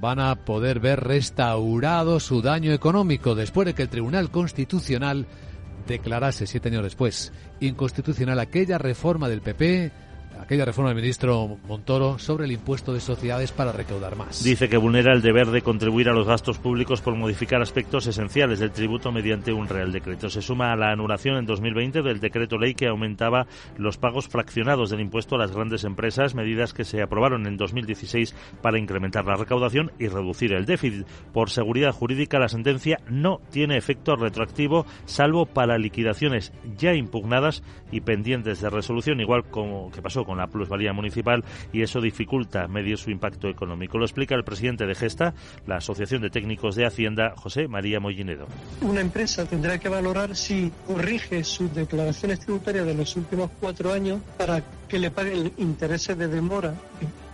van 0.00 0.18
a 0.18 0.34
poder 0.34 0.80
ver 0.80 1.00
restaurado 1.00 2.20
su 2.20 2.42
daño 2.42 2.72
económico 2.72 3.34
después 3.34 3.66
de 3.66 3.74
que 3.74 3.82
el 3.82 3.88
Tribunal 3.88 4.30
Constitucional 4.30 5.26
declarase 5.86 6.46
siete 6.46 6.68
años 6.68 6.82
después 6.82 7.32
inconstitucional 7.60 8.38
aquella 8.40 8.78
reforma 8.78 9.28
del 9.28 9.40
PP 9.40 9.92
aquella 10.44 10.66
reforma 10.66 10.90
del 10.90 11.00
ministro 11.00 11.58
Montoro 11.66 12.18
sobre 12.18 12.44
el 12.44 12.52
impuesto 12.52 12.92
de 12.92 13.00
sociedades 13.00 13.50
para 13.50 13.72
recaudar 13.72 14.14
más. 14.14 14.44
Dice 14.44 14.68
que 14.68 14.76
vulnera 14.76 15.12
el 15.12 15.22
deber 15.22 15.48
de 15.48 15.62
contribuir 15.62 16.10
a 16.10 16.12
los 16.12 16.26
gastos 16.26 16.58
públicos 16.58 17.00
por 17.00 17.16
modificar 17.16 17.62
aspectos 17.62 18.06
esenciales 18.06 18.58
del 18.58 18.70
tributo 18.70 19.10
mediante 19.10 19.54
un 19.54 19.68
real 19.68 19.90
decreto. 19.90 20.28
Se 20.28 20.42
suma 20.42 20.72
a 20.72 20.76
la 20.76 20.92
anulación 20.92 21.36
en 21.36 21.46
2020 21.46 22.02
del 22.02 22.20
decreto 22.20 22.58
ley 22.58 22.74
que 22.74 22.88
aumentaba 22.88 23.46
los 23.78 23.96
pagos 23.96 24.28
fraccionados 24.28 24.90
del 24.90 25.00
impuesto 25.00 25.36
a 25.36 25.38
las 25.38 25.50
grandes 25.50 25.84
empresas, 25.84 26.34
medidas 26.34 26.74
que 26.74 26.84
se 26.84 27.00
aprobaron 27.00 27.46
en 27.46 27.56
2016 27.56 28.34
para 28.60 28.78
incrementar 28.78 29.24
la 29.24 29.36
recaudación 29.36 29.92
y 29.98 30.08
reducir 30.08 30.52
el 30.52 30.66
déficit. 30.66 31.06
Por 31.32 31.48
seguridad 31.48 31.92
jurídica, 31.92 32.38
la 32.38 32.48
sentencia 32.48 32.98
no 33.08 33.40
tiene 33.50 33.78
efecto 33.78 34.14
retroactivo, 34.14 34.84
salvo 35.06 35.46
para 35.46 35.78
liquidaciones 35.78 36.52
ya 36.76 36.92
impugnadas 36.92 37.62
y 37.90 38.02
pendientes 38.02 38.60
de 38.60 38.68
resolución, 38.68 39.20
igual 39.20 39.44
como 39.44 39.90
que 39.90 40.02
pasó 40.02 40.24
con 40.24 40.33
la 40.38 40.46
plusvalía 40.46 40.92
municipal 40.92 41.44
y 41.72 41.82
eso 41.82 42.00
dificulta 42.00 42.68
medir 42.68 42.98
su 42.98 43.10
impacto 43.10 43.48
económico. 43.48 43.98
Lo 43.98 44.04
explica 44.04 44.34
el 44.34 44.44
presidente 44.44 44.86
de 44.86 44.94
Gesta, 44.94 45.34
la 45.66 45.76
Asociación 45.76 46.22
de 46.22 46.30
Técnicos 46.30 46.76
de 46.76 46.86
Hacienda, 46.86 47.34
José 47.36 47.68
María 47.68 48.00
Mollinedo. 48.00 48.46
Una 48.82 49.00
empresa 49.00 49.46
tendrá 49.46 49.78
que 49.78 49.88
valorar 49.88 50.36
si 50.36 50.72
corrige 50.86 51.44
sus 51.44 51.74
declaraciones 51.74 52.40
tributarias 52.40 52.86
de 52.86 52.94
los 52.94 53.16
últimos 53.16 53.50
cuatro 53.60 53.92
años 53.92 54.20
para 54.38 54.62
que 54.88 54.98
le 54.98 55.10
paguen 55.10 55.52
intereses 55.56 56.16
de 56.16 56.28
demora 56.28 56.74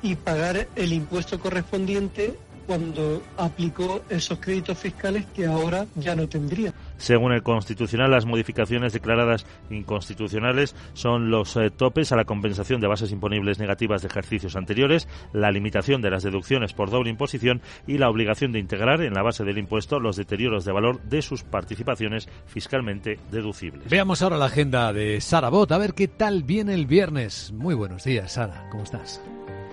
y 0.03 0.14
pagar 0.14 0.68
el 0.76 0.92
impuesto 0.92 1.38
correspondiente 1.38 2.34
cuando 2.66 3.20
aplicó 3.36 4.03
esos 4.09 4.38
créditos 4.38 4.78
fiscales 4.78 5.24
que 5.34 5.44
ahora 5.44 5.86
ya 5.96 6.14
no 6.14 6.28
tendría. 6.28 6.72
Según 7.01 7.32
el 7.32 7.42
Constitucional, 7.42 8.11
las 8.11 8.26
modificaciones 8.26 8.92
declaradas 8.92 9.46
inconstitucionales 9.70 10.76
son 10.92 11.30
los 11.30 11.57
eh, 11.57 11.70
topes 11.70 12.12
a 12.12 12.16
la 12.16 12.26
compensación 12.26 12.82
de 12.82 12.88
bases 12.88 13.11
imponibles 13.11 13.59
negativas 13.59 14.03
de 14.03 14.09
ejercicios 14.09 14.55
anteriores, 14.55 15.09
la 15.32 15.51
limitación 15.51 16.03
de 16.03 16.11
las 16.11 16.24
deducciones 16.24 16.74
por 16.74 16.90
doble 16.90 17.09
imposición 17.09 17.62
y 17.86 17.96
la 17.96 18.11
obligación 18.11 18.53
de 18.53 18.59
integrar 18.59 19.01
en 19.01 19.14
la 19.14 19.22
base 19.22 19.44
del 19.44 19.57
impuesto 19.57 19.98
los 19.98 20.16
deterioros 20.16 20.66
de 20.66 20.72
valor 20.72 21.01
de 21.05 21.22
sus 21.22 21.42
participaciones 21.42 22.28
fiscalmente 22.46 23.18
deducibles. 23.30 23.88
Veamos 23.88 24.20
ahora 24.20 24.36
la 24.36 24.46
agenda 24.46 24.92
de 24.92 25.22
Sara 25.22 25.48
Bot, 25.48 25.72
a 25.72 25.78
ver 25.78 25.94
qué 25.94 26.07
tal 26.07 26.42
viene 26.42 26.74
el 26.74 26.84
viernes. 26.84 27.51
Muy 27.53 27.74
buenos 27.74 28.05
días, 28.05 28.32
Sara, 28.32 28.68
¿cómo 28.70 28.82
estás? 28.82 29.22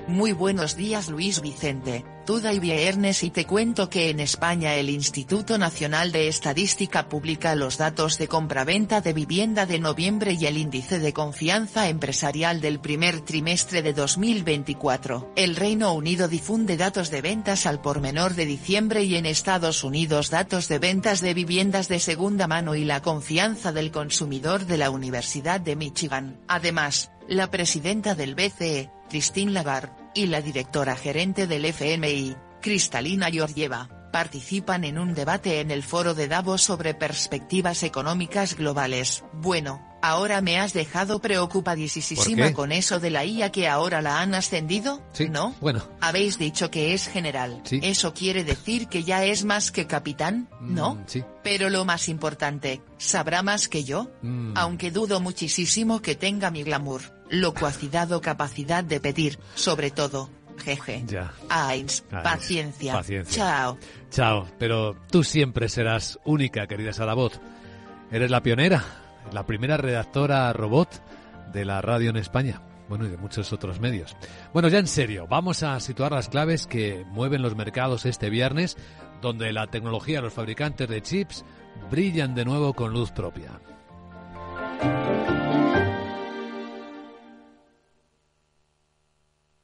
Muy 0.08 0.32
buenos 0.32 0.78
días 0.78 1.10
Luis 1.10 1.41
Vicente, 1.41 2.05
Tuda 2.26 2.53
y 2.53 2.60
viernes 2.60 3.24
y 3.24 3.30
te 3.30 3.45
cuento 3.45 3.89
que 3.89 4.10
en 4.10 4.22
España 4.22 4.74
el 4.76 4.89
Instituto 4.89 5.58
Nacional 5.58 6.14
de 6.14 6.30
Estadística 6.30 7.10
publica 7.10 7.55
los 7.55 7.78
datos 7.78 8.18
de 8.18 8.30
compraventa 8.30 9.01
de 9.01 9.12
vivienda 9.12 9.66
de 9.66 9.80
noviembre 9.80 10.38
y 10.39 10.45
el 10.45 10.58
índice 10.58 10.99
de 10.99 11.12
confianza 11.12 11.89
empresarial 11.89 12.62
del 12.62 12.80
primer 12.80 13.20
trimestre 13.20 13.82
de 13.82 13.91
2024. 13.91 15.34
El 15.36 15.58
Reino 15.58 15.91
Unido 15.93 16.30
difunde 16.30 16.78
datos 16.78 17.12
de 17.12 17.22
ventas 17.22 17.66
al 17.66 17.82
por 17.82 17.99
menor 17.99 18.34
de 18.34 18.45
diciembre 18.45 19.03
y 19.03 19.16
en 19.16 19.26
Estados 19.26 19.84
Unidos 19.84 20.30
datos 20.30 20.70
de 20.70 20.80
ventas 20.80 21.20
de 21.20 21.34
viviendas 21.34 21.89
de 21.89 21.99
segunda 21.99 22.47
mano 22.47 22.76
y 22.76 22.86
la 22.86 23.01
confianza 23.01 23.74
del 23.74 23.91
consumidor 23.91 24.66
de 24.66 24.78
la 24.78 24.89
Universidad 24.89 25.60
de 25.60 25.76
Michigan. 25.76 26.39
Además, 26.47 27.12
la 27.28 27.51
presidenta 27.51 28.16
del 28.16 28.36
BCE, 28.36 28.89
Christine 29.10 29.51
Lagarde, 29.51 29.91
y 30.14 30.28
la 30.28 30.41
directora 30.41 30.95
gerente 30.95 31.47
del 31.47 31.66
FMI, 31.66 32.36
Cristalina 32.62 33.30
Georgieva, 33.30 33.89
participan 34.12 34.84
en 34.84 34.97
un 34.97 35.14
debate 35.14 35.60
en 35.60 35.72
el 35.72 35.84
foro 35.84 36.14
de 36.14 36.28
Davos 36.28 36.64
sobre 36.64 36.93
perspectivas 36.93 37.84
económicas 37.84 38.55
globales. 38.55 39.24
Bueno, 39.34 39.88
ahora 40.01 40.41
me 40.41 40.60
has 40.60 40.74
dejado 40.74 41.20
preocupadísima 41.20 42.53
con 42.53 42.72
eso 42.72 42.99
de 42.99 43.12
la 43.12 43.26
IA 43.26 43.51
que 43.51 43.68
ahora 43.68 44.01
la 44.01 44.20
han 44.22 44.34
ascendido, 44.34 45.01
sí, 45.14 45.30
¿no? 45.30 45.55
Bueno. 45.62 45.84
Habéis 46.01 46.38
dicho 46.38 46.72
que 46.72 46.93
es 46.93 47.08
general. 47.08 47.62
Sí. 47.64 47.80
¿Eso 47.84 48.14
quiere 48.14 48.43
decir 48.43 48.88
que 48.88 49.03
ya 49.03 49.24
es 49.24 49.45
más 49.45 49.72
que 49.72 49.88
capitán? 49.88 50.49
¿No? 50.62 50.95
Mm, 50.95 51.03
sí. 51.05 51.24
Pero 51.43 51.70
lo 51.70 51.86
más 51.86 52.10
importante, 52.10 52.82
¿sabrá 52.97 53.43
más 53.43 53.68
que 53.68 53.84
yo? 53.84 54.12
Mm. 54.22 54.53
Aunque 54.55 54.91
dudo 54.91 55.20
muchísimo 55.20 56.01
que 56.01 56.16
tenga 56.16 56.51
mi 56.51 56.64
glamour, 56.64 57.16
locuacidad 57.30 58.11
o 58.11 58.21
capacidad 58.21 58.84
de 58.84 58.99
pedir, 58.99 59.39
sobre 59.55 59.91
todo. 59.91 60.30
Jeje. 60.57 61.03
Ya. 61.05 61.34
Ains, 61.49 62.03
Ains, 62.11 62.23
paciencia. 62.23 62.93
paciencia. 62.93 63.43
Chao. 63.43 63.78
Chao, 64.09 64.47
pero 64.57 64.95
tú 65.11 65.23
siempre 65.23 65.69
serás 65.69 66.19
única, 66.25 66.67
querida 66.67 66.93
Sarabot. 66.93 67.39
Eres 68.11 68.32
la 68.32 68.41
pionera, 68.41 68.84
la 69.32 69.45
primera 69.45 69.78
redactora 69.78 70.51
robot 70.53 70.89
de 71.53 71.65
la 71.65 71.82
radio 71.82 72.09
en 72.09 72.17
España. 72.17 72.61
Bueno, 72.89 73.05
y 73.05 73.09
de 73.09 73.17
muchos 73.17 73.51
otros 73.51 73.82
medios. 73.82 74.15
Bueno, 74.53 74.69
ya 74.69 74.80
en 74.80 74.88
serio, 74.88 75.28
vamos 75.28 75.61
a 75.61 75.80
situar 75.82 76.13
las 76.13 76.30
claves 76.30 76.67
que 76.67 77.05
mueven 77.09 77.41
los 77.41 77.55
mercados 77.55 78.05
este 78.05 78.30
viernes, 78.30 78.78
donde 79.21 79.51
la 79.51 79.67
tecnología 79.67 80.21
los 80.21 80.34
fabricantes 80.34 80.88
de 80.88 81.01
chips 81.01 81.43
brillan 81.91 82.34
de 82.34 82.45
nuevo 82.45 82.73
con 82.73 82.93
luz 82.93 83.11
propia. 83.11 83.59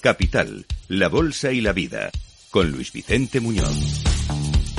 Capital, 0.00 0.66
la 0.88 1.08
Bolsa 1.08 1.52
y 1.52 1.60
la 1.60 1.72
Vida, 1.72 2.10
con 2.50 2.70
Luis 2.70 2.92
Vicente 2.92 3.38
Muñoz. 3.40 3.76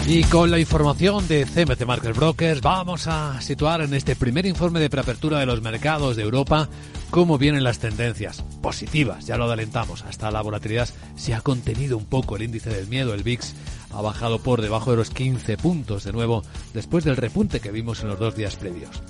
Y 0.07 0.23
con 0.23 0.49
la 0.49 0.57
información 0.57 1.27
de 1.27 1.45
CMC 1.45 1.85
Market 1.85 2.15
Brokers 2.15 2.61
vamos 2.61 3.05
a 3.07 3.39
situar 3.39 3.81
en 3.81 3.93
este 3.93 4.15
primer 4.15 4.47
informe 4.47 4.79
de 4.79 4.89
preapertura 4.89 5.39
de 5.39 5.45
los 5.45 5.61
mercados 5.61 6.15
de 6.15 6.23
Europa 6.23 6.69
cómo 7.11 7.37
vienen 7.37 7.63
las 7.63 7.79
tendencias 7.79 8.43
positivas, 8.61 9.27
ya 9.27 9.37
lo 9.37 9.45
adelantamos, 9.45 10.01
hasta 10.03 10.31
la 10.31 10.41
volatilidad 10.41 10.89
se 11.15 11.35
ha 11.35 11.41
contenido 11.41 11.97
un 11.97 12.05
poco 12.05 12.35
el 12.35 12.43
índice 12.43 12.71
del 12.71 12.87
miedo, 12.87 13.13
el 13.13 13.23
VIX 13.23 13.53
ha 13.91 14.01
bajado 14.01 14.39
por 14.39 14.61
debajo 14.61 14.91
de 14.91 14.97
los 14.97 15.11
15 15.11 15.57
puntos 15.57 16.03
de 16.03 16.13
nuevo 16.13 16.43
después 16.73 17.03
del 17.03 17.17
repunte 17.17 17.59
que 17.59 17.71
vimos 17.71 18.01
en 18.01 18.07
los 18.07 18.19
dos 18.19 18.35
días 18.35 18.55
previos 18.55 19.01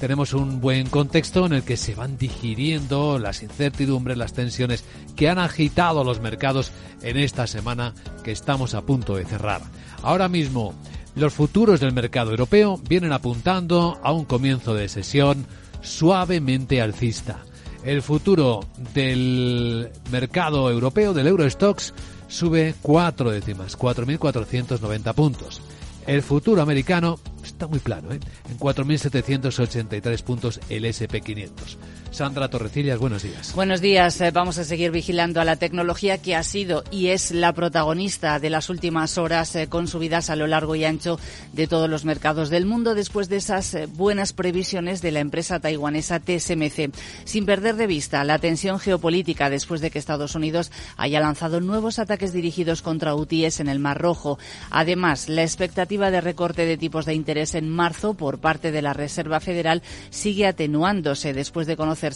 tenemos 0.00 0.32
un 0.32 0.60
buen 0.60 0.88
contexto 0.88 1.46
en 1.46 1.52
el 1.52 1.62
que 1.62 1.76
se 1.76 1.94
van 1.94 2.18
digiriendo 2.18 3.18
las 3.18 3.42
incertidumbres, 3.42 4.16
las 4.16 4.32
tensiones 4.32 4.84
que 5.16 5.28
han 5.28 5.38
agitado 5.38 6.04
los 6.04 6.20
mercados 6.20 6.72
en 7.02 7.16
esta 7.16 7.46
semana 7.46 7.94
que 8.22 8.32
estamos 8.32 8.74
a 8.74 8.82
punto 8.82 9.16
de 9.16 9.24
cerrar. 9.24 9.62
Ahora 10.02 10.28
mismo, 10.28 10.74
los 11.16 11.34
futuros 11.34 11.80
del 11.80 11.92
mercado 11.92 12.30
europeo 12.30 12.80
vienen 12.88 13.12
apuntando 13.12 13.98
a 14.02 14.12
un 14.12 14.24
comienzo 14.24 14.74
de 14.74 14.88
sesión 14.88 15.46
suavemente 15.80 16.80
alcista. 16.80 17.40
El 17.84 18.02
futuro 18.02 18.60
del 18.94 19.90
mercado 20.10 20.70
europeo, 20.70 21.12
del 21.12 21.28
Eurostox, 21.28 21.94
sube 22.28 22.74
cuatro 22.82 23.30
décimas, 23.30 23.78
4.490 23.78 25.14
puntos. 25.14 25.60
El 26.06 26.22
futuro 26.22 26.62
americano 26.62 27.18
está 27.48 27.66
muy 27.66 27.78
plano, 27.78 28.12
¿eh? 28.12 28.20
en 28.48 28.58
4.783 28.58 30.22
puntos 30.22 30.60
el 30.68 30.84
SP500. 30.84 31.76
Sandra 32.10 32.48
Torrecillas, 32.48 32.98
buenos 32.98 33.22
días. 33.22 33.54
Buenos 33.54 33.80
días. 33.80 34.20
Eh, 34.20 34.30
vamos 34.30 34.58
a 34.58 34.64
seguir 34.64 34.90
vigilando 34.90 35.40
a 35.40 35.44
la 35.44 35.56
tecnología 35.56 36.18
que 36.18 36.34
ha 36.34 36.42
sido 36.42 36.82
y 36.90 37.08
es 37.08 37.30
la 37.30 37.52
protagonista 37.52 38.38
de 38.38 38.50
las 38.50 38.70
últimas 38.70 39.18
horas 39.18 39.54
eh, 39.54 39.68
con 39.68 39.86
subidas 39.86 40.30
a 40.30 40.36
lo 40.36 40.46
largo 40.46 40.74
y 40.74 40.84
ancho 40.84 41.20
de 41.52 41.66
todos 41.66 41.88
los 41.88 42.04
mercados 42.04 42.50
del 42.50 42.66
mundo 42.66 42.94
después 42.94 43.28
de 43.28 43.36
esas 43.36 43.74
eh, 43.74 43.86
buenas 43.86 44.32
previsiones 44.32 45.02
de 45.02 45.12
la 45.12 45.20
empresa 45.20 45.60
taiwanesa 45.60 46.18
TSMC. 46.18 46.92
Sin 47.24 47.46
perder 47.46 47.76
de 47.76 47.86
vista 47.86 48.24
la 48.24 48.38
tensión 48.38 48.80
geopolítica 48.80 49.50
después 49.50 49.80
de 49.80 49.90
que 49.90 49.98
Estados 49.98 50.34
Unidos 50.34 50.72
haya 50.96 51.20
lanzado 51.20 51.60
nuevos 51.60 51.98
ataques 51.98 52.32
dirigidos 52.32 52.82
contra 52.82 53.14
UTIs 53.14 53.60
en 53.60 53.68
el 53.68 53.78
Mar 53.78 54.00
Rojo. 54.00 54.38
Además, 54.70 55.28
la 55.28 55.42
expectativa 55.42 56.10
de 56.10 56.20
recorte 56.20 56.64
de 56.64 56.78
tipos 56.78 57.04
de 57.04 57.14
interés 57.14 57.37
en 57.54 57.68
marzo 57.68 58.14
por 58.14 58.38
parte 58.38 58.72
de 58.72 58.82
la 58.82 58.92
Reserva 58.92 59.40
Federal 59.40 59.82
sigue 60.10 60.46
atenuándose 60.46 61.32
después 61.32 61.66
de 61.66 61.76
conocer 61.76 62.08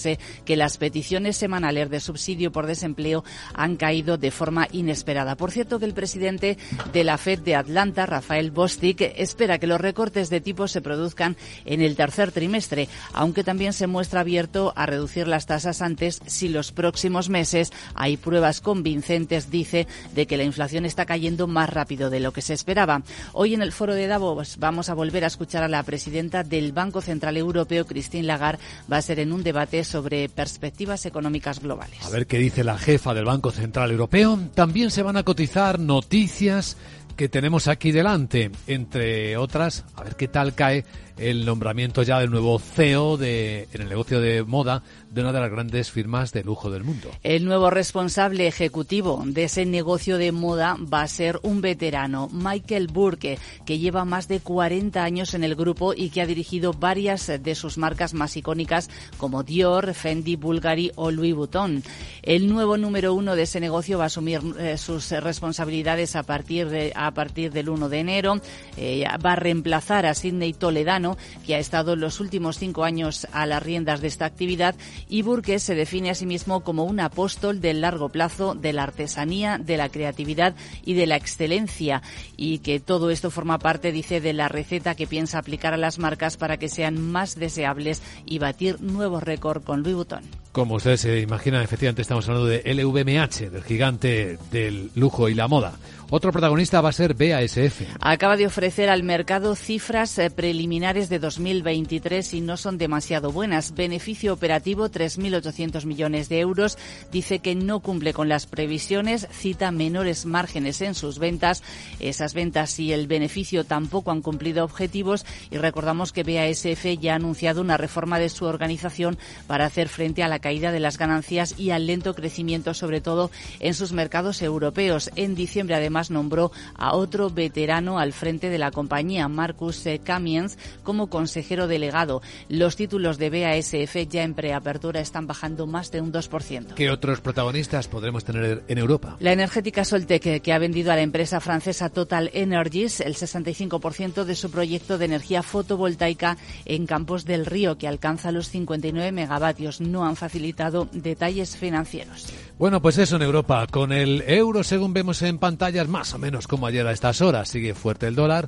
que 0.45 0.57
las 0.57 0.79
peticiones 0.79 1.37
semanales 1.37 1.91
de 1.91 2.01
subsidio 2.01 2.53
por 2.53 2.67
desempleo 2.67 3.25
han 3.55 3.77
caído 3.77 4.17
de 4.17 4.31
forma 4.31 4.69
inesperada. 4.73 5.37
Por 5.37 5.51
cierto, 5.51 5.79
que 5.79 5.85
el 5.85 5.95
presidente 5.95 6.57
de 6.93 7.05
la 7.05 7.19
Fed 7.19 7.41
de 7.41 7.55
Atlanta, 7.55 8.07
Rafael 8.07 8.51
Bostic, 8.51 9.01
espera 9.17 9.59
que 9.59 9.67
los 9.67 9.81
recortes 9.81 10.31
de 10.31 10.41
tipos 10.41 10.71
se 10.73 10.81
produzcan 10.81 11.37
en 11.65 11.83
el 11.83 11.97
tercer 11.97 12.33
trimestre, 12.33 12.89
aunque 13.13 13.45
también 13.45 13.73
se 13.73 13.87
muestra 13.87 14.21
abierto 14.21 14.73
a 14.77 14.87
reducir 14.87 15.29
las 15.29 15.47
tasas 15.47 15.83
antes 15.83 16.21
si 16.27 16.49
los 16.49 16.73
próximos 16.73 17.29
meses 17.29 17.73
hay 17.95 18.17
pruebas 18.17 18.61
convincentes, 18.61 19.51
dice, 19.51 19.87
de 20.15 20.27
que 20.27 20.37
la 20.37 20.45
inflación 20.45 20.87
está 20.87 21.07
cayendo 21.07 21.47
más 21.47 21.71
rápido 21.71 22.09
de 22.09 22.21
lo 22.21 22.33
que 22.33 22.43
se 22.43 22.55
esperaba. 22.55 23.03
Hoy 23.33 23.55
en 23.55 23.63
el 23.63 23.73
foro 23.73 23.95
de 23.95 24.07
Davos 24.07 24.57
vamos 24.59 24.89
a 24.89 24.95
volver 25.03 25.25
a 25.25 25.27
escuchar 25.27 25.65
a 25.65 25.69
la 25.69 25.83
presidenta 25.83 26.45
del 26.45 26.71
Banco 26.71 27.01
Central 27.01 27.37
Europeo, 27.37 27.85
Christine 27.85 28.23
Lagarde, 28.23 28.63
va 28.91 28.99
a 28.99 29.03
ser 29.03 29.19
en 29.19 29.33
un 29.33 29.43
debate 29.43 29.83
sobre 29.83 30.29
perspectivas 30.29 31.07
económicas 31.07 31.59
globales. 31.59 32.05
A 32.05 32.11
ver 32.11 32.29
qué 32.29 32.39
dice 32.39 32.63
la 32.63 32.79
jefa 32.79 33.13
del 33.13 33.25
Banco 33.25 33.51
Central 33.51 33.91
Europeo. 33.91 34.39
También 34.55 34.93
se 34.93 35.03
van 35.03 35.17
a 35.17 35.25
cotizar 35.25 35.81
noticias 35.81 36.77
que 37.17 37.29
tenemos 37.29 37.67
aquí 37.67 37.91
delante, 37.91 38.53
entre 38.69 39.37
otras, 39.37 39.85
a 39.97 40.05
ver 40.05 40.15
qué 40.15 40.29
tal 40.29 40.55
cae 40.55 40.85
el 41.19 41.45
nombramiento 41.45 42.03
ya 42.03 42.19
del 42.21 42.31
nuevo 42.31 42.59
CEO 42.59 43.17
de, 43.17 43.69
en 43.73 43.83
el 43.83 43.89
negocio 43.89 44.21
de 44.21 44.43
moda 44.43 44.83
de 45.11 45.21
una 45.21 45.33
de 45.33 45.41
las 45.41 45.51
grandes 45.51 45.91
firmas 45.91 46.33
de 46.33 46.43
lujo 46.43 46.71
del 46.71 46.85
mundo. 46.85 47.11
El 47.23 47.45
nuevo 47.45 47.69
responsable 47.69 48.47
ejecutivo 48.47 49.23
de 49.27 49.45
ese 49.45 49.67
negocio 49.67 50.17
de 50.17 50.33
moda 50.33 50.77
va 50.81 51.03
a 51.03 51.09
ser 51.09 51.39
un 51.43 51.61
veterano, 51.61 52.29
Michael 52.33 52.89
Burke, 52.89 53.39
que 53.67 53.79
lleva 53.79 54.05
más 54.05 54.29
de 54.29 54.41
40 54.41 55.03
años 55.05 55.35
en 55.35 55.45
el 55.45 55.55
grupo 55.55 55.93
y 55.95 56.09
que 56.09 56.23
ha 56.23 56.27
dirigido 56.27 56.73
varias 56.73 57.27
de 57.27 57.55
sus 57.55 57.77
marcas 57.77 58.15
más 58.15 58.37
icónicas 58.37 58.89
como 59.19 59.43
Dior, 59.43 59.93
Fendi, 59.93 60.37
Bulgari 60.37 60.93
o 60.95 61.11
Louis 61.11 61.35
Vuitton. 61.35 61.83
El 62.23 62.49
nuevo 62.49 62.79
número 62.79 63.13
uno 63.15 63.37
de 63.37 63.43
ese 63.43 63.61
negocio 63.61 63.99
va 63.99 64.05
a 64.05 64.07
asumir 64.07 64.41
eh, 64.59 64.79
sus 64.79 65.11
responsabilidades 65.11 66.17
a 66.17 66.23
partir, 66.23 66.69
de, 66.69 66.93
a 66.95 67.11
partir 67.11 67.53
del 67.53 67.69
1 67.69 67.89
de 67.89 67.99
enero. 67.99 68.41
Eh, 68.77 69.05
va 69.25 69.33
a 69.33 69.37
reemplazar 69.37 70.07
a 70.07 70.15
Sidney 70.15 70.53
Toledano, 70.53 71.02
que 71.47 71.55
ha 71.55 71.59
estado 71.59 71.97
los 71.97 72.21
últimos 72.21 72.59
cinco 72.59 72.85
años 72.85 73.27
a 73.33 73.47
las 73.47 73.63
riendas 73.63 74.01
de 74.01 74.09
esta 74.09 74.25
actividad 74.25 74.75
y 75.09 75.23
Burke 75.23 75.59
se 75.59 75.75
define 75.75 76.11
a 76.11 76.15
sí 76.15 76.27
mismo 76.27 76.63
como 76.63 76.85
un 76.85 77.01
apóstol 77.01 77.61
del 77.61 77.81
largo 77.81 78.09
plazo, 78.09 78.55
de 78.55 78.73
la 78.73 78.85
artesanía, 78.85 79.59
de 79.59 79.77
la 79.77 79.89
creatividad 79.89 80.55
y 80.85 80.95
de 80.95 81.07
la 81.07 81.17
excelencia 81.17 82.03
y 82.37 82.59
que 82.59 82.81
todo 82.81 83.11
esto 83.11 83.31
forma 83.31 83.59
parte, 83.59 83.93
dice, 83.93 84.21
de 84.21 84.33
la 84.33 84.49
receta 84.49 84.95
que 84.95 85.07
piensa 85.07 85.39
aplicar 85.39 85.75
a 85.75 85.79
las 85.79 85.99
marcas 85.99 86.37
para 86.37 86.57
que 86.57 86.69
sean 86.69 87.01
más 87.01 87.37
deseables 87.37 88.03
y 88.27 88.39
batir 88.39 88.81
nuevos 88.81 89.23
récords 89.23 89.65
con 89.65 89.83
Louis 89.83 89.97
Vuitton. 89.97 90.23
Como 90.53 90.75
ustedes 90.75 91.01
se 91.01 91.21
imaginan, 91.21 91.63
efectivamente 91.63 92.03
estamos 92.03 92.29
hablando 92.29 92.47
de 92.47 92.63
LVMH, 92.75 93.51
del 93.51 93.65
gigante 93.65 94.39
del 94.51 94.91
lujo 94.95 95.31
y 95.31 95.35
la 95.35 95.49
moda. 95.49 95.79
Otro 96.15 96.31
protagonista 96.31 96.83
va 96.83 96.91
a 96.91 96.93
ser 96.93 97.15
BASF. 97.15 97.97
Acaba 97.99 98.37
de 98.37 98.45
ofrecer 98.45 98.91
al 98.91 99.03
mercado 99.03 99.55
cifras 99.55 100.19
eh, 100.19 100.29
preliminares 100.29 101.09
de 101.09 101.19
2023 101.19 102.35
y 102.35 102.43
no 102.43 102.59
son 102.59 102.77
demasiado 102.77 103.33
buenas. 103.33 103.75
Beneficio 103.75 104.35
operativo 104.35 104.91
3.800 104.91 105.87
millones 105.87 106.29
de 106.29 106.41
euros. 106.41 106.77
Dice 107.11 107.39
que 107.39 107.55
no 107.55 107.81
cumple 107.81 108.13
con 108.13 108.29
las 108.29 108.45
previsiones, 108.45 109.27
cita 109.31 109.71
menores 109.71 110.27
márgenes 110.27 110.83
en 110.83 110.95
sus 110.95 111.19
ventas. 111.19 111.63
Esas 111.99 112.35
ventas 112.35 112.79
y 112.79 112.93
el 112.93 113.07
beneficio 113.07 113.65
tampoco 113.65 114.11
han 114.11 114.21
cumplido 114.21 114.67
objetivos 114.67 115.25
y 115.51 115.57
recordamos 115.57 116.13
que 116.13 116.25
BASF 116.25 117.01
ya 117.01 117.15
ha 117.15 117.17
anunciado 117.17 117.63
una 117.63 117.79
reforma 117.79 118.19
de 118.19 118.29
su 118.29 118.45
organización 118.45 119.17
para 119.47 119.65
hacer 119.65 119.89
frente 119.89 120.23
a 120.23 120.29
la 120.29 120.41
caída 120.41 120.73
de 120.73 120.81
las 120.81 120.99
ganancias 120.99 121.59
y 121.59 121.71
al 121.71 121.87
lento 121.87 122.15
crecimiento, 122.15 122.75
sobre 122.75 123.01
todo 123.01 123.31
en 123.61 123.73
sus 123.73 123.93
mercados 123.93 124.43
europeos. 124.43 125.11
En 125.17 125.35
diciembre, 125.35 125.77
además, 125.77 126.02
nombró 126.11 126.53
a 126.75 126.95
otro 126.95 127.31
veterano 127.31 127.99
al 127.99 128.13
frente 128.13 128.51
de 128.51 128.59
la 128.59 128.71
compañía, 128.71 129.29
Marcus 129.29 129.85
Camiens, 130.05 130.59
como 130.83 131.09
consejero 131.09 131.67
delegado. 131.67 132.23
Los 132.49 132.77
títulos 132.77 133.19
de 133.19 133.31
BASF 133.31 133.97
ya 134.09 134.23
en 134.23 134.35
preapertura 134.35 135.01
están 135.01 135.27
bajando 135.27 135.67
más 135.67 135.91
de 135.91 136.01
un 136.01 136.13
2%. 136.13 136.75
¿Qué 136.75 136.91
otros 136.91 137.21
protagonistas 137.21 137.89
podremos 137.89 138.25
tener 138.25 138.65
en 138.69 138.79
Europa? 138.79 139.17
La 139.21 139.33
energética 139.33 139.85
Soltec, 139.85 140.43
que 140.43 140.53
ha 140.53 140.59
vendido 140.59 140.93
a 140.93 140.97
la 140.97 141.03
empresa 141.03 141.41
francesa 141.41 141.89
Total 141.91 142.31
Energies 142.33 143.01
el 143.01 143.15
65% 143.15 144.25
de 144.25 144.35
su 144.35 144.51
proyecto 144.51 144.99
de 144.99 145.05
energía 145.05 145.43
fotovoltaica 145.43 146.37
en 146.65 146.87
Campos 146.87 147.25
del 147.25 147.47
Río, 147.47 147.79
que 147.79 147.89
alcanza 147.89 148.33
los 148.33 148.49
59 148.49 149.13
megavatios. 149.13 149.81
No 149.81 150.05
han 150.07 150.17
facilitado 150.17 150.89
detalles 150.93 151.57
financieros. 151.57 152.27
Bueno, 152.63 152.81
pues 152.81 152.97
eso 152.97 153.17
en 153.17 153.23
Europa. 153.23 153.67
Con 153.67 153.91
el 153.91 154.23
euro, 154.25 154.63
según 154.63 154.93
vemos 154.93 155.21
en 155.23 155.39
pantallas, 155.39 155.89
más 155.89 156.15
o 156.15 156.19
menos 156.21 156.47
como 156.47 156.69
ayer 156.69 156.87
a 156.87 156.93
estas 156.93 157.21
horas. 157.21 157.49
Sigue 157.49 157.75
fuerte 157.75 158.07
el 158.07 158.15
dólar. 158.15 158.47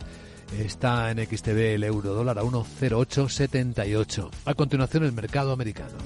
Está 0.57 1.11
en 1.11 1.19
XTB 1.19 1.75
el 1.75 1.83
euro 1.83 2.15
dólar 2.15 2.39
a 2.39 2.45
1,0878. 2.45 4.31
A 4.45 4.55
continuación 4.55 5.03
el 5.03 5.11
mercado 5.11 5.51
americano. 5.53 5.99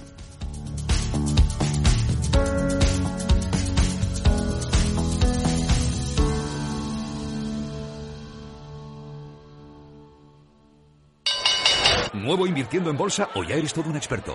¿Nuevo 12.15 12.47
invirtiendo 12.47 12.89
en 12.89 12.97
bolsa 12.97 13.29
o 13.35 13.45
ya 13.45 13.57
eres 13.57 13.75
todo 13.75 13.91
un 13.91 13.97
experto? 13.97 14.35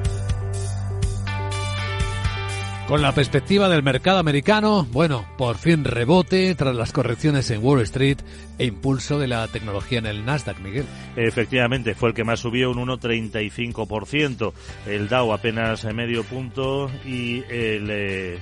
Con 2.91 3.01
la 3.01 3.13
perspectiva 3.13 3.69
del 3.69 3.83
mercado 3.83 4.19
americano, 4.19 4.85
bueno, 4.91 5.25
por 5.37 5.55
fin 5.55 5.85
rebote 5.85 6.53
tras 6.55 6.75
las 6.75 6.91
correcciones 6.91 7.49
en 7.49 7.63
Wall 7.63 7.79
Street 7.83 8.17
e 8.57 8.65
impulso 8.65 9.17
de 9.17 9.29
la 9.29 9.47
tecnología 9.47 9.99
en 9.99 10.07
el 10.07 10.25
Nasdaq, 10.25 10.59
Miguel. 10.59 10.83
Efectivamente, 11.15 11.95
fue 11.95 12.09
el 12.09 12.15
que 12.15 12.25
más 12.25 12.41
subió 12.41 12.69
un 12.69 12.85
1,35%. 12.85 14.51
El 14.87 15.07
Dow 15.07 15.31
apenas 15.31 15.85
medio 15.85 16.25
punto 16.25 16.91
y 17.05 17.45
el 17.47 17.87
eh, 17.89 18.39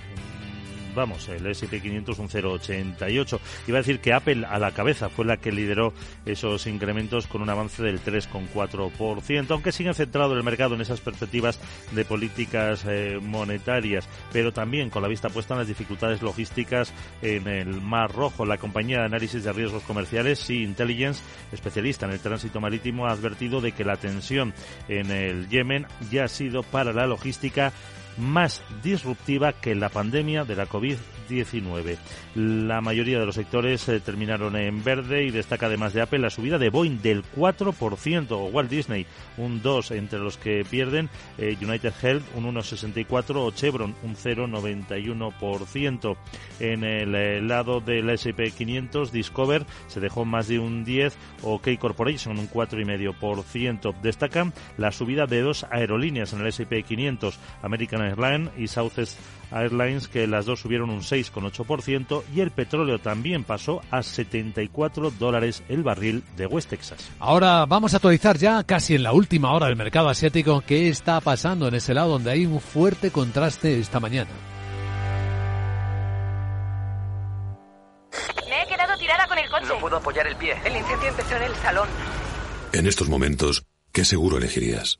vamos, 0.96 1.28
el 1.30 1.46
S&P 1.46 1.82
500 1.82 2.20
un 2.20 2.30
0,88. 2.30 3.40
Iba 3.68 3.78
a 3.78 3.82
decir 3.82 4.00
que 4.00 4.14
Apple 4.14 4.46
a 4.48 4.60
la 4.60 4.72
cabeza 4.72 5.10
fue 5.10 5.26
la 5.26 5.38
que 5.38 5.52
lideró 5.52 5.94
esos 6.26 6.68
incrementos 6.68 7.28
con 7.28 7.42
un 7.42 7.50
avance 7.50 7.82
del 7.84 8.02
3,4%, 8.02 9.52
aunque 9.52 9.72
sigue 9.72 9.94
centrado 9.94 10.34
el 10.34 10.44
mercado 10.44 10.76
en 10.76 10.82
esas 10.82 11.02
perspectivas 11.02 11.60
de 11.92 12.06
políticas 12.06 12.86
eh, 12.88 13.20
monetarias, 13.22 14.08
pero 14.32 14.52
también 14.52 14.90
con 14.90 15.02
la 15.02 15.08
vista 15.08 15.30
puesta 15.30 15.54
en 15.54 15.60
las 15.60 15.68
dificultades 15.68 16.22
logísticas 16.22 16.94
en 17.22 17.48
el 17.48 17.82
Mar 17.82 18.12
Rojo. 18.12 18.46
La 18.46 18.58
compañía 18.58 19.00
de 19.00 19.06
análisis 19.06 19.44
de 19.44 19.54
riesgos 19.54 19.84
comerciales, 19.84 20.40
Sea 20.40 20.62
Intelligence, 20.62 21.22
especialista 21.52 22.06
en 22.06 22.14
el 22.14 22.20
tránsito 22.20 22.60
marítimo, 22.60 23.08
ha 23.08 23.12
advertido 23.12 23.62
de 23.62 23.72
que 23.72 23.84
la 23.84 23.98
tensión 23.98 24.54
en 24.88 25.12
el 25.12 25.50
Yemen 25.50 25.88
ya 26.12 26.26
ha 26.26 26.28
sido 26.28 26.64
para 26.64 26.94
la 26.94 27.08
logística 27.08 27.74
más 28.20 28.62
disruptiva 28.84 29.54
que 29.54 29.76
la 29.76 29.90
pandemia 29.90 30.44
de 30.44 30.56
la 30.56 30.68
COVID-19. 30.68 31.98
La 32.36 32.82
mayoría 32.82 33.20
de 33.20 33.26
los 33.26 33.36
sectores 33.36 33.88
eh, 33.90 34.00
terminaron 34.00 34.56
en 34.56 34.84
verde 34.84 35.26
y 35.26 35.32
destaca 35.32 35.66
además 35.68 35.94
de 35.94 36.02
Apple 36.02 36.20
la 36.20 36.30
subida 36.30 36.58
de 36.58 36.70
Boeing 36.70 37.02
del 37.02 37.24
4%, 37.24 38.32
o 38.32 38.46
Walt 38.46 38.70
Disney 38.70 39.06
un 39.38 39.64
2% 39.64 39.96
entre 39.96 40.20
los 40.20 40.38
que 40.38 40.66
pierden, 40.70 41.10
eh, 41.38 41.58
United 41.62 41.94
Health 42.02 42.24
un 42.36 42.46
1,64% 42.54 43.36
o 43.38 43.52
Chevron 43.52 43.96
un 44.04 44.16
0,91%. 44.16 46.18
En 46.60 46.84
el 46.84 47.16
eh, 47.16 47.42
lado 47.42 47.80
del 47.80 48.10
S&P 48.10 48.52
500, 48.52 49.12
Discover 49.12 49.66
se 49.88 50.00
dejó 50.00 50.26
más 50.26 50.48
de 50.48 50.60
un 50.60 50.86
10% 50.86 51.14
o 51.44 51.60
K 51.60 51.78
Corporation 51.78 52.38
un 52.38 52.50
4,5%. 52.50 53.96
Destacan 54.02 54.54
la 54.78 54.92
subida 54.92 55.26
de 55.26 55.42
dos 55.42 55.66
aerolíneas 55.72 56.34
en 56.34 56.42
el 56.42 56.48
S&P 56.48 56.84
500, 56.84 57.40
American 57.62 58.02
Airlines 58.10 58.52
y 58.58 58.68
Southwest 58.68 59.18
Airlines, 59.52 60.08
que 60.08 60.28
las 60.28 60.46
dos 60.46 60.60
subieron 60.60 60.90
un 60.90 61.02
6,8% 61.02 62.24
y 62.34 62.42
el 62.42 62.52
petróleo 62.52 63.00
también 63.00 63.44
pasó 63.44 63.82
a 63.92 64.04
74 64.04 65.12
dólares 65.12 65.64
el 65.70 65.84
barril 65.84 66.24
de 66.38 66.46
West 66.46 66.70
Texas. 66.70 67.00
Ahora 67.20 67.66
vamos 67.66 67.94
a 67.94 67.98
actualizar 67.98 68.38
ya 68.38 68.64
casi 68.64 68.96
en 68.96 69.04
la 69.04 69.14
última 69.14 69.54
hora 69.54 69.68
del 69.68 69.76
mercado 69.76 70.10
asiático 70.10 70.62
qué 70.62 70.90
está 70.90 71.20
pasando 71.22 71.68
en 71.68 71.76
ese 71.76 71.94
lado 71.94 72.10
donde 72.10 72.32
hay 72.32 72.46
un 72.46 72.60
fuerte 72.60 73.12
contraste 73.12 73.80
esta 73.80 74.00
mañana. 74.00 74.30
Me 78.48 78.64
he 78.64 78.68
quedado 78.68 78.98
tirada 78.98 79.28
con 79.28 79.38
el 79.38 79.50
coche. 79.50 79.66
No 79.68 79.80
puedo 79.80 79.98
apoyar 79.98 80.28
el 80.28 80.36
pie. 80.36 80.56
El 80.66 80.76
incendio 80.76 81.10
empezó 81.10 81.36
en 81.36 81.44
el 81.44 81.56
salón. 81.56 81.88
En 82.72 82.88
estos 82.88 83.10
momentos, 83.10 83.64
¿qué 83.92 84.06
seguro 84.06 84.38
elegirías? 84.38 85.00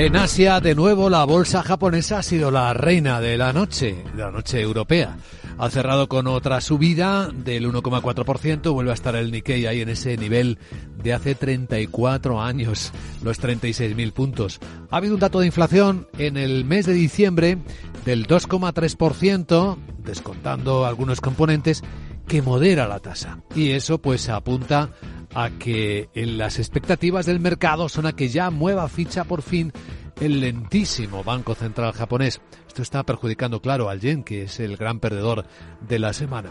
En 0.00 0.16
Asia, 0.16 0.60
de 0.60 0.74
nuevo, 0.74 1.10
la 1.10 1.26
bolsa 1.26 1.62
japonesa 1.62 2.20
ha 2.20 2.22
sido 2.22 2.50
la 2.50 2.72
reina 2.72 3.20
de 3.20 3.36
la 3.36 3.52
noche, 3.52 4.02
de 4.14 4.22
la 4.22 4.30
noche 4.30 4.58
europea. 4.58 5.18
Ha 5.58 5.68
cerrado 5.68 6.08
con 6.08 6.26
otra 6.26 6.62
subida 6.62 7.28
del 7.28 7.70
1,4%, 7.70 8.72
vuelve 8.72 8.92
a 8.92 8.94
estar 8.94 9.14
el 9.14 9.30
Nikkei 9.30 9.66
ahí 9.66 9.82
en 9.82 9.90
ese 9.90 10.16
nivel 10.16 10.58
de 11.02 11.12
hace 11.12 11.34
34 11.34 12.40
años, 12.40 12.92
los 13.22 13.42
36.000 13.42 14.12
puntos. 14.12 14.58
Ha 14.90 14.96
habido 14.96 15.12
un 15.12 15.20
dato 15.20 15.40
de 15.40 15.46
inflación 15.46 16.08
en 16.16 16.38
el 16.38 16.64
mes 16.64 16.86
de 16.86 16.94
diciembre 16.94 17.58
del 18.06 18.26
2,3%, 18.26 19.76
descontando 19.98 20.86
algunos 20.86 21.20
componentes, 21.20 21.84
que 22.26 22.40
modera 22.40 22.88
la 22.88 23.00
tasa. 23.00 23.40
Y 23.54 23.72
eso 23.72 23.98
pues 23.98 24.30
apunta 24.30 24.92
a 25.34 25.50
que 25.50 26.08
en 26.14 26.38
las 26.38 26.58
expectativas 26.58 27.26
del 27.26 27.40
mercado 27.40 27.88
son 27.88 28.06
a 28.06 28.12
que 28.12 28.28
ya 28.28 28.50
mueva 28.50 28.88
ficha 28.88 29.24
por 29.24 29.42
fin 29.42 29.72
el 30.20 30.40
lentísimo 30.40 31.24
Banco 31.24 31.54
Central 31.54 31.92
japonés. 31.92 32.40
Esto 32.68 32.82
está 32.82 33.02
perjudicando, 33.04 33.60
claro, 33.60 33.88
al 33.88 34.00
yen, 34.00 34.22
que 34.22 34.42
es 34.42 34.60
el 34.60 34.76
gran 34.76 35.00
perdedor 35.00 35.46
de 35.80 35.98
la 35.98 36.12
semana. 36.12 36.50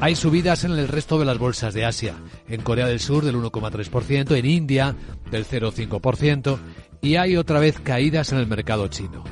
Hay 0.00 0.14
subidas 0.14 0.64
en 0.64 0.72
el 0.72 0.88
resto 0.88 1.18
de 1.18 1.24
las 1.24 1.38
bolsas 1.38 1.74
de 1.74 1.84
Asia. 1.84 2.14
En 2.48 2.62
Corea 2.62 2.86
del 2.86 3.00
Sur 3.00 3.24
del 3.24 3.36
1,3%, 3.36 4.36
en 4.36 4.46
India 4.46 4.96
del 5.30 5.44
0,5% 5.44 6.58
y 7.00 7.16
hay 7.16 7.36
otra 7.36 7.60
vez 7.60 7.78
caídas 7.80 8.32
en 8.32 8.38
el 8.38 8.46
mercado 8.46 8.88
chino. 8.88 9.24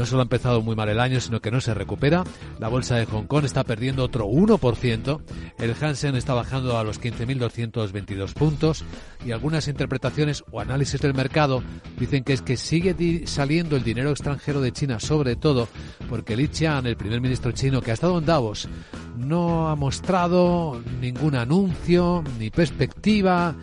No 0.00 0.06
solo 0.06 0.20
ha 0.20 0.22
empezado 0.22 0.62
muy 0.62 0.74
mal 0.74 0.88
el 0.88 0.98
año, 0.98 1.20
sino 1.20 1.40
que 1.40 1.50
no 1.50 1.60
se 1.60 1.74
recupera. 1.74 2.24
La 2.58 2.68
bolsa 2.68 2.96
de 2.96 3.04
Hong 3.04 3.26
Kong 3.26 3.44
está 3.44 3.64
perdiendo 3.64 4.02
otro 4.02 4.26
1%. 4.26 5.20
El 5.58 5.74
Hansen 5.78 6.16
está 6.16 6.32
bajando 6.32 6.78
a 6.78 6.84
los 6.84 6.98
15.222 6.98 8.32
puntos. 8.32 8.82
Y 9.26 9.32
algunas 9.32 9.68
interpretaciones 9.68 10.42
o 10.52 10.58
análisis 10.58 11.02
del 11.02 11.12
mercado 11.12 11.62
dicen 11.98 12.24
que 12.24 12.32
es 12.32 12.40
que 12.40 12.56
sigue 12.56 13.26
saliendo 13.26 13.76
el 13.76 13.84
dinero 13.84 14.08
extranjero 14.08 14.62
de 14.62 14.72
China, 14.72 15.00
sobre 15.00 15.36
todo 15.36 15.68
porque 16.08 16.34
Li 16.34 16.48
Qian, 16.48 16.86
el 16.86 16.96
primer 16.96 17.20
ministro 17.20 17.52
chino 17.52 17.82
que 17.82 17.90
ha 17.90 17.94
estado 17.94 18.16
en 18.16 18.24
Davos, 18.24 18.70
no 19.18 19.68
ha 19.68 19.76
mostrado 19.76 20.80
ningún 21.02 21.34
anuncio, 21.34 22.24
ni 22.38 22.48
perspectiva, 22.48 23.54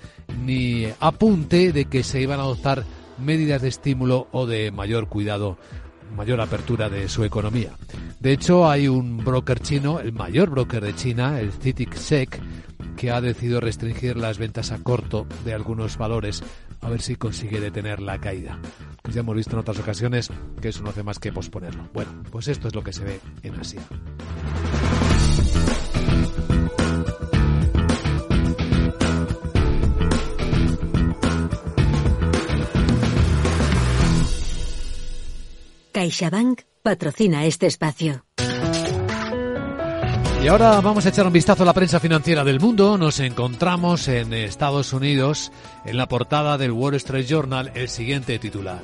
ni 0.46 0.86
apunte 1.00 1.74
de 1.74 1.86
que 1.86 2.04
se 2.04 2.22
iban 2.22 2.40
a 2.40 2.44
adoptar 2.44 2.84
medidas 3.18 3.64
de 3.64 3.70
estímulo 3.70 4.28
o 4.32 4.46
de 4.46 4.70
mayor 4.70 5.08
cuidado 5.08 5.58
mayor 6.16 6.42
apertura 6.42 6.90
de 6.90 7.08
su 7.10 7.24
economía. 7.24 7.72
De 8.20 8.32
hecho, 8.32 8.70
hay 8.70 8.88
un 8.88 9.18
broker 9.18 9.60
chino, 9.60 10.00
el 10.00 10.14
mayor 10.14 10.50
broker 10.50 10.84
de 10.84 10.96
China, 10.96 11.40
el 11.40 11.52
CITIC 11.52 11.94
SEC, 11.96 12.42
que 12.96 13.12
ha 13.12 13.22
decidido 13.22 13.60
restringir 13.60 14.18
las 14.18 14.38
ventas 14.38 14.72
a 14.72 14.80
corto 14.80 15.28
de 15.46 15.54
algunos 15.54 15.98
valores 15.98 16.44
a 16.82 16.90
ver 16.90 17.02
si 17.02 17.16
consigue 17.16 17.60
detener 17.60 18.02
la 18.02 18.20
caída. 18.20 18.60
Pues 19.02 19.16
ya 19.16 19.22
hemos 19.22 19.36
visto 19.36 19.54
en 19.54 19.60
otras 19.60 19.80
ocasiones 19.80 20.30
que 20.62 20.70
eso 20.70 20.84
no 20.84 20.90
hace 20.90 21.04
más 21.04 21.20
que 21.20 21.32
posponerlo. 21.32 21.90
Bueno, 21.94 22.24
pues 22.32 22.48
esto 22.48 22.68
es 22.68 22.76
lo 22.76 22.84
que 22.84 22.94
se 22.94 23.04
ve 23.04 23.20
en 23.44 23.56
Asia. 23.56 23.82
CaixaBank 35.98 36.62
patrocina 36.84 37.46
este 37.46 37.66
espacio. 37.66 38.24
Y 40.44 40.48
ahora 40.48 40.80
vamos 40.80 41.08
a 41.08 41.10
echar 41.10 41.26
un 41.26 41.34
vistazo 41.34 41.64
a 41.64 41.66
la 41.66 41.74
prensa 41.74 42.00
financiera 42.00 42.44
del 42.44 42.60
mundo. 42.60 43.00
Nos 43.00 43.20
encontramos 43.20 44.08
en 44.08 44.32
Estados 44.32 44.94
Unidos 44.94 45.52
en 45.86 45.98
la 45.98 46.08
portada 46.08 46.60
del 46.60 46.72
Wall 46.72 46.94
Street 46.94 47.26
Journal 47.26 47.72
el 47.74 47.90
siguiente 47.90 48.38
titular. 48.38 48.84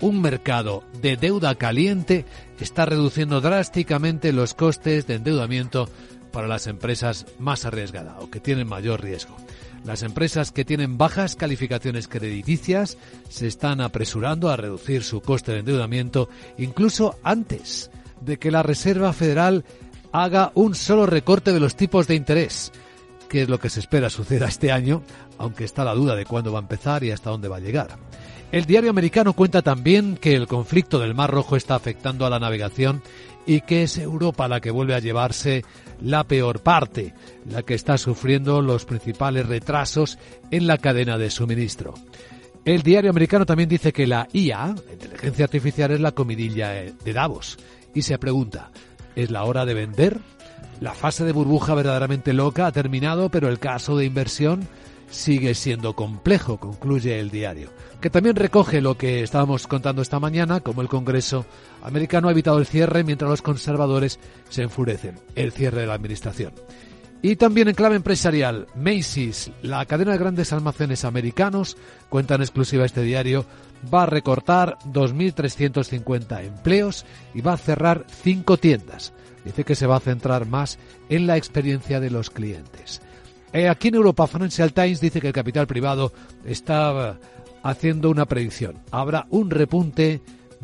Un 0.00 0.20
mercado 0.20 0.82
de 1.00 1.16
deuda 1.16 1.54
caliente 1.54 2.24
está 2.58 2.86
reduciendo 2.86 3.40
drásticamente 3.40 4.32
los 4.32 4.54
costes 4.54 5.06
de 5.06 5.14
endeudamiento 5.14 5.88
para 6.32 6.48
las 6.48 6.66
empresas 6.66 7.26
más 7.38 7.66
arriesgadas 7.66 8.16
o 8.18 8.30
que 8.30 8.40
tienen 8.40 8.66
mayor 8.66 9.00
riesgo. 9.00 9.36
Las 9.84 10.02
empresas 10.02 10.52
que 10.52 10.64
tienen 10.64 10.98
bajas 10.98 11.36
calificaciones 11.36 12.08
crediticias 12.08 12.98
se 13.28 13.46
están 13.46 13.80
apresurando 13.80 14.50
a 14.50 14.56
reducir 14.56 15.02
su 15.02 15.20
coste 15.20 15.52
de 15.52 15.60
endeudamiento 15.60 16.28
incluso 16.58 17.18
antes 17.22 17.90
de 18.20 18.38
que 18.38 18.50
la 18.50 18.62
Reserva 18.62 19.12
Federal 19.12 19.64
haga 20.12 20.52
un 20.54 20.74
solo 20.74 21.06
recorte 21.06 21.52
de 21.52 21.60
los 21.60 21.76
tipos 21.76 22.06
de 22.06 22.14
interés, 22.14 22.72
que 23.28 23.42
es 23.42 23.48
lo 23.48 23.58
que 23.58 23.70
se 23.70 23.80
espera 23.80 24.10
suceda 24.10 24.48
este 24.48 24.72
año, 24.72 25.02
aunque 25.38 25.64
está 25.64 25.84
la 25.84 25.94
duda 25.94 26.16
de 26.16 26.26
cuándo 26.26 26.52
va 26.52 26.58
a 26.58 26.62
empezar 26.62 27.04
y 27.04 27.10
hasta 27.10 27.30
dónde 27.30 27.48
va 27.48 27.56
a 27.56 27.60
llegar. 27.60 27.98
El 28.50 28.64
diario 28.64 28.88
americano 28.88 29.34
cuenta 29.34 29.60
también 29.60 30.16
que 30.16 30.34
el 30.34 30.46
conflicto 30.46 30.98
del 30.98 31.14
Mar 31.14 31.30
Rojo 31.30 31.54
está 31.54 31.74
afectando 31.74 32.24
a 32.24 32.30
la 32.30 32.38
navegación 32.38 33.02
y 33.46 33.62
que 33.62 33.84
es 33.84 33.98
Europa 33.98 34.48
la 34.48 34.60
que 34.60 34.70
vuelve 34.70 34.94
a 34.94 35.00
llevarse 35.00 35.64
la 36.00 36.24
peor 36.24 36.60
parte, 36.60 37.14
la 37.48 37.62
que 37.62 37.74
está 37.74 37.98
sufriendo 37.98 38.62
los 38.62 38.84
principales 38.84 39.46
retrasos 39.46 40.18
en 40.50 40.66
la 40.66 40.78
cadena 40.78 41.18
de 41.18 41.30
suministro. 41.30 41.94
El 42.64 42.82
diario 42.82 43.10
americano 43.10 43.46
también 43.46 43.68
dice 43.68 43.92
que 43.92 44.06
la 44.06 44.28
IA, 44.32 44.74
inteligencia 44.92 45.46
artificial, 45.46 45.90
es 45.90 46.00
la 46.00 46.12
comidilla 46.12 46.70
de 46.70 47.12
Davos 47.12 47.58
y 47.94 48.02
se 48.02 48.18
pregunta, 48.18 48.70
¿es 49.16 49.30
la 49.30 49.44
hora 49.44 49.64
de 49.64 49.74
vender? 49.74 50.18
La 50.80 50.92
fase 50.92 51.24
de 51.24 51.32
burbuja 51.32 51.74
verdaderamente 51.74 52.32
loca 52.32 52.66
ha 52.66 52.72
terminado, 52.72 53.30
pero 53.30 53.48
el 53.48 53.58
caso 53.58 53.96
de 53.96 54.04
inversión 54.04 54.68
sigue 55.10 55.54
siendo 55.54 55.94
complejo, 55.94 56.58
concluye 56.58 57.18
el 57.18 57.30
diario, 57.30 57.70
que 58.00 58.10
también 58.10 58.36
recoge 58.36 58.80
lo 58.80 58.96
que 58.96 59.22
estábamos 59.22 59.66
contando 59.66 60.02
esta 60.02 60.20
mañana, 60.20 60.60
como 60.60 60.82
el 60.82 60.88
Congreso 60.88 61.46
americano 61.82 62.28
ha 62.28 62.32
evitado 62.32 62.58
el 62.58 62.66
cierre 62.66 63.04
mientras 63.04 63.30
los 63.30 63.42
conservadores 63.42 64.18
se 64.48 64.62
enfurecen, 64.62 65.18
el 65.34 65.52
cierre 65.52 65.82
de 65.82 65.86
la 65.86 65.94
Administración. 65.94 66.52
Y 67.20 67.34
también 67.34 67.66
en 67.66 67.74
clave 67.74 67.96
empresarial, 67.96 68.68
Macy's, 68.76 69.50
la 69.62 69.84
cadena 69.86 70.12
de 70.12 70.18
grandes 70.18 70.52
almacenes 70.52 71.04
americanos, 71.04 71.76
cuenta 72.08 72.36
en 72.36 72.42
exclusiva 72.42 72.84
este 72.84 73.02
diario, 73.02 73.44
va 73.92 74.04
a 74.04 74.06
recortar 74.06 74.78
2.350 74.86 76.44
empleos 76.44 77.04
y 77.34 77.40
va 77.40 77.54
a 77.54 77.58
cerrar 77.58 78.06
cinco 78.22 78.56
tiendas. 78.56 79.12
Dice 79.44 79.64
que 79.64 79.74
se 79.74 79.86
va 79.86 79.96
a 79.96 80.00
centrar 80.00 80.46
más 80.46 80.78
en 81.08 81.26
la 81.26 81.36
experiencia 81.36 81.98
de 81.98 82.10
los 82.10 82.30
clientes. 82.30 83.02
Eh, 83.52 83.68
aquí 83.68 83.88
en 83.88 83.94
Europa, 83.94 84.26
Financial 84.26 84.72
Times 84.72 85.00
dice 85.00 85.20
que 85.20 85.28
el 85.28 85.32
capital 85.32 85.66
privado 85.66 86.12
está 86.44 87.18
haciendo 87.62 88.10
una 88.10 88.26
predicción. 88.26 88.78
Habrá 88.90 89.26
un 89.30 89.50
repunte 89.50 90.20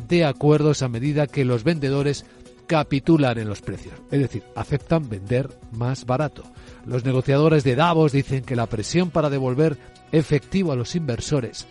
de 0.07 0.25
acuerdos 0.25 0.81
a 0.81 0.89
medida 0.89 1.27
que 1.27 1.45
los 1.45 1.63
vendedores 1.63 2.25
capitulan 2.67 3.37
en 3.37 3.47
los 3.47 3.61
precios, 3.61 3.93
es 4.11 4.19
decir, 4.19 4.43
aceptan 4.55 5.07
vender 5.07 5.49
más 5.71 6.05
barato. 6.05 6.43
Los 6.85 7.05
negociadores 7.05 7.63
de 7.63 7.75
Davos 7.75 8.11
dicen 8.11 8.43
que 8.43 8.55
la 8.55 8.65
presión 8.65 9.11
para 9.11 9.29
devolver 9.29 9.77
efectivo 10.11 10.71
a 10.71 10.75
los 10.75 10.95
inversores 10.95 11.67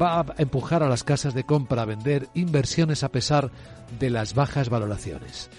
va 0.00 0.20
a 0.20 0.26
empujar 0.38 0.82
a 0.82 0.88
las 0.88 1.04
casas 1.04 1.34
de 1.34 1.44
compra 1.44 1.82
a 1.82 1.86
vender 1.86 2.28
inversiones 2.34 3.02
a 3.04 3.10
pesar 3.10 3.50
de 3.98 4.10
las 4.10 4.34
bajas 4.34 4.68
valoraciones. 4.68 5.50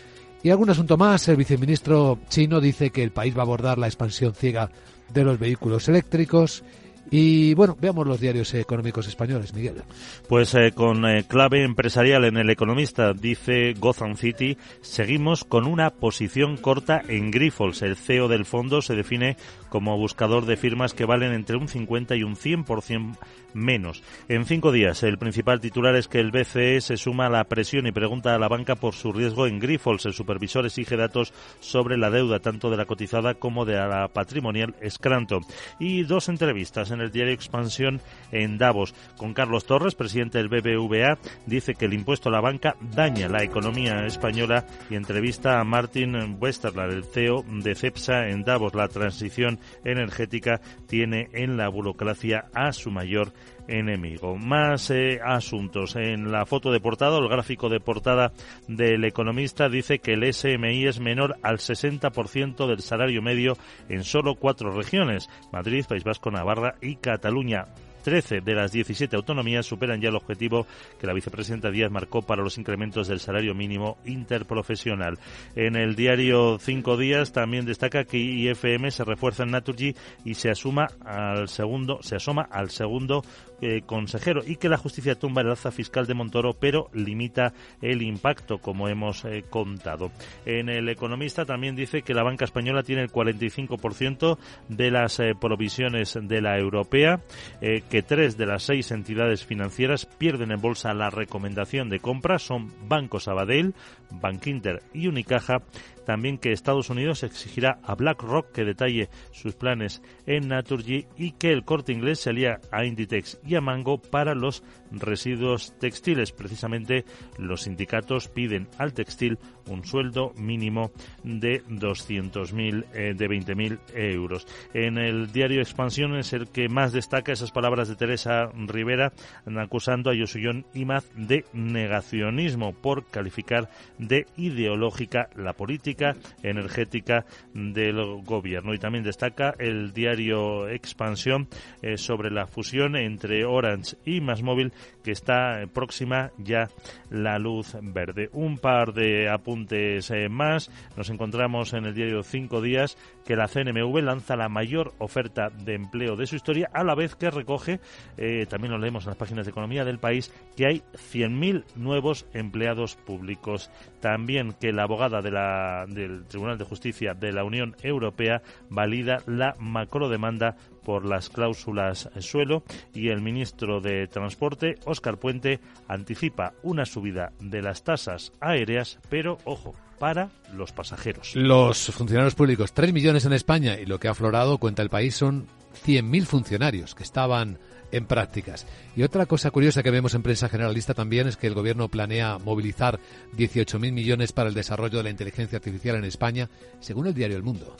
Y 0.42 0.52
algún 0.52 0.70
asunto 0.70 0.98
más, 0.98 1.28
el 1.28 1.36
viceministro 1.36 2.20
chino 2.30 2.62
dice 2.62 2.92
que 2.92 3.04
el 3.04 3.12
país 3.12 3.36
va 3.36 3.40
a 3.40 3.44
abordar 3.44 3.78
la 3.78 3.88
expansión 3.88 4.34
ciega 4.34 4.72
de 5.14 5.24
los 5.24 5.40
vehículos 5.40 5.88
eléctricos 5.88 6.64
y 7.12 7.54
bueno, 7.56 7.76
veamos 7.80 8.06
los 8.06 8.20
diarios 8.20 8.54
económicos 8.54 9.08
españoles, 9.08 9.54
Miguel. 9.54 9.82
Pues 10.28 10.54
eh, 10.54 10.72
con 10.74 11.06
eh, 11.06 11.24
clave 11.28 11.64
empresarial 11.64 12.26
en 12.26 12.38
el 12.38 12.50
economista, 12.50 13.14
dice 13.14 13.74
Gotham 13.74 14.16
City, 14.16 14.58
seguimos 14.82 15.44
con 15.44 15.66
una 15.66 15.90
posición 15.90 16.58
corta 16.58 17.02
en 17.08 17.32
Grifols. 17.32 17.82
El 17.82 17.96
CEO 17.96 18.28
del 18.28 18.46
fondo 18.46 18.82
se 18.82 18.96
define 18.96 19.38
como 19.70 19.98
buscador 19.98 20.46
de 20.46 20.58
firmas 20.58 20.94
que 20.94 21.06
valen 21.06 21.34
entre 21.34 21.58
un 21.58 21.68
50 21.68 22.16
y 22.16 22.24
un 22.24 22.36
100% 22.36 23.18
menos. 23.54 24.04
En 24.28 24.46
cinco 24.46 24.72
días, 24.72 25.04
el 25.04 25.18
principal 25.18 25.60
titular 25.60 25.96
es 25.96 26.08
que 26.08 26.20
el 26.20 26.32
BCE 26.32 26.82
se 26.82 26.98
suma 26.98 27.28
a 27.28 27.30
la 27.30 27.44
presión 27.46 27.88
y 27.88 27.92
pregunta 27.92 28.36
a 28.36 28.40
la 28.40 28.48
banca 28.48 28.76
por 28.76 28.94
su 28.94 29.12
riesgo 29.12 29.48
en 29.48 29.60
Grifols. 29.60 30.06
El 30.06 30.14
supervisor 30.14 30.66
exige 30.66 30.98
datos 30.98 31.34
sobre 31.60 31.98
la 31.98 32.10
deuda, 32.10 32.40
tanto 32.40 32.70
de 32.70 32.78
la 32.78 32.86
cotizada 32.86 33.34
como 33.36 33.66
de 33.66 33.76
la 33.76 34.08
patrimonial 34.08 34.76
Scranton. 34.88 35.44
Y 35.80 36.04
dos 36.04 36.30
entrevistas 36.30 36.92
en 36.92 37.02
el 37.02 37.12
diario 37.12 37.34
Expansión 37.34 38.02
en 38.32 38.58
Davos 38.58 38.94
con 39.18 39.34
Carlos 39.34 39.66
Torres, 39.66 39.96
presidente 39.96 40.38
del 40.38 40.50
BBVA, 40.50 41.18
dice 41.46 41.76
que 41.76 41.86
el 41.86 41.94
impuesto 41.94 42.30
a 42.30 42.32
la 42.32 42.42
banca 42.42 42.76
daña 42.96 43.28
la 43.28 43.44
economía 43.44 44.06
española 44.06 44.66
y 44.90 44.96
entrevista 44.96 45.60
a 45.60 45.64
Martin 45.64 46.38
Westerland, 46.40 46.94
el 46.94 47.04
CEO 47.06 47.44
de 47.48 47.76
CEPSA 47.76 48.30
en 48.30 48.44
Davos. 48.44 48.74
La 48.76 48.88
transición 48.88 49.59
energética 49.84 50.62
tiene 50.88 51.30
en 51.34 51.58
la 51.58 51.70
burocracia 51.70 52.46
a 52.54 52.72
su 52.72 52.92
mayor 52.92 53.34
enemigo. 53.68 54.36
Más 54.36 54.90
eh, 54.90 55.20
asuntos. 55.24 55.96
En 55.96 56.32
la 56.32 56.46
foto 56.46 56.72
de 56.72 56.80
portada, 56.80 57.18
el 57.18 57.30
gráfico 57.30 57.70
de 57.70 57.80
portada 57.80 58.32
del 58.68 59.06
economista 59.06 59.70
dice 59.70 60.00
que 60.00 60.14
el 60.14 60.34
SMI 60.34 60.88
es 60.88 61.00
menor 61.00 61.38
al 61.44 61.58
60% 61.58 62.68
del 62.68 62.82
salario 62.82 63.22
medio 63.22 63.58
en 63.88 64.04
solo 64.04 64.36
cuatro 64.36 64.72
regiones, 64.72 65.30
Madrid, 65.52 65.86
País 65.88 66.04
Vasco, 66.04 66.32
Navarra 66.32 66.76
y 66.82 66.96
Cataluña. 66.96 67.68
13 68.10 68.42
de 68.42 68.56
las 68.56 68.72
17 68.72 69.16
autonomías 69.16 69.68
superan 69.68 70.02
ya 70.02 70.10
el 70.10 70.16
objetivo 70.16 70.66
que 71.00 71.06
la 71.06 71.14
vicepresidenta 71.14 71.70
Díaz 71.70 71.92
marcó 71.92 72.24
para 72.24 72.42
los 72.42 72.58
incrementos 72.58 73.08
del 73.08 73.20
salario 73.20 73.54
mínimo 73.54 74.00
interprofesional. 74.04 75.20
En 75.56 75.76
el 75.76 75.96
diario 75.96 76.58
Cinco 76.58 76.98
Días 76.98 77.34
también 77.34 77.68
destaca 77.68 78.06
que 78.06 78.18
IFM 78.18 78.90
se 78.90 79.04
refuerza 79.04 79.44
en 79.44 79.52
Naturgy 79.52 79.94
y 80.26 80.34
se 80.34 80.50
asuma 80.50 80.88
al 81.06 81.50
segundo, 81.50 82.00
se 82.02 82.16
asoma 82.16 82.48
al 82.50 82.72
segundo 82.72 83.24
eh, 83.62 83.82
consejero 83.86 84.42
y 84.46 84.56
que 84.56 84.70
la 84.70 84.78
justicia 84.78 85.16
tumba 85.16 85.42
el 85.42 85.50
alza 85.50 85.72
fiscal 85.72 86.06
de 86.06 86.14
Montoro, 86.14 86.54
pero 86.54 86.90
limita 86.94 87.54
el 87.82 88.02
impacto, 88.02 88.60
como 88.60 88.88
hemos 88.88 89.26
eh, 89.26 89.44
contado. 89.50 90.12
En 90.46 90.70
el 90.70 90.88
Economista 90.90 91.46
también 91.46 91.76
dice 91.76 92.02
que 92.02 92.14
la 92.14 92.24
banca 92.24 92.46
española 92.46 92.84
tiene 92.84 93.04
el 93.04 93.12
45% 93.12 94.38
de 94.70 94.92
las 94.92 95.20
eh, 95.20 95.34
provisiones 95.40 96.18
de 96.22 96.42
la 96.42 96.58
europea, 96.58 97.22
que 97.60 98.02
tres 98.02 98.38
de 98.38 98.46
las 98.46 98.64
seis 98.64 98.92
entidades 98.92 99.46
financieras 99.46 100.06
pierden 100.06 100.52
en 100.52 100.62
bolsa 100.62 100.94
la 100.94 101.10
recomendación 101.10 101.90
de 101.90 102.00
compra, 102.00 102.40
son 102.40 102.72
Banco 102.88 103.20
Sabadell, 103.20 103.74
Bankinter 104.10 104.82
y 104.94 105.08
Unicaja, 105.08 105.62
también 106.10 106.40
que 106.40 106.52
Estados 106.52 106.90
Unidos 106.90 107.22
exigirá 107.22 107.78
a 107.84 107.94
BlackRock 107.94 108.52
que 108.52 108.66
detalle 108.66 109.10
sus 109.32 109.54
planes 109.54 110.02
en 110.26 110.48
Naturgy 110.48 111.06
y 111.20 111.34
que 111.34 111.52
el 111.52 111.64
corte 111.64 111.94
inglés 111.94 112.22
se 112.22 112.32
alía 112.32 112.60
a 112.72 112.84
Inditex 112.84 113.40
y 113.46 113.54
a 113.54 113.62
Mango 113.62 114.02
para 114.02 114.34
los 114.34 114.64
residuos 114.90 115.78
textiles. 115.78 116.32
Precisamente 116.32 117.06
los 117.38 117.62
sindicatos 117.62 118.28
piden 118.28 118.68
al 118.80 118.94
textil 118.94 119.38
un 119.68 119.86
sueldo 119.86 120.34
mínimo 120.36 120.92
de 121.24 121.64
200.000, 121.66 122.86
eh, 122.96 123.14
de 123.16 123.30
20.000 123.30 123.80
euros. 123.94 124.48
En 124.74 124.98
el 124.98 125.32
diario 125.32 125.62
Expansión 125.62 126.16
es 126.16 126.34
el 126.34 126.50
que 126.50 126.70
más 126.70 126.92
destaca 126.92 127.34
esas 127.34 127.52
palabras 127.52 127.88
de 127.88 127.96
Teresa 127.96 128.50
Rivera 128.56 129.14
acusando 129.60 130.10
a 130.10 130.16
Yosuyon 130.16 130.66
Imaz 130.74 131.06
de 131.16 131.46
negacionismo 131.54 132.74
por 132.74 133.06
calificar 133.06 133.70
de 134.00 134.26
ideológica 134.38 135.30
la 135.36 135.54
política 135.54 135.99
energética 136.44 137.26
del 137.54 138.24
gobierno. 138.24 138.74
Y 138.74 138.80
también 138.80 139.04
destaca 139.04 139.54
el 139.58 139.94
diario 139.94 140.68
Expansión 140.68 141.48
eh, 141.82 141.98
sobre 141.98 142.32
la 142.32 142.48
fusión 142.48 142.96
entre 142.96 143.46
Orange 143.46 143.98
y 144.06 144.22
Másmóvil 144.22 144.72
que 145.04 145.12
está 145.12 145.62
próxima 145.74 146.32
ya 146.38 146.70
la 147.10 147.40
luz 147.40 147.76
verde. 147.82 148.30
Un 148.34 148.58
par 148.58 148.94
de 148.94 149.30
apuntes 149.30 150.12
eh, 150.12 150.30
más. 150.30 150.70
Nos 150.96 151.10
encontramos 151.10 151.74
en 151.74 151.86
el 151.86 151.94
diario 151.94 152.24
Cinco 152.24 152.62
Días 152.62 152.98
que 153.26 153.36
la 153.36 153.48
CNMV 153.48 154.02
lanza 154.02 154.36
la 154.36 154.50
mayor 154.50 154.94
oferta 154.98 155.50
de 155.50 155.76
empleo 155.76 156.16
de 156.16 156.26
su 156.26 156.36
historia, 156.36 156.70
a 156.74 156.84
la 156.84 156.96
vez 156.96 157.16
que 157.16 157.30
recoge, 157.30 157.80
eh, 158.18 158.48
también 158.48 158.72
lo 158.72 158.80
leemos 158.80 159.04
en 159.04 159.10
las 159.10 159.18
páginas 159.18 159.46
de 159.46 159.52
economía 159.52 159.86
del 159.86 160.00
país, 160.00 160.34
que 160.56 160.66
hay 160.66 160.82
100.000 160.94 161.64
nuevos 161.76 162.26
empleados 162.34 162.96
públicos. 162.96 163.70
También 164.00 164.54
que 164.54 164.72
la 164.72 164.84
abogada 164.84 165.22
de 165.22 165.32
la 165.32 165.86
del 165.90 166.26
Tribunal 166.26 166.58
de 166.58 166.66
Justicia 166.66 167.14
de 167.14 167.32
la 167.32 167.44
Unión 167.44 167.76
Europea 167.82 168.42
valida 168.70 169.22
la 169.26 169.56
macrodemanda 169.60 170.56
por 170.84 171.06
las 171.06 171.30
cláusulas 171.30 172.10
suelo 172.20 172.64
y 172.94 173.10
el 173.10 173.22
ministro 173.22 173.82
de 173.82 174.08
Transporte, 174.08 174.76
Óscar 174.86 175.18
Puente, 175.18 175.60
anticipa 175.88 176.54
una 176.64 176.86
subida 176.86 177.32
de 177.40 177.62
las 177.62 177.84
tasas 177.84 178.32
aéreas, 178.40 179.00
pero 179.10 179.38
ojo, 179.44 179.76
para 180.00 180.30
los 180.54 180.72
pasajeros. 180.72 181.36
Los 181.36 181.92
funcionarios 181.92 182.36
públicos, 182.36 182.74
3 182.74 182.94
millones 182.94 183.26
en 183.26 183.34
España 183.34 183.80
y 183.80 183.86
lo 183.86 184.00
que 184.00 184.08
ha 184.08 184.12
aflorado, 184.12 184.58
cuenta 184.58 184.82
el 184.82 184.90
país, 184.90 185.16
son 185.16 185.48
100.000 185.86 186.26
funcionarios 186.26 186.96
que 186.96 187.04
estaban 187.04 187.60
en 187.92 188.06
prácticas. 188.06 188.66
Y 188.96 189.04
otra 189.04 189.26
cosa 189.26 189.52
curiosa 189.52 189.84
que 189.84 189.92
vemos 189.92 190.14
en 190.14 190.24
prensa 190.24 190.50
generalista 190.50 190.94
también 190.94 191.28
es 191.28 191.38
que 191.38 191.48
el 191.48 191.54
gobierno 191.54 191.90
planea 191.90 192.38
movilizar 192.38 193.00
18.000 193.38 193.92
millones 193.92 194.32
para 194.32 194.50
el 194.50 194.56
desarrollo 194.56 194.98
de 194.98 195.04
la 195.04 195.10
inteligencia 195.10 195.58
artificial 195.58 195.96
en 195.96 196.06
España, 196.06 196.50
según 196.80 197.08
el 197.08 197.14
diario 197.14 197.38
El 197.38 197.44
Mundo. 197.44 197.76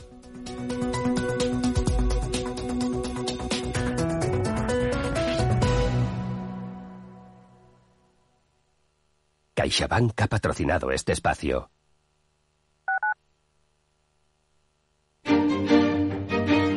CaixaBank 9.54 10.22
ha 10.22 10.26
patrocinado 10.26 10.90
este 10.90 11.12
espacio. 11.12 11.70